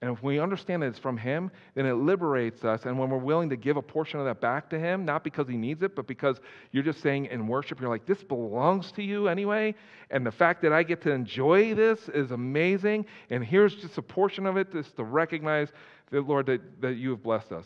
And 0.00 0.10
if 0.12 0.22
we 0.22 0.38
understand 0.38 0.82
that 0.82 0.88
it's 0.88 0.98
from 0.98 1.18
Him, 1.18 1.50
then 1.74 1.86
it 1.86 1.94
liberates 1.94 2.64
us. 2.64 2.84
And 2.86 2.98
when 2.98 3.10
we're 3.10 3.18
willing 3.18 3.50
to 3.50 3.56
give 3.56 3.76
a 3.76 3.82
portion 3.82 4.20
of 4.20 4.26
that 4.26 4.40
back 4.40 4.68
to 4.70 4.78
Him, 4.78 5.04
not 5.04 5.22
because 5.22 5.46
He 5.46 5.56
needs 5.56 5.82
it, 5.82 5.94
but 5.94 6.06
because 6.06 6.40
you're 6.72 6.82
just 6.82 7.02
saying 7.02 7.26
in 7.26 7.46
worship, 7.46 7.80
you're 7.80 7.90
like, 7.90 8.06
this 8.06 8.22
belongs 8.22 8.90
to 8.92 9.02
you 9.02 9.28
anyway. 9.28 9.74
And 10.10 10.26
the 10.26 10.32
fact 10.32 10.62
that 10.62 10.72
I 10.72 10.82
get 10.82 11.02
to 11.02 11.10
enjoy 11.10 11.74
this 11.74 12.08
is 12.08 12.32
amazing. 12.32 13.04
And 13.30 13.44
here's 13.44 13.74
just 13.74 13.98
a 13.98 14.02
portion 14.02 14.46
of 14.46 14.56
it 14.56 14.72
just 14.72 14.96
to 14.96 15.04
recognize 15.04 15.68
that, 16.10 16.22
Lord, 16.22 16.46
that, 16.46 16.80
that 16.80 16.94
you 16.94 17.10
have 17.10 17.22
blessed 17.22 17.52
us. 17.52 17.64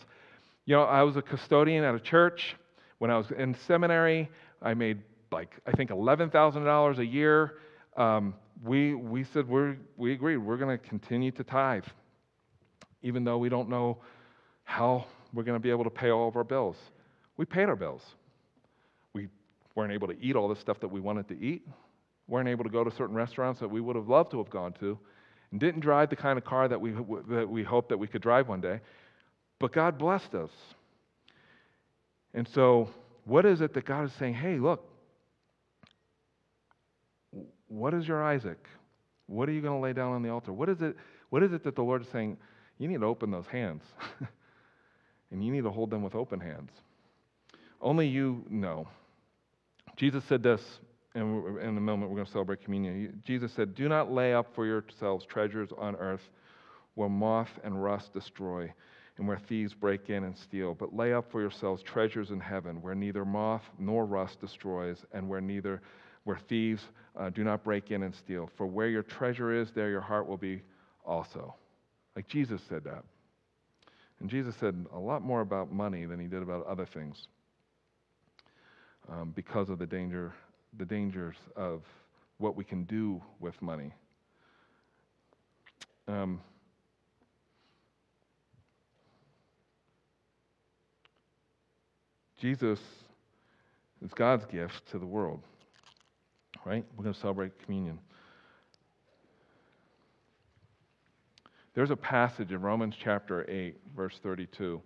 You 0.69 0.75
know, 0.75 0.83
I 0.83 1.03
was 1.03 1.17
a 1.17 1.23
custodian 1.23 1.83
at 1.83 1.95
a 1.95 1.99
church. 1.99 2.55
When 2.99 3.11
I 3.11 3.17
was 3.17 3.31
in 3.31 3.57
seminary, 3.67 4.29
I 4.61 4.75
made 4.75 5.01
like, 5.33 5.55
I 5.67 5.73
think 5.73 5.89
$11,000 5.89 6.99
a 6.99 7.07
year. 7.07 7.55
Um, 7.97 8.35
we, 8.63 8.95
we 8.95 9.25
said, 9.25 9.49
we're, 9.49 9.79
we 9.97 10.13
agreed, 10.13 10.37
we're 10.37 10.59
going 10.59 10.79
to 10.79 10.87
continue 10.87 11.31
to 11.31 11.43
tithe 11.43 11.85
even 13.03 13.25
though 13.25 13.39
we 13.39 13.49
don't 13.49 13.71
know 13.71 13.97
how 14.65 15.07
we're 15.33 15.43
going 15.43 15.57
to 15.57 15.63
be 15.63 15.71
able 15.71 15.85
to 15.85 15.91
pay 15.91 16.11
all 16.11 16.29
of 16.29 16.37
our 16.37 16.45
bills. 16.45 16.77
We 17.39 17.47
paid 17.47 17.71
our 17.71 17.77
bills. 17.77 18.03
We 19.15 19.29
weren't 19.75 19.95
able 19.95 20.09
to 20.09 20.21
eat 20.21 20.37
all 20.37 20.49
the 20.49 20.57
stuff 20.57 20.81
that 20.81 20.89
we 20.89 21.01
wanted 21.01 21.29
to 21.29 21.41
eat, 21.41 21.67
weren't 22.27 22.49
able 22.49 22.65
to 22.65 22.71
go 22.71 22.85
to 22.85 22.91
certain 22.91 23.15
restaurants 23.17 23.59
that 23.61 23.69
we 23.69 23.81
would 23.81 23.97
have 23.97 24.09
loved 24.09 24.33
to 24.33 24.39
have 24.39 24.51
gone 24.51 24.75
to, 24.81 24.99
and 25.51 25.61
didn't 25.61 25.81
drive 25.81 26.11
the 26.11 26.17
kind 26.17 26.37
of 26.37 26.45
car 26.45 26.69
that 26.69 26.79
we, 26.79 26.91
that 27.29 27.49
we 27.49 27.63
hoped 27.63 27.89
that 27.89 27.97
we 27.97 28.07
could 28.07 28.21
drive 28.21 28.49
one 28.49 28.61
day. 28.61 28.81
But 29.59 29.73
God 29.73 29.99
blessed 29.99 30.35
us. 30.35 30.51
And 32.35 32.47
so, 32.49 32.89
what 33.25 33.45
is 33.45 33.61
it 33.61 33.75
that 33.75 33.85
God 33.85 34.05
is 34.05 34.13
saying? 34.19 34.35
Hey, 34.35 34.59
look, 34.59 34.85
what 37.69 37.95
is 37.95 38.07
your 38.07 38.23
Isaac? 38.23 38.59
What 39.27 39.49
are 39.49 39.53
you 39.53 39.61
going 39.61 39.79
to 39.79 39.83
lay 39.83 39.93
down 39.93 40.13
on 40.13 40.23
the 40.23 40.31
altar? 40.31 40.53
What 40.53 40.69
is 40.69 40.81
it, 40.81 40.97
what 41.31 41.43
is 41.43 41.53
it 41.53 41.65
that 41.65 41.75
the 41.75 41.83
Lord 41.83 42.03
is 42.03 42.09
saying? 42.09 42.37
you 42.79 42.89
need 42.89 43.01
to 43.01 43.07
open 43.07 43.31
those 43.31 43.47
hands. 43.47 43.83
and 45.31 45.45
you 45.45 45.53
need 45.53 45.65
to 45.65 45.71
hold 45.71 45.91
them 45.91 46.03
with 46.03 46.15
open 46.15 46.41
hands. 46.41 46.71
Only 47.81 48.07
you 48.07 48.45
know. 48.49 48.89
Jesus 49.97 50.25
said 50.25 50.43
this, 50.43 50.63
and 51.15 51.59
in 51.59 51.77
a 51.77 51.81
moment 51.81 52.11
we're 52.11 52.17
going 52.17 52.27
to 52.27 52.33
celebrate 52.33 52.63
communion. 52.63 53.21
Jesus 53.25 53.53
said, 53.53 53.75
Do 53.75 53.89
not 53.89 54.13
lay 54.13 54.33
up 54.33 54.55
for 54.55 54.65
yourselves 54.65 55.27
treasures 55.27 55.71
on 55.77 55.97
earth 55.97 56.23
where 56.95 57.09
moth 57.09 57.51
and 57.65 57.83
rust 57.83 58.13
destroy 58.13 58.73
and 59.19 59.27
where 59.27 59.39
thieves 59.49 59.75
break 59.75 60.11
in 60.11 60.25
and 60.25 60.37
steal, 60.37 60.75
but 60.75 60.95
lay 60.95 61.13
up 61.13 61.31
for 61.31 61.41
yourselves 61.41 61.83
treasures 61.83 62.31
in 62.31 62.41
heaven 62.41 62.81
where 62.81 62.95
neither 62.95 63.25
moth 63.25 63.65
nor 63.79 64.07
rust 64.07 64.41
destroys 64.41 64.99
and 65.13 65.29
where 65.29 65.41
neither 65.41 65.83
where 66.25 66.39
thieves 66.49 66.83
uh, 67.17 67.31
do 67.31 67.43
not 67.43 67.65
break 67.65 67.91
in 67.91 68.03
and 68.03 68.15
steal. 68.15 68.51
For 68.57 68.67
where 68.67 68.89
your 68.89 69.03
treasure 69.03 69.53
is, 69.53 69.71
there 69.73 69.91
your 69.91 70.01
heart 70.01 70.29
will 70.29 70.37
be 70.37 70.63
also. 71.05 71.55
Like 72.15 72.29
Jesus 72.29 72.61
said 72.69 72.85
that. 72.85 73.03
And 74.21 74.29
Jesus 74.29 74.55
said 74.57 74.87
a 74.93 74.99
lot 74.99 75.23
more 75.23 75.41
about 75.41 75.73
money 75.73 76.05
than 76.05 76.21
he 76.21 76.27
did 76.27 76.43
about 76.43 76.67
other 76.67 76.87
things 76.87 77.29
um, 79.11 79.33
because 79.35 79.69
of 79.69 79.79
the 79.79 79.87
danger, 79.87 80.33
the 80.77 80.85
dangers 80.85 81.37
of 81.57 81.83
what 82.39 82.57
we 82.57 82.65
can 82.65 82.85
do 82.85 83.23
with 83.41 83.61
money. 83.63 83.93
Um, 86.07 86.41
Jesus 92.41 92.79
is 94.05 94.13
God's 94.15 94.47
gift 94.47 94.89
to 94.91 94.99
the 94.99 95.07
world. 95.07 95.41
Right? 96.65 96.85
We're 96.97 97.05
going 97.05 97.15
to 97.15 97.21
celebrate 97.21 97.63
communion. 97.65 97.99
There's 101.75 101.91
a 101.91 101.97
passage 101.97 102.53
in 102.53 102.61
Romans 102.61 102.95
chapter 103.01 103.49
8, 103.49 103.77
verse 103.97 104.19
32. 104.23 104.81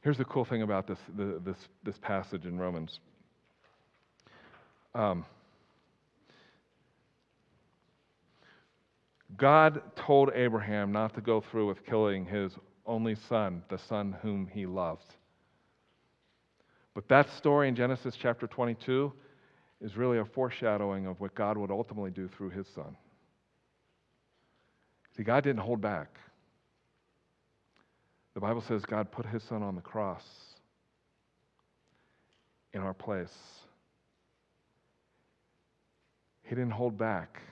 Here's 0.00 0.18
the 0.18 0.24
cool 0.24 0.44
thing 0.44 0.62
about 0.62 0.86
this, 0.86 0.98
the, 1.16 1.40
this, 1.44 1.56
this 1.82 1.98
passage 1.98 2.46
in 2.46 2.58
Romans. 2.58 3.00
Um, 4.94 5.24
God 9.36 9.82
told 9.96 10.30
Abraham 10.34 10.92
not 10.92 11.14
to 11.14 11.20
go 11.20 11.40
through 11.40 11.66
with 11.66 11.84
killing 11.84 12.24
his 12.24 12.52
only 12.86 13.16
son, 13.28 13.62
the 13.68 13.78
son 13.78 14.16
whom 14.22 14.46
he 14.46 14.64
loved. 14.64 15.14
But 16.96 17.08
that 17.08 17.30
story 17.36 17.68
in 17.68 17.76
Genesis 17.76 18.16
chapter 18.18 18.46
22 18.46 19.12
is 19.82 19.98
really 19.98 20.16
a 20.16 20.24
foreshadowing 20.24 21.04
of 21.04 21.20
what 21.20 21.34
God 21.34 21.58
would 21.58 21.70
ultimately 21.70 22.10
do 22.10 22.26
through 22.26 22.48
his 22.48 22.66
son. 22.74 22.96
See, 25.14 25.22
God 25.22 25.44
didn't 25.44 25.60
hold 25.60 25.82
back. 25.82 26.08
The 28.32 28.40
Bible 28.40 28.62
says 28.66 28.82
God 28.86 29.12
put 29.12 29.26
his 29.26 29.42
son 29.42 29.62
on 29.62 29.74
the 29.74 29.82
cross 29.82 30.24
in 32.72 32.80
our 32.80 32.94
place. 32.94 33.36
He 36.44 36.54
didn't 36.54 36.70
hold 36.70 36.96
back, 36.96 37.42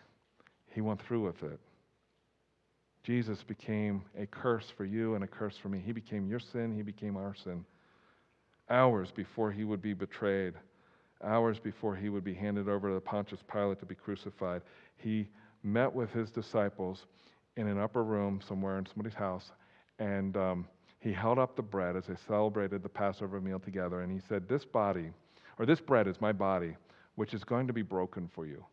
he 0.71 0.81
went 0.81 1.03
through 1.03 1.23
with 1.23 1.43
it. 1.43 1.61
Jesus 3.03 3.43
became 3.43 4.05
a 4.19 4.25
curse 4.25 4.73
for 4.75 4.87
you 4.87 5.17
and 5.17 5.23
a 5.23 5.27
curse 5.27 5.59
for 5.59 5.69
me. 5.69 5.83
He 5.85 5.93
became 5.93 6.31
your 6.31 6.41
sin, 6.41 6.75
he 6.75 6.81
became 6.81 7.19
our 7.19 7.35
sin. 7.45 7.67
Hours 8.71 9.11
before 9.11 9.53
he 9.53 9.65
would 9.65 9.83
be 9.83 9.95
betrayed, 9.95 10.55
hours 11.23 11.59
before 11.59 11.95
he 11.95 12.09
would 12.09 12.25
be 12.25 12.35
handed 12.35 12.69
over 12.69 12.93
to 12.93 13.01
Pontius 13.01 13.41
Pilate 13.51 13.81
to 13.81 13.87
be 13.87 13.95
crucified, 13.95 14.63
he 14.97 15.29
met 15.63 15.93
with 15.93 16.11
his 16.11 16.31
disciples 16.31 17.07
in 17.57 17.67
an 17.67 17.79
upper 17.79 18.03
room 18.03 18.41
somewhere 18.47 18.79
in 18.79 18.87
somebody's 18.87 19.15
house 19.15 19.51
and 19.99 20.37
um, 20.37 20.67
he 21.01 21.13
held 21.13 21.39
up 21.39 21.57
the 21.57 21.63
bread 21.63 21.97
as 21.97 22.05
they 22.07 22.17
celebrated 22.27 22.83
the 22.83 22.89
Passover 22.89 23.41
meal 23.41 23.59
together, 23.59 24.01
and 24.01 24.13
he 24.13 24.21
said, 24.29 24.49
This 24.49 24.65
body, 24.65 25.11
or 25.59 25.67
this 25.67 25.81
bread 25.81 26.07
is 26.07 26.21
my 26.21 26.33
body, 26.33 26.77
which 27.15 27.35
is 27.35 27.45
going 27.45 27.67
to 27.67 27.73
be 27.73 27.83
broken 27.83 28.29
for 28.35 28.47
you. 28.47 28.65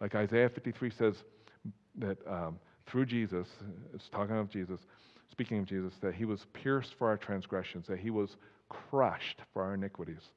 Like 0.00 0.14
Isaiah 0.14 0.48
53 0.48 0.90
says 0.90 1.14
that 1.96 2.18
um, 2.28 2.58
through 2.86 3.06
Jesus, 3.06 3.48
it's 3.94 4.08
talking 4.10 4.36
of 4.36 4.50
Jesus, 4.50 4.80
speaking 5.30 5.58
of 5.58 5.64
Jesus, 5.64 5.94
that 6.02 6.14
he 6.14 6.24
was 6.24 6.46
pierced 6.52 6.94
for 6.98 7.08
our 7.08 7.16
transgressions, 7.16 7.86
that 7.88 7.98
he 7.98 8.10
was 8.10 8.36
crushed 8.68 9.40
for 9.52 9.62
our 9.62 9.74
iniquities. 9.74 10.30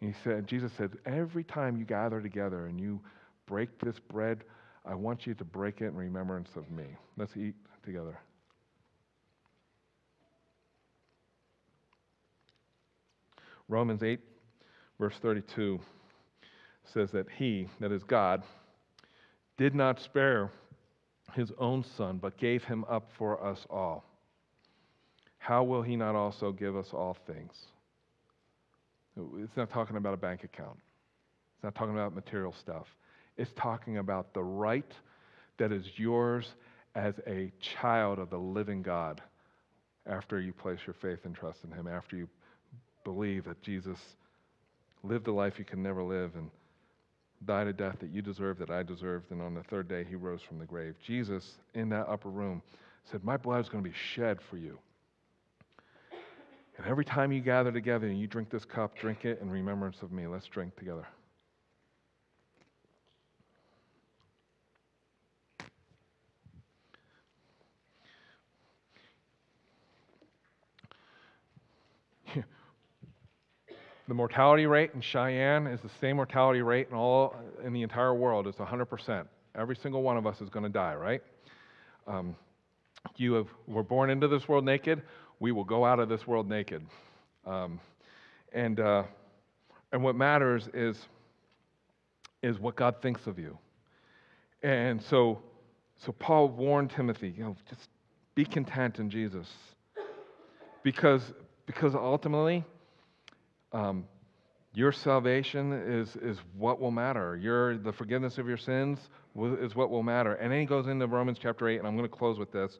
He 0.00 0.12
said, 0.22 0.46
Jesus 0.46 0.72
said, 0.76 0.92
every 1.06 1.44
time 1.44 1.76
you 1.76 1.84
gather 1.84 2.20
together 2.20 2.66
and 2.66 2.80
you 2.80 3.00
break 3.46 3.78
this 3.78 3.98
bread, 3.98 4.44
I 4.84 4.94
want 4.94 5.26
you 5.26 5.34
to 5.34 5.44
break 5.44 5.80
it 5.80 5.86
in 5.86 5.94
remembrance 5.94 6.50
of 6.56 6.70
me. 6.70 6.84
Let's 7.16 7.36
eat 7.36 7.54
together. 7.82 8.18
Romans 13.68 14.02
8, 14.02 14.20
verse 15.00 15.14
32 15.22 15.80
says 16.92 17.10
that 17.12 17.26
he, 17.38 17.66
that 17.80 17.92
is 17.92 18.04
God, 18.04 18.42
did 19.56 19.74
not 19.74 20.00
spare 20.00 20.50
his 21.32 21.50
own 21.58 21.82
son, 21.96 22.18
but 22.18 22.36
gave 22.36 22.64
him 22.64 22.84
up 22.90 23.10
for 23.16 23.42
us 23.42 23.66
all. 23.70 24.04
How 25.44 25.62
will 25.62 25.82
he 25.82 25.94
not 25.94 26.14
also 26.14 26.52
give 26.52 26.74
us 26.74 26.88
all 26.94 27.18
things? 27.26 27.52
It's 29.14 29.54
not 29.58 29.68
talking 29.68 29.98
about 29.98 30.14
a 30.14 30.16
bank 30.16 30.42
account. 30.42 30.78
It's 31.54 31.62
not 31.62 31.74
talking 31.74 31.92
about 31.92 32.14
material 32.14 32.54
stuff. 32.58 32.86
It's 33.36 33.50
talking 33.54 33.98
about 33.98 34.32
the 34.32 34.42
right 34.42 34.90
that 35.58 35.70
is 35.70 35.84
yours 35.96 36.46
as 36.94 37.12
a 37.26 37.52
child 37.60 38.20
of 38.20 38.30
the 38.30 38.38
living 38.38 38.80
God 38.80 39.20
after 40.06 40.40
you 40.40 40.54
place 40.54 40.78
your 40.86 40.94
faith 40.94 41.26
and 41.26 41.34
trust 41.34 41.58
in 41.62 41.70
Him, 41.72 41.88
after 41.88 42.16
you 42.16 42.26
believe 43.04 43.44
that 43.44 43.60
Jesus 43.60 43.98
lived 45.02 45.26
the 45.26 45.32
life 45.32 45.58
you 45.58 45.66
can 45.66 45.82
never 45.82 46.02
live 46.02 46.36
and 46.36 46.48
died 47.44 47.66
a 47.66 47.72
death 47.74 47.96
that 48.00 48.08
you 48.08 48.22
deserved, 48.22 48.60
that 48.60 48.70
I 48.70 48.82
deserved, 48.82 49.30
and 49.30 49.42
on 49.42 49.52
the 49.52 49.62
third 49.64 49.88
day 49.88 50.06
He 50.08 50.14
rose 50.14 50.40
from 50.40 50.58
the 50.58 50.64
grave. 50.64 50.94
Jesus, 51.06 51.58
in 51.74 51.90
that 51.90 52.08
upper 52.08 52.30
room, 52.30 52.62
said, 53.12 53.22
My 53.22 53.36
blood 53.36 53.60
is 53.60 53.68
going 53.68 53.84
to 53.84 53.90
be 53.90 53.96
shed 54.14 54.38
for 54.48 54.56
you. 54.56 54.78
And 56.76 56.86
every 56.86 57.04
time 57.04 57.30
you 57.30 57.40
gather 57.40 57.70
together 57.70 58.06
and 58.08 58.18
you 58.18 58.26
drink 58.26 58.50
this 58.50 58.64
cup, 58.64 58.96
drink 58.96 59.24
it 59.24 59.38
in 59.40 59.48
remembrance 59.48 60.02
of 60.02 60.10
me. 60.10 60.26
Let's 60.26 60.46
drink 60.46 60.74
together. 60.76 61.06
the 74.08 74.14
mortality 74.14 74.66
rate 74.66 74.90
in 74.94 75.00
Cheyenne 75.00 75.68
is 75.68 75.80
the 75.80 75.90
same 76.00 76.16
mortality 76.16 76.62
rate 76.62 76.88
in 76.90 76.96
all 76.96 77.36
in 77.64 77.72
the 77.72 77.82
entire 77.82 78.14
world. 78.14 78.48
It's 78.48 78.58
100%. 78.58 79.26
Every 79.56 79.76
single 79.76 80.02
one 80.02 80.16
of 80.16 80.26
us 80.26 80.40
is 80.40 80.48
going 80.48 80.64
to 80.64 80.68
die, 80.68 80.96
right? 80.96 81.22
Um, 82.08 82.34
you 83.16 83.34
have, 83.34 83.46
were 83.68 83.84
born 83.84 84.10
into 84.10 84.26
this 84.26 84.48
world 84.48 84.64
naked 84.64 85.02
we 85.40 85.52
will 85.52 85.64
go 85.64 85.84
out 85.84 86.00
of 86.00 86.08
this 86.08 86.26
world 86.26 86.48
naked. 86.48 86.82
Um, 87.46 87.80
and, 88.52 88.80
uh, 88.80 89.04
and 89.92 90.02
what 90.02 90.16
matters 90.16 90.68
is, 90.72 90.96
is 92.42 92.58
what 92.58 92.76
God 92.76 92.96
thinks 93.02 93.26
of 93.26 93.38
you. 93.38 93.58
And 94.62 95.02
so, 95.02 95.42
so 96.04 96.12
Paul 96.12 96.48
warned 96.48 96.90
Timothy, 96.90 97.34
you 97.36 97.44
know, 97.44 97.56
just 97.68 97.88
be 98.34 98.44
content 98.44 98.98
in 98.98 99.10
Jesus. 99.10 99.48
Because, 100.82 101.22
because 101.66 101.94
ultimately, 101.94 102.64
um, 103.72 104.04
your 104.74 104.92
salvation 104.92 105.72
is, 105.72 106.16
is 106.16 106.38
what 106.56 106.80
will 106.80 106.90
matter. 106.90 107.36
Your, 107.36 107.78
the 107.78 107.92
forgiveness 107.92 108.38
of 108.38 108.48
your 108.48 108.56
sins 108.56 108.98
is 109.36 109.74
what 109.74 109.90
will 109.90 110.02
matter. 110.02 110.34
And 110.34 110.52
then 110.52 110.60
he 110.60 110.66
goes 110.66 110.86
into 110.86 111.06
Romans 111.06 111.38
chapter 111.40 111.68
8, 111.68 111.78
and 111.78 111.86
I'm 111.86 111.96
going 111.96 112.08
to 112.08 112.14
close 112.14 112.38
with 112.38 112.52
this. 112.52 112.78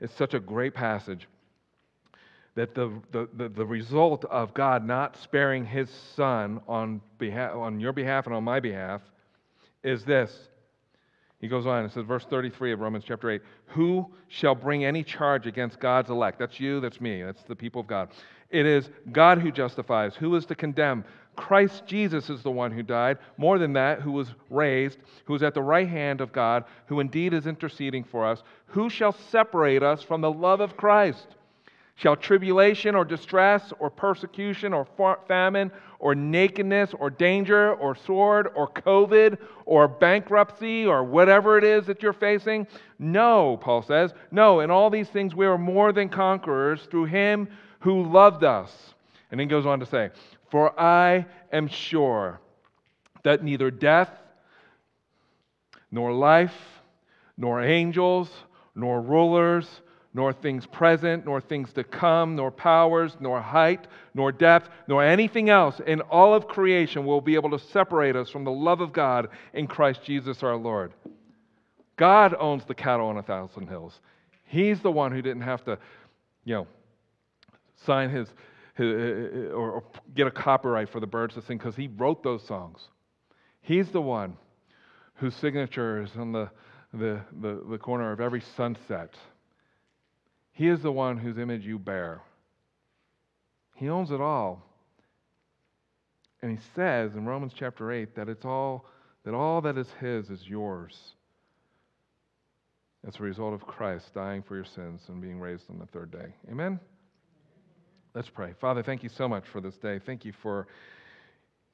It's 0.00 0.14
such 0.16 0.34
a 0.34 0.40
great 0.40 0.74
passage 0.74 1.26
that 2.54 2.74
the, 2.74 2.92
the, 3.12 3.28
the, 3.34 3.48
the, 3.48 3.64
result 3.64 4.24
of 4.26 4.52
God 4.52 4.86
not 4.86 5.16
sparing 5.16 5.64
his 5.64 5.88
son 6.14 6.60
on, 6.68 7.00
behalf, 7.18 7.54
on 7.54 7.80
your 7.80 7.92
behalf 7.92 8.26
and 8.26 8.34
on 8.34 8.44
my 8.44 8.60
behalf 8.60 9.00
is 9.82 10.04
this. 10.04 10.48
He 11.40 11.48
goes 11.48 11.66
on, 11.66 11.84
it 11.84 11.92
says, 11.92 12.04
verse 12.04 12.24
33 12.26 12.72
of 12.72 12.80
Romans 12.80 13.04
chapter 13.06 13.30
8 13.30 13.42
Who 13.68 14.06
shall 14.28 14.54
bring 14.54 14.84
any 14.84 15.02
charge 15.02 15.46
against 15.46 15.80
God's 15.80 16.10
elect? 16.10 16.38
That's 16.38 16.60
you, 16.60 16.80
that's 16.80 17.00
me, 17.00 17.22
that's 17.22 17.42
the 17.44 17.56
people 17.56 17.80
of 17.80 17.86
God. 17.86 18.10
It 18.50 18.66
is 18.66 18.90
God 19.10 19.38
who 19.38 19.50
justifies. 19.50 20.14
Who 20.14 20.36
is 20.36 20.44
to 20.46 20.54
condemn? 20.54 21.04
Christ 21.34 21.84
Jesus 21.86 22.28
is 22.28 22.42
the 22.42 22.50
one 22.50 22.70
who 22.70 22.82
died. 22.82 23.16
More 23.38 23.58
than 23.58 23.72
that, 23.72 24.02
who 24.02 24.12
was 24.12 24.28
raised, 24.50 24.98
who 25.24 25.34
is 25.34 25.42
at 25.42 25.54
the 25.54 25.62
right 25.62 25.88
hand 25.88 26.20
of 26.20 26.32
God, 26.32 26.64
who 26.86 27.00
indeed 27.00 27.32
is 27.32 27.46
interceding 27.46 28.04
for 28.04 28.26
us. 28.26 28.42
Who 28.66 28.90
shall 28.90 29.12
separate 29.12 29.82
us 29.82 30.02
from 30.02 30.20
the 30.20 30.30
love 30.30 30.60
of 30.60 30.76
Christ? 30.76 31.26
Shall 31.94 32.16
tribulation 32.16 32.94
or 32.94 33.04
distress 33.04 33.72
or 33.78 33.90
persecution 33.90 34.72
or 34.72 34.86
famine 35.28 35.70
or 35.98 36.14
nakedness 36.14 36.94
or 36.98 37.10
danger 37.10 37.74
or 37.74 37.94
sword 37.94 38.48
or 38.54 38.68
COVID 38.68 39.38
or 39.66 39.86
bankruptcy 39.86 40.86
or 40.86 41.04
whatever 41.04 41.58
it 41.58 41.64
is 41.64 41.86
that 41.86 42.02
you're 42.02 42.12
facing? 42.12 42.66
No, 42.98 43.58
Paul 43.58 43.82
says. 43.82 44.14
No, 44.30 44.60
in 44.60 44.70
all 44.70 44.90
these 44.90 45.08
things 45.08 45.34
we 45.34 45.46
are 45.46 45.58
more 45.58 45.92
than 45.92 46.08
conquerors 46.08 46.82
through 46.90 47.04
him 47.04 47.48
who 47.80 48.04
loved 48.04 48.42
us. 48.42 48.94
And 49.30 49.38
then 49.38 49.48
goes 49.48 49.66
on 49.66 49.80
to 49.80 49.86
say, 49.86 50.10
For 50.50 50.78
I 50.80 51.26
am 51.52 51.68
sure 51.68 52.40
that 53.22 53.44
neither 53.44 53.70
death 53.70 54.10
nor 55.90 56.12
life 56.12 56.54
nor 57.36 57.62
angels 57.62 58.30
nor 58.74 59.00
rulers 59.00 59.81
nor 60.14 60.32
things 60.32 60.66
present, 60.66 61.24
nor 61.24 61.40
things 61.40 61.72
to 61.72 61.84
come, 61.84 62.36
nor 62.36 62.50
powers, 62.50 63.16
nor 63.18 63.40
height, 63.40 63.86
nor 64.14 64.30
depth, 64.30 64.68
nor 64.86 65.02
anything 65.02 65.48
else 65.48 65.80
in 65.86 66.00
all 66.02 66.34
of 66.34 66.46
creation 66.46 67.06
will 67.06 67.20
be 67.20 67.34
able 67.34 67.50
to 67.50 67.58
separate 67.58 68.14
us 68.14 68.28
from 68.28 68.44
the 68.44 68.50
love 68.50 68.80
of 68.80 68.92
God 68.92 69.28
in 69.54 69.66
Christ 69.66 70.02
Jesus 70.04 70.42
our 70.42 70.56
Lord. 70.56 70.92
God 71.96 72.34
owns 72.38 72.64
the 72.64 72.74
cattle 72.74 73.06
on 73.06 73.16
a 73.16 73.22
thousand 73.22 73.68
hills. 73.68 74.00
He's 74.44 74.80
the 74.80 74.92
one 74.92 75.12
who 75.12 75.22
didn't 75.22 75.42
have 75.42 75.64
to, 75.64 75.78
you 76.44 76.54
know, 76.54 76.66
sign 77.86 78.10
his, 78.10 78.28
his 78.74 79.50
or, 79.52 79.82
get 80.14 80.26
a 80.26 80.30
copyright 80.30 80.90
for 80.90 81.00
the 81.00 81.06
birds 81.06 81.34
to 81.34 81.42
sing 81.42 81.56
because 81.56 81.74
he 81.74 81.88
wrote 81.96 82.22
those 82.22 82.46
songs. 82.46 82.80
He's 83.62 83.88
the 83.90 84.02
one 84.02 84.36
whose 85.14 85.34
signature 85.36 86.02
is 86.02 86.10
on 86.16 86.32
the, 86.32 86.50
the, 86.92 87.20
the, 87.40 87.62
the 87.70 87.78
corner 87.78 88.12
of 88.12 88.20
every 88.20 88.42
sunset 88.56 89.14
he 90.52 90.68
is 90.68 90.82
the 90.82 90.92
one 90.92 91.16
whose 91.18 91.38
image 91.38 91.66
you 91.66 91.78
bear. 91.78 92.20
He 93.74 93.88
owns 93.88 94.10
it 94.10 94.20
all. 94.20 94.62
And 96.42 96.50
he 96.50 96.58
says 96.74 97.14
in 97.14 97.24
Romans 97.24 97.52
chapter 97.54 97.90
8 97.90 98.14
that 98.16 98.28
it's 98.28 98.44
all 98.44 98.84
that 99.24 99.34
all 99.34 99.60
that 99.62 99.78
is 99.78 99.88
his 100.00 100.30
is 100.30 100.48
yours. 100.48 100.98
As 103.06 103.18
a 103.18 103.22
result 103.22 103.54
of 103.54 103.66
Christ 103.66 104.14
dying 104.14 104.42
for 104.42 104.54
your 104.54 104.64
sins 104.64 105.02
and 105.08 105.20
being 105.20 105.40
raised 105.40 105.70
on 105.70 105.78
the 105.78 105.86
third 105.86 106.10
day. 106.10 106.34
Amen. 106.50 106.78
Let's 108.14 108.28
pray. 108.28 108.54
Father, 108.60 108.82
thank 108.82 109.02
you 109.02 109.08
so 109.08 109.28
much 109.28 109.44
for 109.46 109.60
this 109.60 109.76
day. 109.76 109.98
Thank 109.98 110.24
you 110.24 110.32
for 110.42 110.66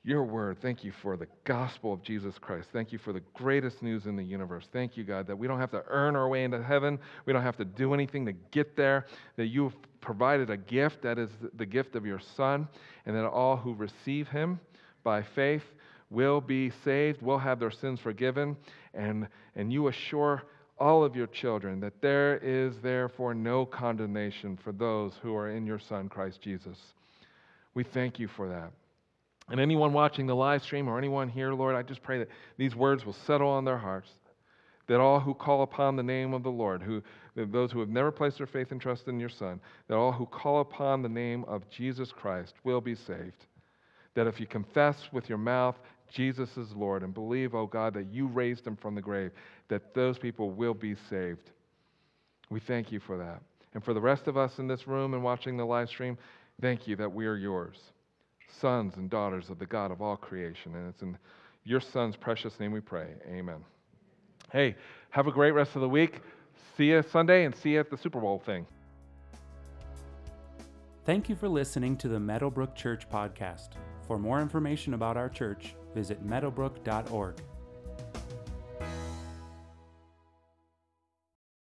your 0.04 0.24
word. 0.24 0.58
Thank 0.62 0.84
you 0.84 0.92
for 1.02 1.16
the 1.16 1.26
gospel 1.44 1.92
of 1.92 2.02
Jesus 2.02 2.38
Christ. 2.38 2.68
Thank 2.72 2.92
you 2.92 2.98
for 2.98 3.12
the 3.12 3.22
greatest 3.34 3.82
news 3.82 4.06
in 4.06 4.16
the 4.16 4.24
universe. 4.24 4.66
Thank 4.72 4.96
you, 4.96 5.04
God, 5.04 5.26
that 5.26 5.36
we 5.36 5.46
don't 5.46 5.60
have 5.60 5.70
to 5.72 5.82
earn 5.88 6.16
our 6.16 6.28
way 6.28 6.44
into 6.44 6.62
heaven. 6.62 6.98
We 7.26 7.32
don't 7.32 7.42
have 7.42 7.56
to 7.58 7.64
do 7.64 7.94
anything 7.94 8.24
to 8.26 8.32
get 8.32 8.76
there. 8.76 9.06
That 9.36 9.46
you've 9.46 9.74
provided 10.00 10.50
a 10.50 10.56
gift 10.56 11.02
that 11.02 11.18
is 11.18 11.30
the 11.54 11.66
gift 11.66 11.96
of 11.96 12.06
your 12.06 12.20
Son, 12.36 12.68
and 13.06 13.16
that 13.16 13.26
all 13.26 13.56
who 13.56 13.74
receive 13.74 14.28
him 14.28 14.60
by 15.02 15.22
faith 15.34 15.64
will 16.10 16.40
be 16.40 16.70
saved, 16.84 17.20
will 17.20 17.38
have 17.38 17.60
their 17.60 17.70
sins 17.70 18.00
forgiven, 18.00 18.56
and, 18.94 19.28
and 19.56 19.72
you 19.72 19.88
assure 19.88 20.42
all 20.78 21.04
of 21.04 21.16
your 21.16 21.26
children 21.26 21.80
that 21.80 22.00
there 22.00 22.38
is 22.38 22.74
therefore 22.82 23.34
no 23.34 23.66
condemnation 23.66 24.56
for 24.62 24.72
those 24.72 25.12
who 25.22 25.34
are 25.34 25.50
in 25.50 25.66
your 25.66 25.78
Son, 25.78 26.08
Christ 26.08 26.40
Jesus. 26.40 26.78
We 27.74 27.84
thank 27.84 28.18
you 28.18 28.28
for 28.28 28.48
that. 28.48 28.72
And 29.50 29.60
anyone 29.60 29.92
watching 29.92 30.26
the 30.26 30.36
live 30.36 30.62
stream 30.62 30.88
or 30.88 30.98
anyone 30.98 31.28
here, 31.28 31.52
Lord, 31.52 31.74
I 31.74 31.82
just 31.82 32.02
pray 32.02 32.18
that 32.18 32.28
these 32.56 32.74
words 32.74 33.04
will 33.04 33.16
settle 33.26 33.48
on 33.48 33.64
their 33.64 33.78
hearts. 33.78 34.10
That 34.88 35.00
all 35.00 35.20
who 35.20 35.34
call 35.34 35.62
upon 35.62 35.96
the 35.96 36.02
name 36.02 36.32
of 36.32 36.42
the 36.42 36.50
Lord, 36.50 36.82
who, 36.82 37.02
those 37.34 37.72
who 37.72 37.80
have 37.80 37.88
never 37.88 38.10
placed 38.10 38.38
their 38.38 38.46
faith 38.46 38.72
and 38.72 38.80
trust 38.80 39.06
in 39.06 39.20
your 39.20 39.28
Son, 39.28 39.60
that 39.88 39.96
all 39.96 40.12
who 40.12 40.26
call 40.26 40.60
upon 40.60 41.02
the 41.02 41.08
name 41.08 41.44
of 41.44 41.68
Jesus 41.68 42.10
Christ 42.10 42.54
will 42.64 42.80
be 42.80 42.94
saved. 42.94 43.46
That 44.14 44.26
if 44.26 44.40
you 44.40 44.46
confess 44.46 44.96
with 45.12 45.28
your 45.28 45.38
mouth 45.38 45.76
Jesus 46.10 46.56
is 46.56 46.72
Lord 46.74 47.02
and 47.02 47.12
believe, 47.12 47.54
oh 47.54 47.66
God, 47.66 47.94
that 47.94 48.12
you 48.12 48.26
raised 48.26 48.66
him 48.66 48.76
from 48.76 48.94
the 48.94 49.02
grave, 49.02 49.30
that 49.68 49.94
those 49.94 50.18
people 50.18 50.50
will 50.50 50.74
be 50.74 50.94
saved. 51.10 51.50
We 52.50 52.60
thank 52.60 52.90
you 52.90 53.00
for 53.00 53.18
that. 53.18 53.42
And 53.74 53.84
for 53.84 53.94
the 53.94 54.00
rest 54.00 54.26
of 54.26 54.36
us 54.36 54.58
in 54.58 54.66
this 54.66 54.86
room 54.86 55.14
and 55.14 55.22
watching 55.22 55.56
the 55.56 55.66
live 55.66 55.88
stream, 55.88 56.16
thank 56.60 56.88
you 56.88 56.96
that 56.96 57.12
we 57.12 57.26
are 57.26 57.36
yours, 57.36 57.76
sons 58.60 58.96
and 58.96 59.10
daughters 59.10 59.50
of 59.50 59.58
the 59.58 59.66
God 59.66 59.90
of 59.90 60.02
all 60.02 60.16
creation. 60.16 60.74
And 60.74 60.88
it's 60.88 61.02
in 61.02 61.16
your 61.64 61.80
Son's 61.80 62.16
precious 62.16 62.58
name 62.58 62.72
we 62.72 62.80
pray. 62.80 63.08
Amen. 63.28 63.64
Hey, 64.52 64.76
have 65.10 65.26
a 65.26 65.32
great 65.32 65.52
rest 65.52 65.74
of 65.74 65.82
the 65.82 65.88
week. 65.88 66.20
See 66.76 66.86
you 66.86 67.02
Sunday 67.02 67.44
and 67.44 67.54
see 67.54 67.70
you 67.70 67.80
at 67.80 67.90
the 67.90 67.98
Super 67.98 68.20
Bowl 68.20 68.42
thing. 68.44 68.66
Thank 71.04 71.28
you 71.28 71.36
for 71.36 71.48
listening 71.48 71.96
to 71.98 72.08
the 72.08 72.20
Meadowbrook 72.20 72.74
Church 72.74 73.08
podcast. 73.08 73.70
For 74.06 74.18
more 74.18 74.40
information 74.40 74.94
about 74.94 75.16
our 75.16 75.28
church, 75.28 75.74
visit 75.94 76.24
meadowbrook.org. 76.24 77.34